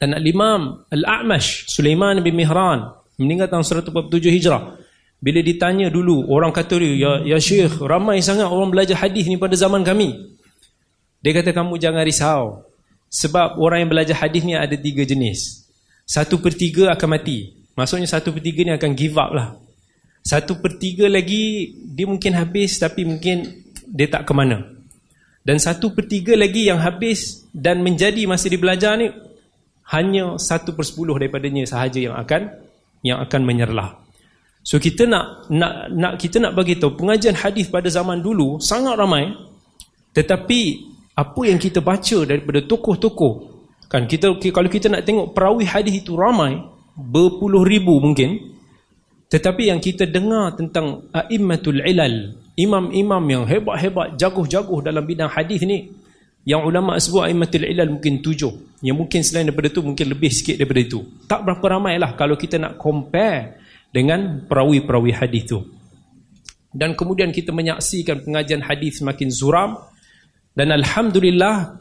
Dan 0.00 0.16
al-imam 0.18 0.82
al-a'mash 0.90 1.70
Sulaiman 1.70 2.18
bin 2.24 2.34
Mihran 2.34 2.88
meninggal 3.20 3.52
tahun 3.52 3.84
147 3.84 4.34
Hijrah 4.34 4.81
bila 5.22 5.38
ditanya 5.38 5.86
dulu 5.86 6.26
orang 6.26 6.50
kata 6.50 6.82
dia 6.82 6.98
ya 6.98 7.12
ya 7.22 7.38
syekh 7.38 7.78
ramai 7.78 8.18
sangat 8.18 8.50
orang 8.50 8.74
belajar 8.74 8.98
hadis 8.98 9.30
ni 9.30 9.38
pada 9.38 9.54
zaman 9.54 9.86
kami 9.86 10.32
dia 11.22 11.32
kata 11.38 11.54
kamu 11.54 11.78
jangan 11.78 12.02
risau. 12.02 12.66
Sebab 13.06 13.62
orang 13.62 13.86
yang 13.86 13.90
belajar 13.94 14.18
hadis 14.18 14.42
ni 14.42 14.58
ada 14.58 14.74
tiga 14.74 15.06
jenis. 15.06 15.70
Satu 16.02 16.42
per 16.42 16.58
tiga 16.58 16.90
akan 16.90 17.08
mati. 17.14 17.54
Maksudnya 17.78 18.10
satu 18.10 18.34
per 18.34 18.42
tiga 18.42 18.66
ni 18.66 18.72
akan 18.74 18.90
give 18.98 19.14
up 19.16 19.30
lah. 19.30 19.54
Satu 20.26 20.58
per 20.58 20.76
tiga 20.82 21.06
lagi 21.06 21.72
dia 21.78 22.10
mungkin 22.10 22.34
habis 22.34 22.76
tapi 22.82 23.06
mungkin 23.06 23.46
dia 23.86 24.10
tak 24.10 24.26
ke 24.26 24.32
mana. 24.34 24.66
Dan 25.46 25.62
satu 25.62 25.94
per 25.94 26.10
tiga 26.10 26.34
lagi 26.34 26.66
yang 26.66 26.82
habis 26.82 27.46
dan 27.54 27.86
menjadi 27.86 28.26
masa 28.26 28.50
dia 28.50 28.58
belajar 28.58 28.98
ni 28.98 29.10
hanya 29.94 30.38
satu 30.42 30.74
per 30.74 30.86
sepuluh 30.86 31.14
daripadanya 31.18 31.66
sahaja 31.70 32.02
yang 32.02 32.18
akan 32.18 32.50
yang 33.06 33.22
akan 33.22 33.40
menyerlah. 33.46 34.01
So 34.62 34.78
kita 34.78 35.10
nak 35.10 35.50
nak 35.50 35.90
nak 35.90 36.12
kita 36.22 36.38
nak 36.38 36.54
bagi 36.54 36.78
tahu 36.78 36.94
pengajian 36.94 37.34
hadis 37.34 37.66
pada 37.66 37.90
zaman 37.90 38.22
dulu 38.22 38.62
sangat 38.62 38.94
ramai 38.94 39.34
tetapi 40.14 40.60
apa 41.18 41.40
yang 41.42 41.58
kita 41.58 41.82
baca 41.82 42.18
daripada 42.22 42.62
tokoh-tokoh 42.62 43.34
kan 43.90 44.06
kita 44.06 44.38
kalau 44.54 44.70
kita 44.70 44.86
nak 44.86 45.02
tengok 45.02 45.34
perawi 45.34 45.66
hadis 45.66 46.06
itu 46.06 46.14
ramai 46.14 46.62
berpuluh 46.94 47.66
ribu 47.66 47.98
mungkin 47.98 48.54
tetapi 49.28 49.72
yang 49.72 49.80
kita 49.82 50.06
dengar 50.06 50.54
tentang 50.54 51.10
aimmatul 51.10 51.82
ilal 51.82 52.38
imam-imam 52.54 53.24
yang 53.26 53.44
hebat-hebat 53.48 54.14
jaguh-jaguh 54.14 54.84
dalam 54.84 55.02
bidang 55.02 55.28
hadis 55.28 55.64
ni 55.66 55.90
yang 56.46 56.62
ulama 56.62 56.98
sebut 57.02 57.26
aimmatul 57.26 57.66
ilal 57.66 57.98
mungkin 57.98 58.22
tujuh 58.22 58.82
yang 58.82 58.98
mungkin 58.98 59.22
selain 59.22 59.46
daripada 59.46 59.70
itu 59.70 59.80
mungkin 59.80 60.06
lebih 60.10 60.30
sikit 60.34 60.58
daripada 60.58 60.80
itu. 60.82 61.00
Tak 61.30 61.40
berapa 61.46 61.64
ramai 61.78 62.02
lah 62.02 62.18
kalau 62.18 62.34
kita 62.34 62.58
nak 62.58 62.82
compare 62.82 63.61
dengan 63.92 64.48
perawi-perawi 64.48 65.12
hadis 65.12 65.46
itu 65.46 65.60
dan 66.72 66.96
kemudian 66.96 67.28
kita 67.30 67.52
menyaksikan 67.52 68.24
pengajian 68.24 68.64
hadis 68.64 69.04
semakin 69.04 69.28
zuram 69.28 69.76
dan 70.56 70.72
Alhamdulillah 70.72 71.76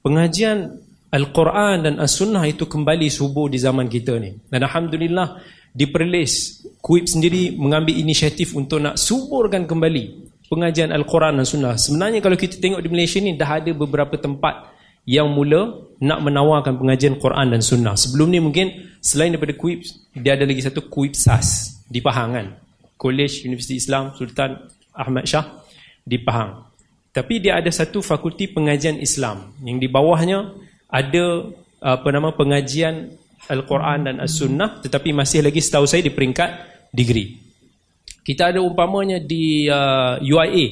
pengajian 0.00 0.80
Al-Quran 1.14 1.86
dan 1.86 1.94
As-Sunnah 2.02 2.42
itu 2.50 2.66
kembali 2.66 3.06
subuh 3.06 3.46
di 3.46 3.62
zaman 3.62 3.86
kita 3.86 4.18
ni. 4.18 4.34
Dan 4.50 4.66
Alhamdulillah 4.66 5.38
di 5.70 5.86
Perlis, 5.86 6.66
Kuip 6.82 7.06
sendiri 7.06 7.54
mengambil 7.54 7.94
inisiatif 7.94 8.52
untuk 8.58 8.82
nak 8.82 8.98
suburkan 8.98 9.64
kembali 9.64 10.26
pengajian 10.50 10.90
Al-Quran 10.90 11.38
dan 11.38 11.46
Sunnah. 11.46 11.74
Sebenarnya 11.78 12.18
kalau 12.18 12.34
kita 12.34 12.58
tengok 12.58 12.82
di 12.82 12.90
Malaysia 12.90 13.22
ni 13.22 13.38
dah 13.38 13.62
ada 13.62 13.70
beberapa 13.70 14.18
tempat 14.18 14.73
yang 15.04 15.32
mula 15.32 15.84
nak 16.00 16.20
menawarkan 16.20 16.80
pengajian 16.80 17.16
Quran 17.20 17.52
dan 17.52 17.60
Sunnah. 17.60 17.96
Sebelum 17.96 18.28
ni 18.32 18.40
mungkin 18.40 18.96
selain 19.00 19.32
daripada 19.32 19.56
Kuip, 19.56 19.84
dia 20.16 20.36
ada 20.36 20.44
lagi 20.48 20.60
satu 20.64 20.88
Kuip 20.88 21.16
SAS 21.16 21.80
di 21.88 22.00
Pahang 22.00 22.30
kan. 22.34 22.46
College 22.96 23.44
Universiti 23.44 23.76
Islam 23.76 24.16
Sultan 24.16 24.56
Ahmad 24.96 25.28
Shah 25.28 25.64
di 26.04 26.16
Pahang. 26.20 26.72
Tapi 27.14 27.38
dia 27.38 27.60
ada 27.62 27.70
satu 27.70 28.02
fakulti 28.02 28.50
pengajian 28.50 28.98
Islam 28.98 29.54
yang 29.62 29.78
di 29.78 29.86
bawahnya 29.86 30.50
ada 30.90 31.46
apa 31.78 32.08
nama 32.10 32.34
pengajian 32.34 33.12
Al-Quran 33.44 34.08
dan 34.08 34.16
As-Sunnah 34.18 34.82
tetapi 34.82 35.12
masih 35.14 35.44
lagi 35.44 35.60
setahu 35.60 35.84
saya 35.86 36.02
di 36.02 36.10
peringkat 36.10 36.50
degree. 36.90 37.38
Kita 38.24 38.50
ada 38.50 38.64
umpamanya 38.64 39.20
di 39.20 39.68
uh, 39.68 40.16
UIA. 40.16 40.66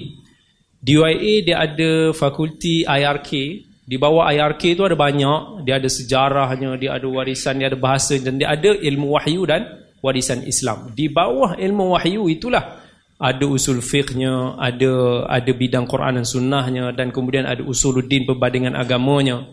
Di 0.82 0.92
UIA 0.96 1.34
dia 1.44 1.56
ada 1.62 2.10
fakulti 2.16 2.82
IRK. 2.88 3.30
Di 3.82 3.98
bawah 3.98 4.30
IRK 4.30 4.78
tu 4.78 4.86
ada 4.86 4.94
banyak. 4.94 5.66
Dia 5.66 5.82
ada 5.82 5.90
sejarahnya, 5.90 6.78
dia 6.78 6.94
ada 6.94 7.06
warisan, 7.10 7.58
dia 7.58 7.66
ada 7.66 7.78
bahasa 7.78 8.14
dan 8.22 8.38
dia 8.38 8.54
ada 8.54 8.78
ilmu 8.78 9.18
wahyu 9.18 9.42
dan 9.42 9.66
warisan 9.98 10.46
Islam. 10.46 10.94
Di 10.94 11.10
bawah 11.10 11.58
ilmu 11.58 11.98
wahyu 11.98 12.30
itulah 12.30 12.78
ada 13.22 13.44
usul 13.46 13.82
fiqhnya, 13.82 14.58
ada 14.58 15.26
ada 15.26 15.50
bidang 15.50 15.86
Quran 15.86 16.22
dan 16.22 16.26
sunnahnya 16.26 16.94
dan 16.94 17.10
kemudian 17.10 17.46
ada 17.46 17.62
usuluddin 17.62 18.26
perbandingan 18.26 18.78
agamanya. 18.78 19.46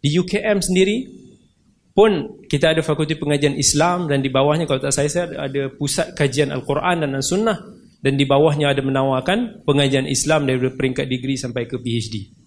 Di 0.00 0.12
UKM 0.12 0.60
sendiri 0.60 1.08
pun 1.96 2.44
kita 2.46 2.76
ada 2.76 2.80
fakulti 2.84 3.18
pengajian 3.18 3.58
Islam 3.58 4.06
dan 4.06 4.22
di 4.22 4.30
bawahnya 4.30 4.70
kalau 4.70 4.78
tak 4.78 4.94
saya 4.94 5.10
saya 5.10 5.34
ada 5.34 5.72
pusat 5.72 6.14
kajian 6.14 6.54
Al-Quran 6.54 7.02
dan 7.02 7.18
Sunnah 7.18 7.58
dan 7.98 8.14
di 8.14 8.22
bawahnya 8.22 8.70
ada 8.70 8.78
menawarkan 8.84 9.66
pengajian 9.66 10.06
Islam 10.06 10.46
dari 10.46 10.62
peringkat 10.62 11.10
degree 11.10 11.34
sampai 11.34 11.66
ke 11.66 11.74
PhD. 11.82 12.37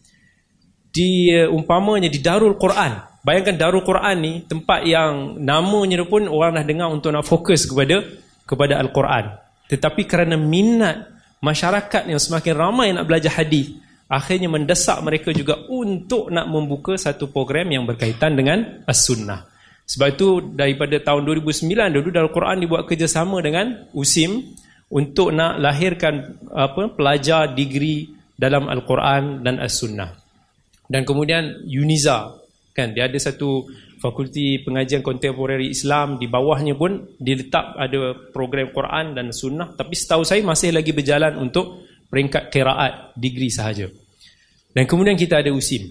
Di 0.92 1.32
umpamanya 1.48 2.12
di 2.12 2.20
Darul 2.20 2.60
Quran. 2.60 3.24
Bayangkan 3.24 3.56
Darul 3.56 3.86
Quran 3.86 4.16
ni 4.20 4.34
tempat 4.44 4.84
yang 4.84 5.40
namanya 5.40 6.04
pun 6.04 6.28
orang 6.28 6.60
dah 6.60 6.66
dengar 6.68 6.92
untuk 6.92 7.16
nak 7.16 7.24
fokus 7.24 7.64
kepada 7.64 8.04
kepada 8.44 8.76
Al-Quran. 8.82 9.32
Tetapi 9.72 10.04
kerana 10.04 10.36
minat 10.36 11.08
masyarakat 11.40 12.12
yang 12.12 12.20
semakin 12.20 12.54
ramai 12.58 12.92
nak 12.92 13.08
belajar 13.08 13.32
hadis, 13.40 13.72
akhirnya 14.12 14.52
mendesak 14.52 15.00
mereka 15.00 15.32
juga 15.32 15.64
untuk 15.72 16.28
nak 16.28 16.52
membuka 16.52 17.00
satu 17.00 17.32
program 17.32 17.72
yang 17.72 17.88
berkaitan 17.88 18.36
dengan 18.36 18.84
as-sunnah. 18.84 19.48
Sebab 19.88 20.08
itu 20.12 20.30
daripada 20.56 21.00
tahun 21.00 21.24
2009 21.24 21.96
dulu 21.96 22.10
dalam 22.12 22.32
Quran 22.32 22.58
dibuat 22.64 22.84
kerjasama 22.88 23.40
dengan 23.40 23.88
USIM 23.96 24.56
untuk 24.92 25.32
nak 25.32 25.60
lahirkan 25.60 26.36
apa 26.52 26.92
pelajar 26.96 27.56
degree 27.56 28.12
dalam 28.36 28.68
Al-Quran 28.68 29.44
dan 29.44 29.60
As-Sunnah. 29.60 30.21
Dan 30.92 31.08
kemudian 31.08 31.64
UNIZA 31.64 32.36
kan 32.76 32.92
dia 32.92 33.08
ada 33.08 33.16
satu 33.16 33.64
fakulti 34.04 34.60
pengajian 34.60 35.00
kontemporari 35.00 35.72
Islam 35.72 36.20
di 36.20 36.28
bawahnya 36.28 36.76
pun 36.76 37.16
diletak 37.16 37.80
ada 37.80 38.12
program 38.36 38.76
Quran 38.76 39.16
dan 39.16 39.32
Sunnah 39.32 39.72
tapi 39.72 39.96
setahu 39.96 40.28
saya 40.28 40.44
masih 40.44 40.76
lagi 40.76 40.92
berjalan 40.92 41.40
untuk 41.40 41.88
peringkat 42.12 42.52
kiraat 42.52 43.16
degree 43.16 43.48
sahaja. 43.48 43.88
Dan 44.76 44.84
kemudian 44.84 45.16
kita 45.16 45.40
ada 45.40 45.52
USIM. 45.56 45.88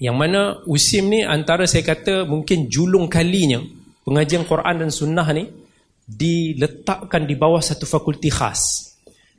Yang 0.00 0.16
mana 0.16 0.40
USIM 0.64 1.04
ni 1.12 1.20
antara 1.20 1.68
saya 1.68 1.84
kata 1.84 2.24
mungkin 2.24 2.72
julung 2.72 3.12
kalinya 3.12 3.60
pengajian 4.08 4.48
Quran 4.48 4.88
dan 4.88 4.90
Sunnah 4.94 5.28
ni 5.36 5.44
diletakkan 6.08 7.28
di 7.28 7.36
bawah 7.36 7.60
satu 7.60 7.84
fakulti 7.84 8.32
khas 8.32 8.87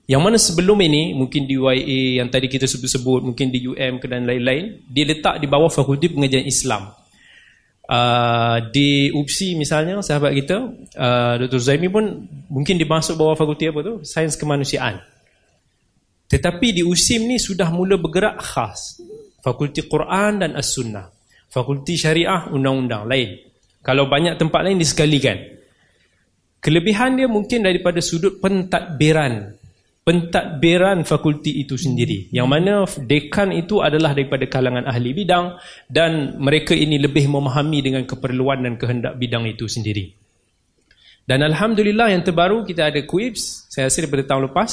yang 0.10 0.26
mana 0.26 0.42
sebelum 0.42 0.82
ini 0.82 1.14
mungkin 1.14 1.46
di 1.46 1.54
UIA 1.54 2.18
yang 2.18 2.34
tadi 2.34 2.50
kita 2.50 2.66
sebut-sebut 2.66 3.30
mungkin 3.30 3.54
di 3.54 3.62
UM 3.62 4.02
dan 4.02 4.26
lain-lain 4.26 4.82
diletak 4.90 5.38
di 5.38 5.46
bawah 5.46 5.70
fakulti 5.70 6.10
pengajian 6.10 6.50
Islam. 6.50 6.90
Uh, 7.90 8.58
di 8.74 9.14
UPSI 9.14 9.54
misalnya 9.54 10.02
sahabat 10.02 10.34
kita 10.34 10.58
uh, 10.98 11.34
Dr. 11.46 11.62
Zaimi 11.62 11.94
pun 11.94 12.26
mungkin 12.50 12.82
dimasuk 12.82 13.22
bawah 13.22 13.38
fakulti 13.38 13.70
apa 13.70 13.86
tu? 13.86 13.94
Sains 14.02 14.34
kemanusiaan. 14.34 14.98
Tetapi 16.26 16.68
di 16.74 16.82
USIM 16.82 17.30
ni 17.30 17.38
sudah 17.38 17.70
mula 17.70 18.02
bergerak 18.02 18.42
khas. 18.42 18.98
Fakulti 19.46 19.86
Quran 19.86 20.42
dan 20.42 20.58
As-Sunnah. 20.58 21.06
Fakulti 21.54 21.98
syariah 21.98 22.50
undang-undang 22.50 23.06
lain. 23.06 23.46
Kalau 23.86 24.10
banyak 24.10 24.42
tempat 24.42 24.66
lain 24.66 24.82
disekalikan 24.82 25.38
kelebihan 26.60 27.16
dia 27.16 27.28
mungkin 27.28 27.64
daripada 27.64 28.04
sudut 28.04 28.44
pentadbiran 28.44 29.59
pentadbiran 30.10 31.06
fakulti 31.06 31.62
itu 31.62 31.78
sendiri. 31.78 32.34
Yang 32.34 32.48
mana 32.50 32.74
dekan 32.98 33.54
itu 33.54 33.86
adalah 33.86 34.18
daripada 34.18 34.50
kalangan 34.50 34.90
ahli 34.90 35.14
bidang 35.14 35.54
dan 35.86 36.34
mereka 36.42 36.74
ini 36.74 36.98
lebih 36.98 37.30
memahami 37.30 37.86
dengan 37.86 38.10
keperluan 38.10 38.66
dan 38.66 38.74
kehendak 38.82 39.22
bidang 39.22 39.46
itu 39.46 39.70
sendiri. 39.70 40.10
Dan 41.30 41.46
Alhamdulillah 41.46 42.10
yang 42.10 42.26
terbaru 42.26 42.66
kita 42.66 42.90
ada 42.90 43.06
QIPS 43.06 43.70
saya 43.70 43.86
rasa 43.86 44.02
daripada 44.02 44.26
tahun 44.34 44.50
lepas 44.50 44.72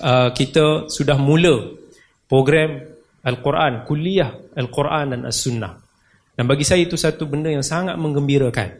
uh, 0.00 0.32
kita 0.32 0.88
sudah 0.88 1.20
mula 1.20 1.76
program 2.24 2.80
Al-Quran, 3.28 3.84
kuliah 3.84 4.32
Al-Quran 4.56 5.12
dan 5.12 5.20
As-Sunnah. 5.28 5.84
Dan 6.32 6.48
bagi 6.48 6.64
saya 6.64 6.80
itu 6.80 6.96
satu 6.96 7.28
benda 7.28 7.52
yang 7.52 7.60
sangat 7.60 8.00
menggembirakan. 8.00 8.72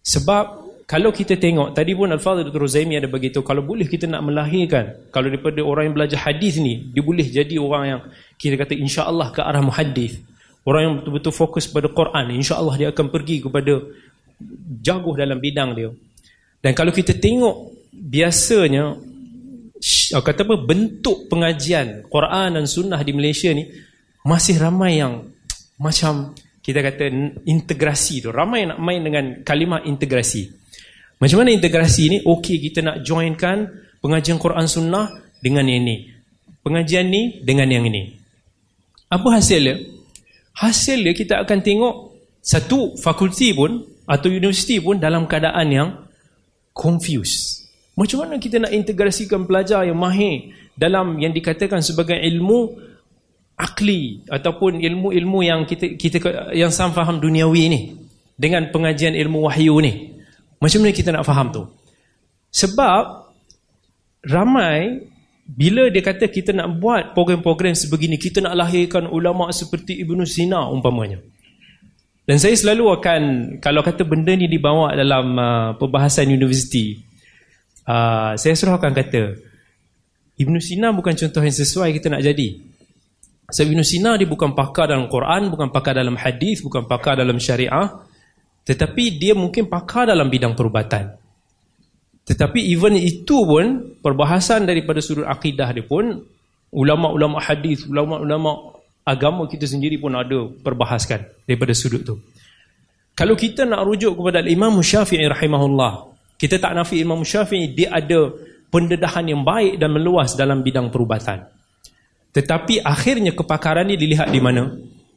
Sebab 0.00 0.69
kalau 0.90 1.14
kita 1.14 1.38
tengok, 1.38 1.70
tadi 1.70 1.94
pun 1.94 2.10
Al-Fadhil 2.10 2.50
Dr. 2.50 2.66
Zaimi 2.66 2.98
ada 2.98 3.06
begitu, 3.06 3.46
kalau 3.46 3.62
boleh 3.62 3.86
kita 3.86 4.10
nak 4.10 4.26
melahirkan, 4.26 5.06
kalau 5.14 5.30
daripada 5.30 5.62
orang 5.62 5.86
yang 5.86 5.94
belajar 5.94 6.18
hadis 6.26 6.58
ni, 6.58 6.90
dia 6.90 6.98
boleh 6.98 7.22
jadi 7.30 7.62
orang 7.62 7.84
yang 7.86 8.00
kita 8.34 8.58
kata 8.58 8.74
insya 8.74 9.06
Allah 9.06 9.30
ke 9.30 9.38
arah 9.38 9.62
muhadis. 9.62 10.18
Orang 10.66 10.82
yang 10.82 10.94
betul-betul 10.98 11.30
fokus 11.30 11.70
pada 11.70 11.86
Quran, 11.94 12.34
insya 12.34 12.58
Allah 12.58 12.74
dia 12.74 12.88
akan 12.90 13.06
pergi 13.06 13.38
kepada 13.38 13.86
jago 14.82 15.14
dalam 15.14 15.38
bidang 15.38 15.78
dia. 15.78 15.94
Dan 16.58 16.74
kalau 16.74 16.90
kita 16.90 17.14
tengok, 17.14 17.86
biasanya, 17.94 18.90
kata 20.10 20.42
apa, 20.42 20.58
bentuk 20.58 21.30
pengajian 21.30 22.02
Quran 22.10 22.58
dan 22.58 22.66
Sunnah 22.66 22.98
di 23.06 23.14
Malaysia 23.14 23.54
ni, 23.54 23.62
masih 24.26 24.58
ramai 24.58 24.98
yang 24.98 25.22
macam 25.78 26.34
kita 26.66 26.82
kata 26.82 27.08
integrasi 27.46 28.26
tu 28.26 28.28
ramai 28.28 28.68
nak 28.68 28.76
main 28.76 29.00
dengan 29.00 29.40
kalimah 29.40 29.80
integrasi 29.88 30.59
macam 31.20 31.36
mana 31.44 31.52
integrasi 31.52 32.02
ni? 32.08 32.18
Okey 32.24 32.56
kita 32.58 32.80
nak 32.80 33.04
joinkan 33.04 33.68
pengajian 34.00 34.40
Quran 34.40 34.64
Sunnah 34.64 35.12
dengan 35.44 35.68
yang 35.68 35.84
ini 35.84 36.20
pengajian 36.64 37.08
ni 37.08 37.40
dengan 37.44 37.68
yang 37.68 37.84
ini. 37.88 38.16
Apa 39.10 39.40
hasilnya 39.40 39.80
hasilnya 40.54 41.12
kita 41.16 41.42
akan 41.42 41.58
tengok 41.64 41.94
satu 42.40 42.96
fakulti 42.96 43.52
pun 43.52 43.80
atau 44.06 44.28
universiti 44.30 44.78
pun 44.80 44.98
dalam 44.98 45.26
keadaan 45.26 45.68
yang 45.70 45.88
confused. 46.72 47.68
Macam 47.98 48.24
mana 48.24 48.40
kita 48.40 48.62
nak 48.62 48.72
integrasikan 48.72 49.44
pelajar 49.44 49.84
yang 49.84 49.98
mahir 49.98 50.54
dalam 50.78 51.20
yang 51.20 51.34
dikatakan 51.34 51.84
sebagai 51.84 52.16
ilmu 52.16 52.88
akli 53.60 54.24
ataupun 54.24 54.80
ilmu-ilmu 54.80 55.38
yang 55.44 55.68
kita 55.68 56.00
kita 56.00 56.16
yang 56.56 56.72
sam 56.72 56.96
faham 56.96 57.20
duniawi 57.20 57.64
ni 57.68 57.80
dengan 58.40 58.72
pengajian 58.72 59.12
ilmu 59.12 59.44
wahyu 59.50 59.76
ni. 59.84 60.19
Macam 60.60 60.78
mana 60.84 60.92
kita 60.92 61.10
nak 61.10 61.24
faham 61.24 61.48
tu? 61.50 61.64
Sebab 62.52 63.32
ramai 64.28 65.08
bila 65.48 65.90
dia 65.90 66.04
kata 66.04 66.30
kita 66.30 66.54
nak 66.54 66.78
buat 66.78 67.16
program-program 67.16 67.74
sebegini, 67.74 68.20
kita 68.20 68.38
nak 68.44 68.54
lahirkan 68.54 69.10
ulama 69.10 69.50
seperti 69.50 69.98
Ibnu 70.04 70.22
Sina 70.28 70.68
umpamanya. 70.70 71.18
Dan 72.28 72.38
saya 72.38 72.54
selalu 72.54 73.00
akan 73.00 73.22
kalau 73.58 73.82
kata 73.82 74.06
benda 74.06 74.30
ni 74.36 74.46
dibawa 74.46 74.94
dalam 74.94 75.34
uh, 75.34 75.68
perbahasan 75.74 76.30
universiti, 76.30 77.02
uh, 77.90 78.38
saya 78.38 78.54
selalu 78.54 78.76
akan 78.78 78.92
kata 78.94 79.22
Ibnu 80.38 80.60
Sina 80.62 80.94
bukan 80.94 81.18
contoh 81.18 81.42
yang 81.42 81.56
sesuai 81.56 81.90
kita 81.98 82.12
nak 82.12 82.22
jadi. 82.22 82.70
Sebab 83.50 83.66
Ibn 83.66 83.82
Sina 83.82 84.14
dia 84.14 84.30
bukan 84.30 84.54
pakar 84.54 84.86
dalam 84.86 85.10
Quran, 85.10 85.50
bukan 85.50 85.74
pakar 85.74 85.98
dalam 85.98 86.14
hadis, 86.14 86.62
bukan 86.62 86.86
pakar 86.86 87.18
dalam 87.18 87.36
syariah. 87.42 87.90
Tetapi 88.70 89.18
dia 89.18 89.34
mungkin 89.34 89.66
pakar 89.66 90.06
dalam 90.06 90.30
bidang 90.30 90.54
perubatan. 90.54 91.10
Tetapi 92.22 92.70
even 92.70 92.94
itu 92.94 93.42
pun, 93.42 93.98
perbahasan 93.98 94.62
daripada 94.62 95.02
sudut 95.02 95.26
akidah 95.26 95.74
dia 95.74 95.82
pun, 95.82 96.22
ulama-ulama 96.70 97.42
hadis, 97.42 97.82
ulama-ulama 97.90 98.78
agama 99.02 99.50
kita 99.50 99.66
sendiri 99.66 99.98
pun 99.98 100.14
ada 100.14 100.46
perbahaskan 100.62 101.26
daripada 101.50 101.74
sudut 101.74 102.06
tu. 102.06 102.14
Kalau 103.18 103.34
kita 103.34 103.66
nak 103.66 103.82
rujuk 103.82 104.14
kepada 104.14 104.46
Imam 104.46 104.78
Syafi'i 104.78 105.26
rahimahullah, 105.26 106.06
kita 106.38 106.62
tak 106.62 106.70
nafi 106.78 107.02
Imam 107.02 107.26
Syafi'i, 107.26 107.74
dia 107.74 107.90
ada 107.90 108.30
pendedahan 108.70 109.26
yang 109.26 109.42
baik 109.42 109.82
dan 109.82 109.90
meluas 109.90 110.38
dalam 110.38 110.62
bidang 110.62 110.94
perubatan. 110.94 111.42
Tetapi 112.30 112.86
akhirnya 112.86 113.34
kepakaran 113.34 113.90
ini 113.90 113.98
dilihat 113.98 114.30
di 114.30 114.38
mana? 114.38 114.70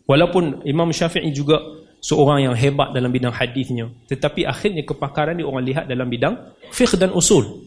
Walaupun 0.09 0.65
Imam 0.65 0.89
Syafi'i 0.89 1.29
juga 1.29 1.82
seorang 2.03 2.51
yang 2.51 2.55
hebat 2.59 2.91
dalam 2.91 3.07
bidang 3.15 3.31
hadisnya, 3.31 3.87
tetapi 4.11 4.43
akhirnya 4.43 4.83
kepakaran 4.83 5.39
ini 5.39 5.47
orang 5.47 5.63
lihat 5.63 5.85
dalam 5.87 6.11
bidang 6.11 6.35
fiqh 6.75 6.99
dan 6.99 7.15
usul. 7.15 7.63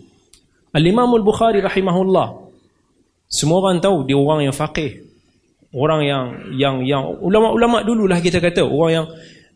Al-Imam 0.76 1.08
Al-Bukhari 1.16 1.64
rahimahullah. 1.64 2.44
Semua 3.32 3.64
orang 3.64 3.80
tahu 3.80 4.04
dia 4.04 4.14
orang 4.20 4.44
yang 4.44 4.52
faqih. 4.52 5.08
Orang 5.72 6.04
yang 6.04 6.24
yang 6.52 6.76
yang 6.84 7.02
ulama-ulama 7.24 7.80
dululah 7.80 8.20
kita 8.20 8.38
kata, 8.38 8.60
orang 8.60 8.92
yang 8.92 9.06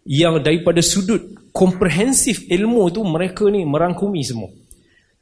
yang 0.08 0.34
daripada 0.40 0.80
sudut 0.80 1.20
komprehensif 1.52 2.48
ilmu 2.48 2.88
tu 2.88 3.04
mereka 3.04 3.46
ni 3.52 3.68
merangkumi 3.68 4.24
semua. 4.24 4.48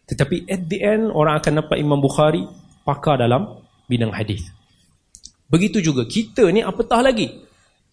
Tetapi 0.07 0.49
at 0.49 0.71
the 0.71 0.79
end 0.81 1.11
orang 1.11 1.37
akan 1.43 1.67
dapat 1.67 1.77
Imam 1.83 1.99
Bukhari 1.99 2.47
pakar 2.87 3.19
dalam 3.21 3.59
bidang 3.91 4.15
hadis. 4.15 4.47
Begitu 5.51 5.83
juga 5.83 6.07
kita 6.07 6.47
ni 6.55 6.63
apatah 6.63 7.03
lagi. 7.03 7.48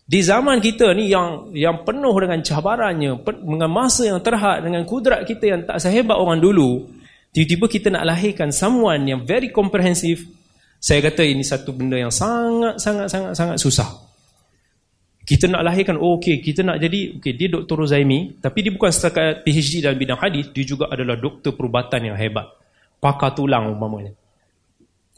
Di 0.06 0.22
zaman 0.22 0.62
kita 0.62 0.94
ni 0.94 1.10
yang 1.10 1.50
yang 1.58 1.82
penuh 1.82 2.14
dengan 2.22 2.38
cabarannya, 2.38 3.26
dengan 3.26 3.70
masa 3.74 4.06
yang 4.06 4.22
terhad, 4.22 4.62
dengan 4.62 4.86
kudrat 4.86 5.26
kita 5.26 5.44
yang 5.50 5.62
tak 5.66 5.82
sehebat 5.82 6.14
orang 6.14 6.38
dulu, 6.38 6.86
tiba-tiba 7.34 7.66
kita 7.66 7.88
nak 7.90 8.14
lahirkan 8.14 8.54
someone 8.54 9.02
yang 9.10 9.26
very 9.26 9.50
comprehensive. 9.50 10.30
Saya 10.78 11.02
kata 11.02 11.26
ini 11.26 11.42
satu 11.42 11.74
benda 11.74 11.98
yang 11.98 12.14
sangat 12.14 12.78
sangat 12.78 13.10
sangat 13.10 13.34
sangat 13.34 13.58
susah. 13.58 13.90
Kita 15.26 15.50
nak 15.50 15.66
lahirkan, 15.66 15.98
oh 15.98 16.22
okey, 16.22 16.38
kita 16.38 16.62
nak 16.62 16.78
jadi, 16.78 17.18
okey, 17.18 17.34
dia 17.34 17.50
Dr. 17.50 17.74
Rozaimi, 17.74 18.38
tapi 18.38 18.62
dia 18.62 18.70
bukan 18.70 18.94
setakat 18.94 19.42
PhD 19.42 19.82
dalam 19.82 19.98
bidang 19.98 20.22
hadis, 20.22 20.54
dia 20.54 20.62
juga 20.70 20.86
adalah 20.86 21.18
doktor 21.18 21.58
perubatan 21.58 22.14
yang 22.14 22.14
hebat. 22.14 22.46
Pakar 23.02 23.34
tulang 23.34 23.74
umpamanya. 23.74 24.14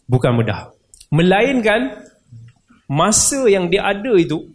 Bukan 0.08 0.32
mudah. 0.32 0.72
Melainkan 1.12 2.08
masa 2.88 3.52
yang 3.52 3.68
dia 3.68 3.84
ada 3.84 4.16
itu 4.16 4.48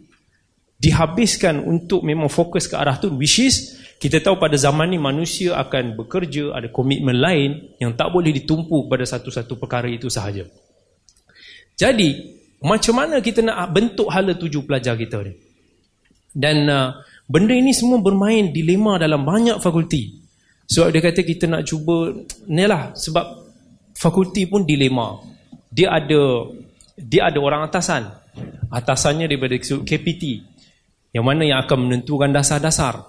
dihabiskan 0.83 1.63
untuk 1.63 2.03
memang 2.03 2.27
fokus 2.27 2.67
ke 2.67 2.75
arah 2.75 2.99
tu 2.99 3.07
which 3.15 3.39
is 3.39 3.79
kita 4.03 4.19
tahu 4.19 4.35
pada 4.35 4.59
zaman 4.59 4.91
ni 4.91 4.99
manusia 4.99 5.55
akan 5.55 5.95
bekerja 5.95 6.51
ada 6.51 6.67
komitmen 6.67 7.15
lain 7.15 7.71
yang 7.79 7.95
tak 7.95 8.11
boleh 8.11 8.35
ditumpu 8.35 8.91
pada 8.91 9.07
satu-satu 9.07 9.55
perkara 9.55 9.87
itu 9.87 10.11
sahaja. 10.11 10.43
Jadi 11.79 12.35
macam 12.67 12.99
mana 12.99 13.23
kita 13.23 13.39
nak 13.39 13.71
bentuk 13.71 14.11
hala 14.11 14.35
tuju 14.35 14.67
pelajar 14.67 14.99
kita 14.99 15.23
ni? 15.23 15.31
Dan 16.35 16.67
uh, 16.67 16.99
benda 17.31 17.55
ini 17.55 17.71
semua 17.71 18.03
bermain 18.03 18.51
dilema 18.51 18.99
dalam 18.99 19.23
banyak 19.23 19.63
fakulti. 19.63 20.19
Sebab 20.67 20.91
dia 20.91 20.99
kata 20.99 21.23
kita 21.23 21.47
nak 21.47 21.63
cuba 21.63 22.11
ni 22.51 22.67
lah 22.67 22.91
sebab 22.91 23.23
fakulti 23.95 24.51
pun 24.51 24.67
dilema. 24.67 25.15
Dia 25.71 25.95
ada 25.95 26.51
dia 26.99 27.31
ada 27.31 27.39
orang 27.39 27.71
atasan. 27.71 28.03
Atasannya 28.67 29.31
daripada 29.31 29.55
KPT 29.61 30.52
yang 31.13 31.23
mana 31.23 31.45
yang 31.45 31.61
akan 31.63 31.87
menentukan 31.87 32.33
dasar-dasar. 32.33 33.05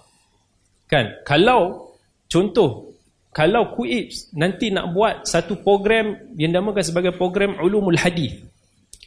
Kan? 0.86 1.24
Kalau 1.24 1.90
contoh 2.28 2.92
kalau 3.34 3.74
KUIPS 3.74 4.36
nanti 4.38 4.70
nak 4.70 4.94
buat 4.94 5.26
satu 5.26 5.58
program 5.58 6.14
yang 6.38 6.54
dinamakan 6.54 6.84
sebagai 6.86 7.16
program 7.18 7.58
ulumul 7.58 7.98
hadis 7.98 8.38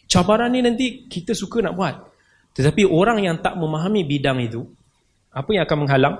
cabaran 0.10 0.52
ni 0.52 0.64
nanti 0.64 1.06
kita 1.06 1.36
suka 1.36 1.62
nak 1.62 1.76
buat. 1.76 1.95
Tetapi 2.56 2.89
orang 2.89 3.22
yang 3.22 3.38
tak 3.38 3.54
memahami 3.54 4.02
bidang 4.08 4.41
itu 4.41 4.66
apa 5.30 5.50
yang 5.54 5.64
akan 5.68 5.78
menghalang? 5.86 6.16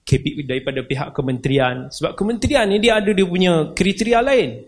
KPT 0.00 0.42
daripada 0.42 0.82
pihak 0.82 1.14
kementerian. 1.14 1.86
Sebab 1.86 2.18
kementerian 2.18 2.66
ni 2.66 2.82
dia 2.82 2.98
ada 2.98 3.14
dia 3.14 3.22
punya 3.22 3.70
kriteria 3.70 4.18
lain. 4.18 4.58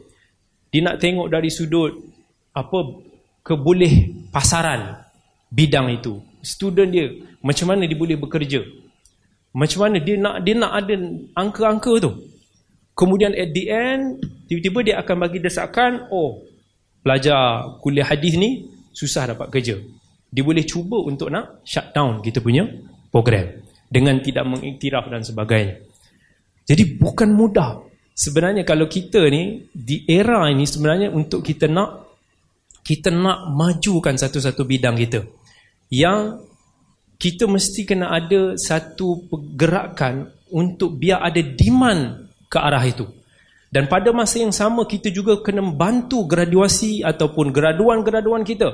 Dia 0.70 0.80
nak 0.86 1.02
tengok 1.02 1.26
dari 1.26 1.50
sudut 1.50 1.98
apa 2.54 2.78
keboleh 3.42 4.28
pasaran 4.30 5.02
bidang 5.50 5.90
itu 5.98 6.14
student 6.42 6.90
dia 6.90 7.06
macam 7.40 7.70
mana 7.70 7.86
dia 7.86 7.96
boleh 7.96 8.18
bekerja? 8.18 8.60
Macam 9.54 9.86
mana 9.86 9.96
dia 10.02 10.18
nak 10.18 10.42
dia 10.42 10.54
nak 10.58 10.72
ada 10.74 10.94
angka-angka 11.38 11.92
tu? 12.02 12.12
Kemudian 12.92 13.32
at 13.32 13.50
the 13.54 13.64
end 13.72 14.20
tiba-tiba 14.50 14.78
dia 14.84 14.94
akan 15.00 15.16
bagi 15.22 15.38
desakan 15.40 16.12
oh 16.12 16.44
pelajar 17.00 17.78
kuliah 17.80 18.04
hadis 18.04 18.36
ni 18.36 18.68
susah 18.92 19.32
dapat 19.32 19.48
kerja. 19.48 19.80
Dia 20.32 20.42
boleh 20.42 20.64
cuba 20.64 21.00
untuk 21.00 21.28
nak 21.32 21.64
shut 21.64 21.92
down 21.94 22.20
kita 22.20 22.42
punya 22.42 22.68
program 23.08 23.62
dengan 23.88 24.20
tidak 24.20 24.44
mengiktiraf 24.48 25.08
dan 25.08 25.20
sebagainya. 25.20 25.80
Jadi 26.64 26.96
bukan 26.96 27.32
mudah. 27.32 27.84
Sebenarnya 28.12 28.64
kalau 28.68 28.88
kita 28.92 29.24
ni 29.32 29.68
di 29.72 30.04
era 30.04 30.44
ini 30.52 30.68
sebenarnya 30.68 31.08
untuk 31.08 31.40
kita 31.40 31.64
nak 31.64 32.12
kita 32.84 33.08
nak 33.08 33.48
majukan 33.56 34.16
satu-satu 34.16 34.68
bidang 34.68 35.00
kita 35.00 35.24
yang 35.92 36.40
kita 37.20 37.44
mesti 37.44 37.84
kena 37.84 38.08
ada 38.08 38.56
satu 38.56 39.28
pergerakan 39.28 40.32
untuk 40.48 40.96
biar 40.96 41.20
ada 41.20 41.44
demand 41.44 42.32
ke 42.48 42.56
arah 42.56 42.80
itu. 42.82 43.04
Dan 43.68 43.88
pada 43.88 44.08
masa 44.12 44.40
yang 44.40 44.52
sama 44.52 44.88
kita 44.88 45.12
juga 45.12 45.44
kena 45.44 45.60
bantu 45.64 46.24
graduasi 46.24 47.04
ataupun 47.04 47.52
graduan-graduan 47.52 48.44
kita 48.44 48.72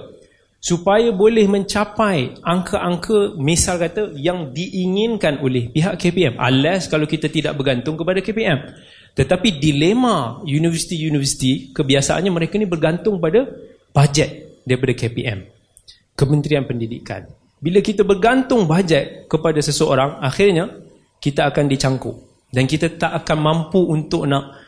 supaya 0.59 1.15
boleh 1.15 1.47
mencapai 1.47 2.43
angka-angka 2.43 3.39
misal 3.39 3.79
kata 3.79 4.11
yang 4.19 4.51
diinginkan 4.51 5.39
oleh 5.39 5.71
pihak 5.71 5.95
KPM 5.95 6.35
unless 6.35 6.91
kalau 6.91 7.07
kita 7.07 7.31
tidak 7.31 7.55
bergantung 7.55 7.95
kepada 7.95 8.19
KPM 8.19 8.67
tetapi 9.15 9.63
dilema 9.63 10.43
universiti-universiti 10.43 11.71
kebiasaannya 11.71 12.35
mereka 12.35 12.59
ni 12.59 12.67
bergantung 12.67 13.23
pada 13.23 13.47
bajet 13.95 14.59
daripada 14.67 14.99
KPM 14.99 15.58
Kementerian 16.19 16.67
Pendidikan 16.67 17.23
Bila 17.63 17.79
kita 17.79 18.03
bergantung 18.03 18.67
bajet 18.67 19.31
kepada 19.31 19.63
seseorang, 19.63 20.19
akhirnya 20.19 20.67
kita 21.23 21.47
akan 21.47 21.71
dicangkuk 21.71 22.17
dan 22.51 22.67
kita 22.67 22.99
tak 22.99 23.15
akan 23.23 23.39
mampu 23.39 23.79
untuk 23.87 24.27
nak 24.27 24.59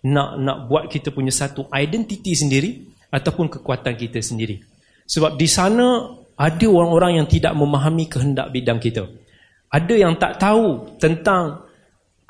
nak 0.00 0.40
nak 0.40 0.58
buat 0.70 0.88
kita 0.88 1.12
punya 1.12 1.34
satu 1.34 1.68
identiti 1.74 2.32
sendiri 2.32 2.70
ataupun 3.12 3.50
kekuatan 3.52 3.94
kita 3.98 4.22
sendiri. 4.22 4.62
Sebab 5.04 5.36
di 5.36 5.48
sana 5.50 6.08
ada 6.40 6.66
orang-orang 6.66 7.20
yang 7.20 7.26
tidak 7.28 7.52
memahami 7.52 8.08
kehendak 8.08 8.48
bidang 8.48 8.80
kita. 8.80 9.04
Ada 9.70 9.94
yang 9.94 10.16
tak 10.16 10.40
tahu 10.40 10.96
tentang 10.96 11.68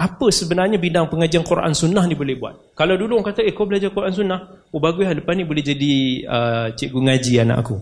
apa 0.00 0.26
sebenarnya 0.32 0.80
bidang 0.80 1.12
pengajian 1.12 1.44
Quran 1.44 1.76
Sunnah 1.76 2.08
ni 2.08 2.16
boleh 2.16 2.36
buat. 2.40 2.72
Kalau 2.72 2.96
dulu 2.96 3.20
orang 3.20 3.36
kata, 3.36 3.44
eh 3.44 3.52
kau 3.52 3.68
belajar 3.68 3.92
Quran 3.92 4.16
Sunnah, 4.16 4.40
oh 4.72 4.80
bagus 4.80 5.04
lah 5.04 5.12
depan 5.12 5.36
ni 5.36 5.44
boleh 5.44 5.60
jadi 5.60 5.92
uh, 6.24 6.66
cikgu 6.72 7.00
ngaji 7.04 7.32
anak 7.44 7.58
aku. 7.60 7.76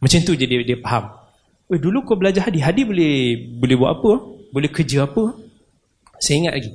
Macam 0.00 0.18
tu 0.22 0.32
je 0.34 0.46
dia, 0.46 0.60
dia 0.62 0.78
faham. 0.80 1.12
Eh 1.72 1.80
dulu 1.80 2.04
kau 2.04 2.16
belajar 2.18 2.48
hadis, 2.48 2.60
hadis 2.60 2.84
boleh 2.84 3.14
boleh 3.56 3.76
buat 3.78 3.90
apa? 4.00 4.12
Boleh 4.52 4.70
kerja 4.70 5.08
apa? 5.08 5.32
Saya 6.20 6.46
ingat 6.46 6.54
lagi. 6.60 6.72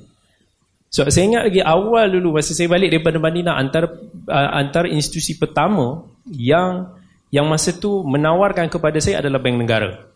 So 0.89 1.05
saya 1.05 1.23
ingat 1.29 1.43
lagi 1.53 1.61
awal 1.61 2.09
dulu 2.09 2.41
masa 2.41 2.57
saya 2.57 2.65
balik 2.65 2.89
daripada 2.89 3.21
Madinah 3.21 3.53
antara 3.53 3.87
uh, 4.25 4.49
antara 4.57 4.89
institusi 4.89 5.37
pertama 5.37 6.09
yang 6.33 6.97
yang 7.29 7.45
masa 7.45 7.69
tu 7.77 8.01
menawarkan 8.01 8.65
kepada 8.73 8.97
saya 8.97 9.21
adalah 9.21 9.37
bank 9.37 9.61
negara. 9.61 10.09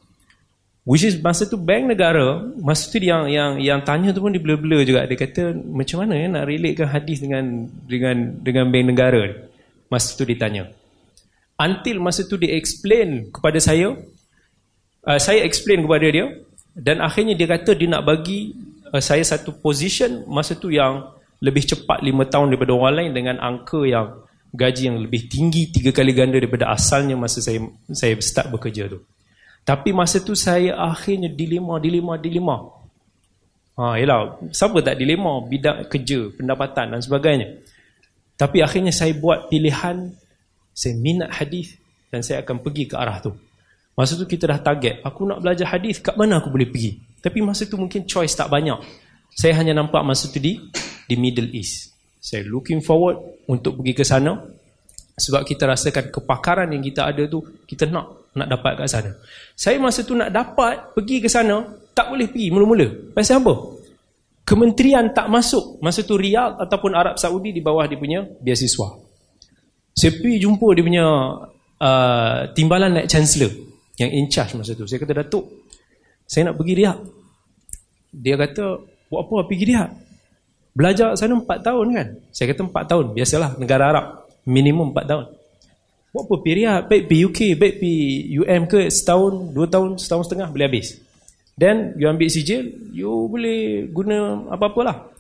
Which 0.84 1.06
is 1.06 1.16
masa 1.22 1.48
tu 1.48 1.56
bank 1.56 1.96
negara, 1.96 2.44
masa 2.60 2.90
tu 2.92 3.00
yang 3.00 3.30
yang 3.30 3.62
yang 3.62 3.80
tanya 3.86 4.12
tu 4.12 4.20
pun 4.20 4.34
blur-blur 4.34 4.84
juga. 4.84 5.06
Dia 5.08 5.16
kata 5.16 5.56
macam 5.56 6.04
mana 6.04 6.14
ya 6.18 6.28
nak 6.28 6.44
relatekan 6.50 6.90
hadis 6.90 7.24
dengan 7.24 7.70
dengan 7.86 8.16
dengan 8.42 8.66
bank 8.74 8.86
negara. 8.90 9.24
Masa 9.88 10.18
tu 10.18 10.26
ditanya. 10.26 10.74
Until 11.54 12.02
masa 12.02 12.26
tu 12.26 12.36
dia 12.36 12.58
explain 12.58 13.30
kepada 13.30 13.62
saya 13.62 13.94
uh, 15.06 15.20
saya 15.22 15.46
explain 15.46 15.86
kepada 15.86 16.08
dia 16.10 16.26
dan 16.74 17.00
akhirnya 17.06 17.38
dia 17.38 17.46
kata 17.46 17.78
dia 17.78 17.88
nak 17.94 18.04
bagi 18.10 18.58
uh, 18.90 19.02
saya 19.02 19.22
satu 19.22 19.62
position 19.62 20.26
masa 20.26 20.58
tu 20.58 20.74
yang 20.74 21.14
lebih 21.44 21.68
cepat 21.68 22.02
5 22.02 22.32
tahun 22.32 22.46
daripada 22.56 22.72
orang 22.74 22.94
lain 22.98 23.12
dengan 23.14 23.36
angka 23.44 23.84
yang 23.84 24.24
gaji 24.54 24.82
yang 24.88 24.98
lebih 25.02 25.28
tinggi 25.28 25.74
tiga 25.74 25.90
kali 25.90 26.14
ganda 26.14 26.38
daripada 26.38 26.70
asalnya 26.70 27.18
masa 27.18 27.42
saya 27.42 27.60
saya 27.90 28.14
start 28.22 28.54
bekerja 28.54 28.86
tu. 28.86 29.02
Tapi 29.64 29.96
masa 29.96 30.20
tu 30.20 30.36
saya 30.36 30.76
akhirnya 30.76 31.32
dilema, 31.32 31.80
dilema, 31.80 32.20
dilema. 32.20 32.58
Ha, 33.74 33.98
yalah, 33.98 34.38
siapa 34.54 34.84
tak 34.86 35.00
dilema 35.00 35.42
bidang 35.42 35.88
kerja, 35.88 36.30
pendapatan 36.36 36.94
dan 36.94 37.00
sebagainya. 37.02 37.64
Tapi 38.36 38.60
akhirnya 38.60 38.92
saya 38.92 39.16
buat 39.16 39.48
pilihan, 39.48 40.14
saya 40.74 40.98
minat 40.98 41.30
hadis 41.30 41.78
dan 42.10 42.26
saya 42.26 42.42
akan 42.42 42.62
pergi 42.62 42.90
ke 42.90 42.98
arah 42.98 43.22
tu. 43.22 43.34
Masa 43.94 44.18
tu 44.18 44.26
kita 44.26 44.50
dah 44.50 44.58
target, 44.58 45.06
aku 45.06 45.30
nak 45.30 45.46
belajar 45.46 45.70
hadis 45.70 46.02
kat 46.02 46.18
mana 46.18 46.42
aku 46.42 46.50
boleh 46.50 46.66
pergi? 46.66 46.98
Tapi 47.22 47.40
masa 47.46 47.70
tu 47.70 47.78
mungkin 47.78 48.10
choice 48.10 48.34
tak 48.34 48.50
banyak. 48.50 48.82
Saya 49.34 49.58
hanya 49.62 49.78
nampak 49.78 50.02
masa 50.02 50.30
tu 50.34 50.42
di 50.42 50.58
di 51.06 51.16
Middle 51.18 51.54
East. 51.54 51.94
Saya 52.18 52.46
looking 52.50 52.82
forward 52.82 53.46
untuk 53.46 53.80
pergi 53.80 53.94
ke 53.94 54.04
sana 54.06 54.34
sebab 55.14 55.46
kita 55.46 55.70
rasakan 55.70 56.10
kepakaran 56.10 56.74
yang 56.74 56.82
kita 56.82 57.06
ada 57.06 57.30
tu 57.30 57.46
kita 57.70 57.86
nak 57.86 58.34
nak 58.34 58.48
dapat 58.50 58.82
kat 58.82 58.88
sana. 58.90 59.12
Saya 59.54 59.78
masa 59.78 60.02
tu 60.02 60.18
nak 60.18 60.34
dapat 60.34 60.98
pergi 60.98 61.22
ke 61.22 61.30
sana 61.30 61.62
tak 61.94 62.10
boleh 62.10 62.26
pergi 62.26 62.50
mula-mula. 62.50 63.14
Pasal 63.14 63.46
apa? 63.46 63.54
Kementerian 64.44 65.14
tak 65.14 65.30
masuk 65.30 65.78
masa 65.80 66.02
tu 66.02 66.18
Riyadh 66.18 66.58
ataupun 66.58 66.98
Arab 66.98 67.16
Saudi 67.22 67.54
di 67.54 67.62
bawah 67.62 67.86
dia 67.86 67.96
punya 67.96 68.26
biasiswa. 68.42 69.03
Saya 69.94 70.12
pergi 70.18 70.42
jumpa 70.42 70.68
dia 70.74 70.84
punya 70.84 71.06
uh, 71.78 72.38
timbalan 72.58 72.98
naik 72.98 73.08
chancellor 73.10 73.54
yang 74.02 74.10
in 74.10 74.26
charge 74.26 74.58
masa 74.58 74.74
tu. 74.74 74.90
Saya 74.90 74.98
kata, 75.06 75.22
Datuk, 75.22 75.70
saya 76.26 76.50
nak 76.50 76.58
pergi 76.58 76.74
Riyadh. 76.82 77.00
Dia 78.14 78.36
kata, 78.38 78.66
buat 79.10 79.22
apa 79.30 79.36
pergi 79.46 79.66
Riyadh? 79.70 79.92
Belajar 80.74 81.14
sana 81.14 81.38
4 81.38 81.46
tahun 81.46 81.88
kan? 81.94 82.08
Saya 82.34 82.46
kata 82.50 82.62
4 82.66 82.90
tahun. 82.90 83.06
Biasalah 83.14 83.50
negara 83.62 83.94
Arab. 83.94 84.06
Minimum 84.50 84.90
4 84.98 85.06
tahun. 85.06 85.26
Buat 86.10 86.24
apa 86.26 86.36
pergi 86.42 86.56
Riyadh? 86.58 86.82
Baik 86.90 87.04
pergi 87.06 87.22
UK, 87.30 87.40
baik 87.54 87.76
pergi 87.78 87.98
UM 88.42 88.62
ke 88.66 88.80
setahun, 88.90 89.34
2 89.54 89.74
tahun, 89.74 89.90
setahun 90.02 90.24
setengah 90.26 90.50
boleh 90.50 90.66
habis. 90.66 90.98
Then 91.54 91.94
you 92.02 92.10
ambil 92.10 92.34
sijil, 92.34 92.66
you 92.90 93.30
boleh 93.30 93.86
guna 93.94 94.50
apa-apalah. 94.50 95.13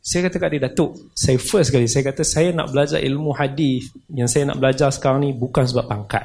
Saya 0.00 0.26
kata 0.28 0.36
kat 0.40 0.48
dia, 0.56 0.64
Datuk, 0.64 1.12
saya 1.12 1.36
first 1.36 1.68
kali, 1.68 1.84
saya 1.84 2.08
kata 2.08 2.24
saya 2.24 2.56
nak 2.56 2.72
belajar 2.72 3.04
ilmu 3.04 3.36
hadis 3.36 3.92
yang 4.08 4.24
saya 4.32 4.48
nak 4.48 4.56
belajar 4.56 4.88
sekarang 4.88 5.28
ni 5.28 5.36
bukan 5.36 5.68
sebab 5.68 5.84
pangkat. 5.84 6.24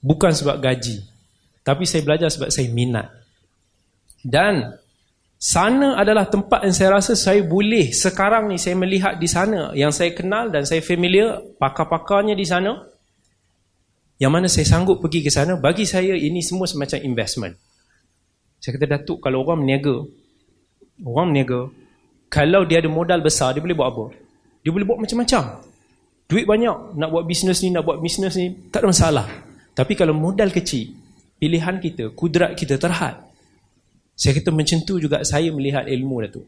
Bukan 0.00 0.32
sebab 0.32 0.56
gaji. 0.56 1.04
Tapi 1.60 1.84
saya 1.84 2.00
belajar 2.00 2.32
sebab 2.32 2.48
saya 2.48 2.68
minat. 2.72 3.12
Dan 4.24 4.72
sana 5.36 6.00
adalah 6.00 6.32
tempat 6.32 6.64
yang 6.64 6.72
saya 6.72 6.96
rasa 6.96 7.12
saya 7.12 7.44
boleh 7.44 7.92
sekarang 7.92 8.48
ni 8.48 8.56
saya 8.56 8.72
melihat 8.72 9.20
di 9.20 9.28
sana 9.28 9.76
yang 9.76 9.92
saya 9.92 10.16
kenal 10.16 10.48
dan 10.48 10.64
saya 10.64 10.80
familiar 10.80 11.44
pakar-pakarnya 11.60 12.32
di 12.32 12.48
sana. 12.48 12.88
Yang 14.16 14.32
mana 14.32 14.46
saya 14.48 14.64
sanggup 14.64 15.04
pergi 15.04 15.20
ke 15.20 15.28
sana, 15.28 15.60
bagi 15.60 15.84
saya 15.84 16.16
ini 16.16 16.40
semua 16.40 16.64
semacam 16.64 17.04
investment. 17.04 17.54
Saya 18.64 18.80
kata, 18.80 18.86
Datuk, 18.96 19.20
kalau 19.20 19.44
orang 19.44 19.60
meniaga, 19.60 20.00
orang 21.04 21.34
meniaga, 21.34 21.68
kalau 22.34 22.66
dia 22.66 22.82
ada 22.82 22.90
modal 22.90 23.22
besar, 23.22 23.54
dia 23.54 23.62
boleh 23.62 23.78
buat 23.78 23.88
apa? 23.94 24.04
Dia 24.66 24.74
boleh 24.74 24.82
buat 24.82 24.98
macam-macam. 24.98 25.62
Duit 26.26 26.42
banyak, 26.42 26.98
nak 26.98 27.08
buat 27.14 27.22
bisnes 27.30 27.62
ni, 27.62 27.70
nak 27.70 27.86
buat 27.86 28.02
bisnes 28.02 28.34
ni, 28.34 28.74
tak 28.74 28.82
ada 28.82 28.90
masalah. 28.90 29.26
Tapi 29.70 29.94
kalau 29.94 30.18
modal 30.18 30.50
kecil, 30.50 30.90
pilihan 31.38 31.78
kita, 31.78 32.10
kudrat 32.10 32.58
kita 32.58 32.74
terhad. 32.74 33.22
Saya 34.18 34.34
kata 34.34 34.50
macam 34.50 34.82
tu 34.82 34.98
juga 34.98 35.22
saya 35.22 35.54
melihat 35.54 35.86
ilmu 35.86 36.26
dah 36.26 36.30
tu. 36.34 36.42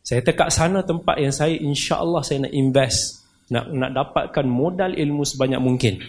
Saya 0.00 0.24
tekak 0.24 0.48
sana 0.48 0.80
tempat 0.80 1.20
yang 1.20 1.32
saya 1.32 1.56
insya 1.60 2.00
Allah 2.00 2.24
saya 2.24 2.48
nak 2.48 2.52
invest. 2.56 3.20
Nak 3.52 3.68
nak 3.68 3.90
dapatkan 3.92 4.44
modal 4.48 4.96
ilmu 4.96 5.24
sebanyak 5.28 5.60
mungkin. 5.60 6.00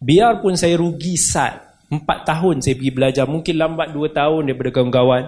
Biarpun 0.00 0.56
saya 0.56 0.76
rugi 0.80 1.20
sat. 1.20 1.68
Empat 1.88 2.28
tahun 2.28 2.60
saya 2.60 2.76
pergi 2.76 2.92
belajar. 2.92 3.24
Mungkin 3.24 3.54
lambat 3.56 3.96
dua 3.96 4.12
tahun 4.12 4.52
daripada 4.52 4.68
kawan-kawan. 4.72 5.24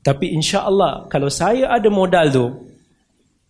Tapi 0.00 0.32
insya 0.32 0.64
Allah 0.64 1.06
kalau 1.12 1.28
saya 1.28 1.68
ada 1.68 1.88
modal 1.92 2.26
tu. 2.32 2.46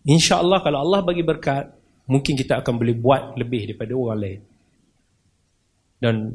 Insya 0.06 0.42
Allah 0.42 0.64
kalau 0.64 0.82
Allah 0.82 1.00
bagi 1.04 1.22
berkat. 1.22 1.70
Mungkin 2.10 2.34
kita 2.34 2.58
akan 2.58 2.74
boleh 2.74 2.96
buat 2.98 3.38
lebih 3.38 3.70
daripada 3.70 3.94
orang 3.94 4.18
lain 4.18 4.40
dan 6.00 6.32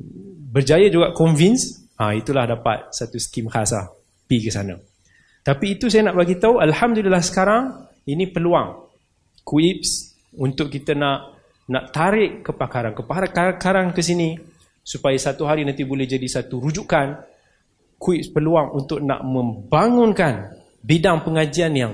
berjaya 0.54 0.88
juga 0.94 1.12
convince 1.12 1.90
ha, 1.98 2.14
itulah 2.14 2.46
dapat 2.46 2.94
satu 2.94 3.18
skim 3.18 3.50
khas 3.50 3.74
lah 3.74 3.90
pergi 4.30 4.48
ke 4.48 4.50
sana 4.54 4.78
tapi 5.42 5.76
itu 5.76 5.90
saya 5.90 6.10
nak 6.10 6.22
bagi 6.22 6.38
tahu 6.38 6.62
Alhamdulillah 6.62 7.22
sekarang 7.26 7.90
ini 8.06 8.30
peluang 8.30 8.86
Quips 9.46 10.14
untuk 10.38 10.70
kita 10.70 10.94
nak 10.94 11.34
nak 11.66 11.90
tarik 11.90 12.46
kepakaran 12.46 12.94
kepakaran 12.94 13.90
ke 13.90 14.02
sini 14.06 14.38
supaya 14.86 15.18
satu 15.18 15.50
hari 15.50 15.66
nanti 15.66 15.82
boleh 15.82 16.06
jadi 16.06 16.26
satu 16.30 16.62
rujukan 16.62 17.18
Quips 17.96 18.30
peluang 18.30 18.76
untuk 18.76 19.00
nak 19.00 19.24
membangunkan 19.24 20.52
bidang 20.84 21.24
pengajian 21.24 21.74
yang 21.74 21.94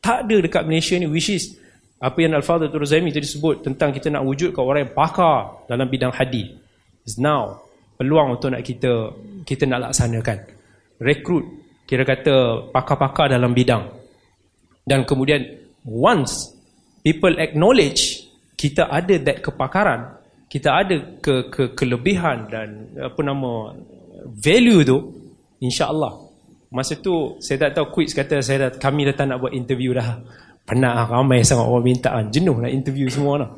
tak 0.00 0.26
ada 0.26 0.40
dekat 0.40 0.64
Malaysia 0.64 0.96
ni 0.96 1.06
which 1.06 1.30
is 1.30 1.54
apa 1.98 2.16
yang 2.22 2.34
Al-Fadhil 2.34 2.70
Turuzaimi 2.70 3.10
tadi 3.10 3.26
sebut 3.26 3.60
tentang 3.60 3.90
kita 3.90 4.08
nak 4.08 4.22
wujudkan 4.22 4.62
orang 4.62 4.86
yang 4.86 4.94
pakar 4.94 5.66
dalam 5.66 5.86
bidang 5.90 6.14
hadis 6.14 6.54
is 7.02 7.18
now 7.18 7.58
peluang 7.98 8.38
untuk 8.38 8.54
nak 8.54 8.62
kita 8.62 9.12
kita 9.42 9.66
nak 9.66 9.90
laksanakan. 9.90 10.38
Rekrut 11.02 11.44
kira 11.84 12.06
kata 12.06 12.68
pakar-pakar 12.70 13.34
dalam 13.34 13.50
bidang. 13.52 13.84
Dan 14.86 15.04
kemudian 15.04 15.44
once 15.84 16.54
people 17.02 17.34
acknowledge 17.36 18.24
kita 18.54 18.86
ada 18.88 19.14
that 19.20 19.44
kepakaran 19.44 20.18
kita 20.48 20.68
ada 20.72 20.96
ke, 21.20 21.52
ke 21.52 21.76
kelebihan 21.76 22.48
dan 22.48 22.88
apa 22.96 23.20
nama 23.20 23.76
value 24.26 24.82
tu 24.82 24.98
insya-Allah 25.62 26.12
masa 26.74 26.98
tu 26.98 27.38
saya 27.40 27.68
tak 27.68 27.80
tahu 27.80 27.86
quiz 28.00 28.12
kata 28.12 28.44
saya 28.44 28.68
dah, 28.68 28.70
kami 28.76 29.08
dah 29.08 29.14
tak 29.16 29.26
nak 29.30 29.38
buat 29.40 29.52
interview 29.56 29.96
dah 29.96 30.20
penat 30.68 30.92
lah, 30.92 31.06
ramai 31.08 31.40
sangat 31.40 31.64
orang 31.64 31.84
minta 31.84 32.12
kan 32.12 32.28
jenuh 32.28 32.56
nak 32.60 32.72
interview 32.72 33.08
semua 33.08 33.40
lah 33.40 33.50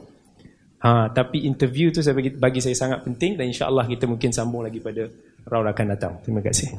Ha, 0.81 1.13
tapi 1.13 1.45
interview 1.45 1.93
tu 1.93 2.01
saya 2.01 2.17
bagi, 2.17 2.33
bagi 2.33 2.57
saya 2.65 2.73
sangat 2.73 3.05
penting 3.05 3.37
dan 3.37 3.53
insya-Allah 3.53 3.85
kita 3.85 4.09
mungkin 4.09 4.33
sambung 4.33 4.65
lagi 4.65 4.81
pada 4.81 5.05
round 5.53 5.69
akan 5.69 5.87
datang. 5.93 6.13
Terima 6.25 6.41
kasih. 6.41 6.73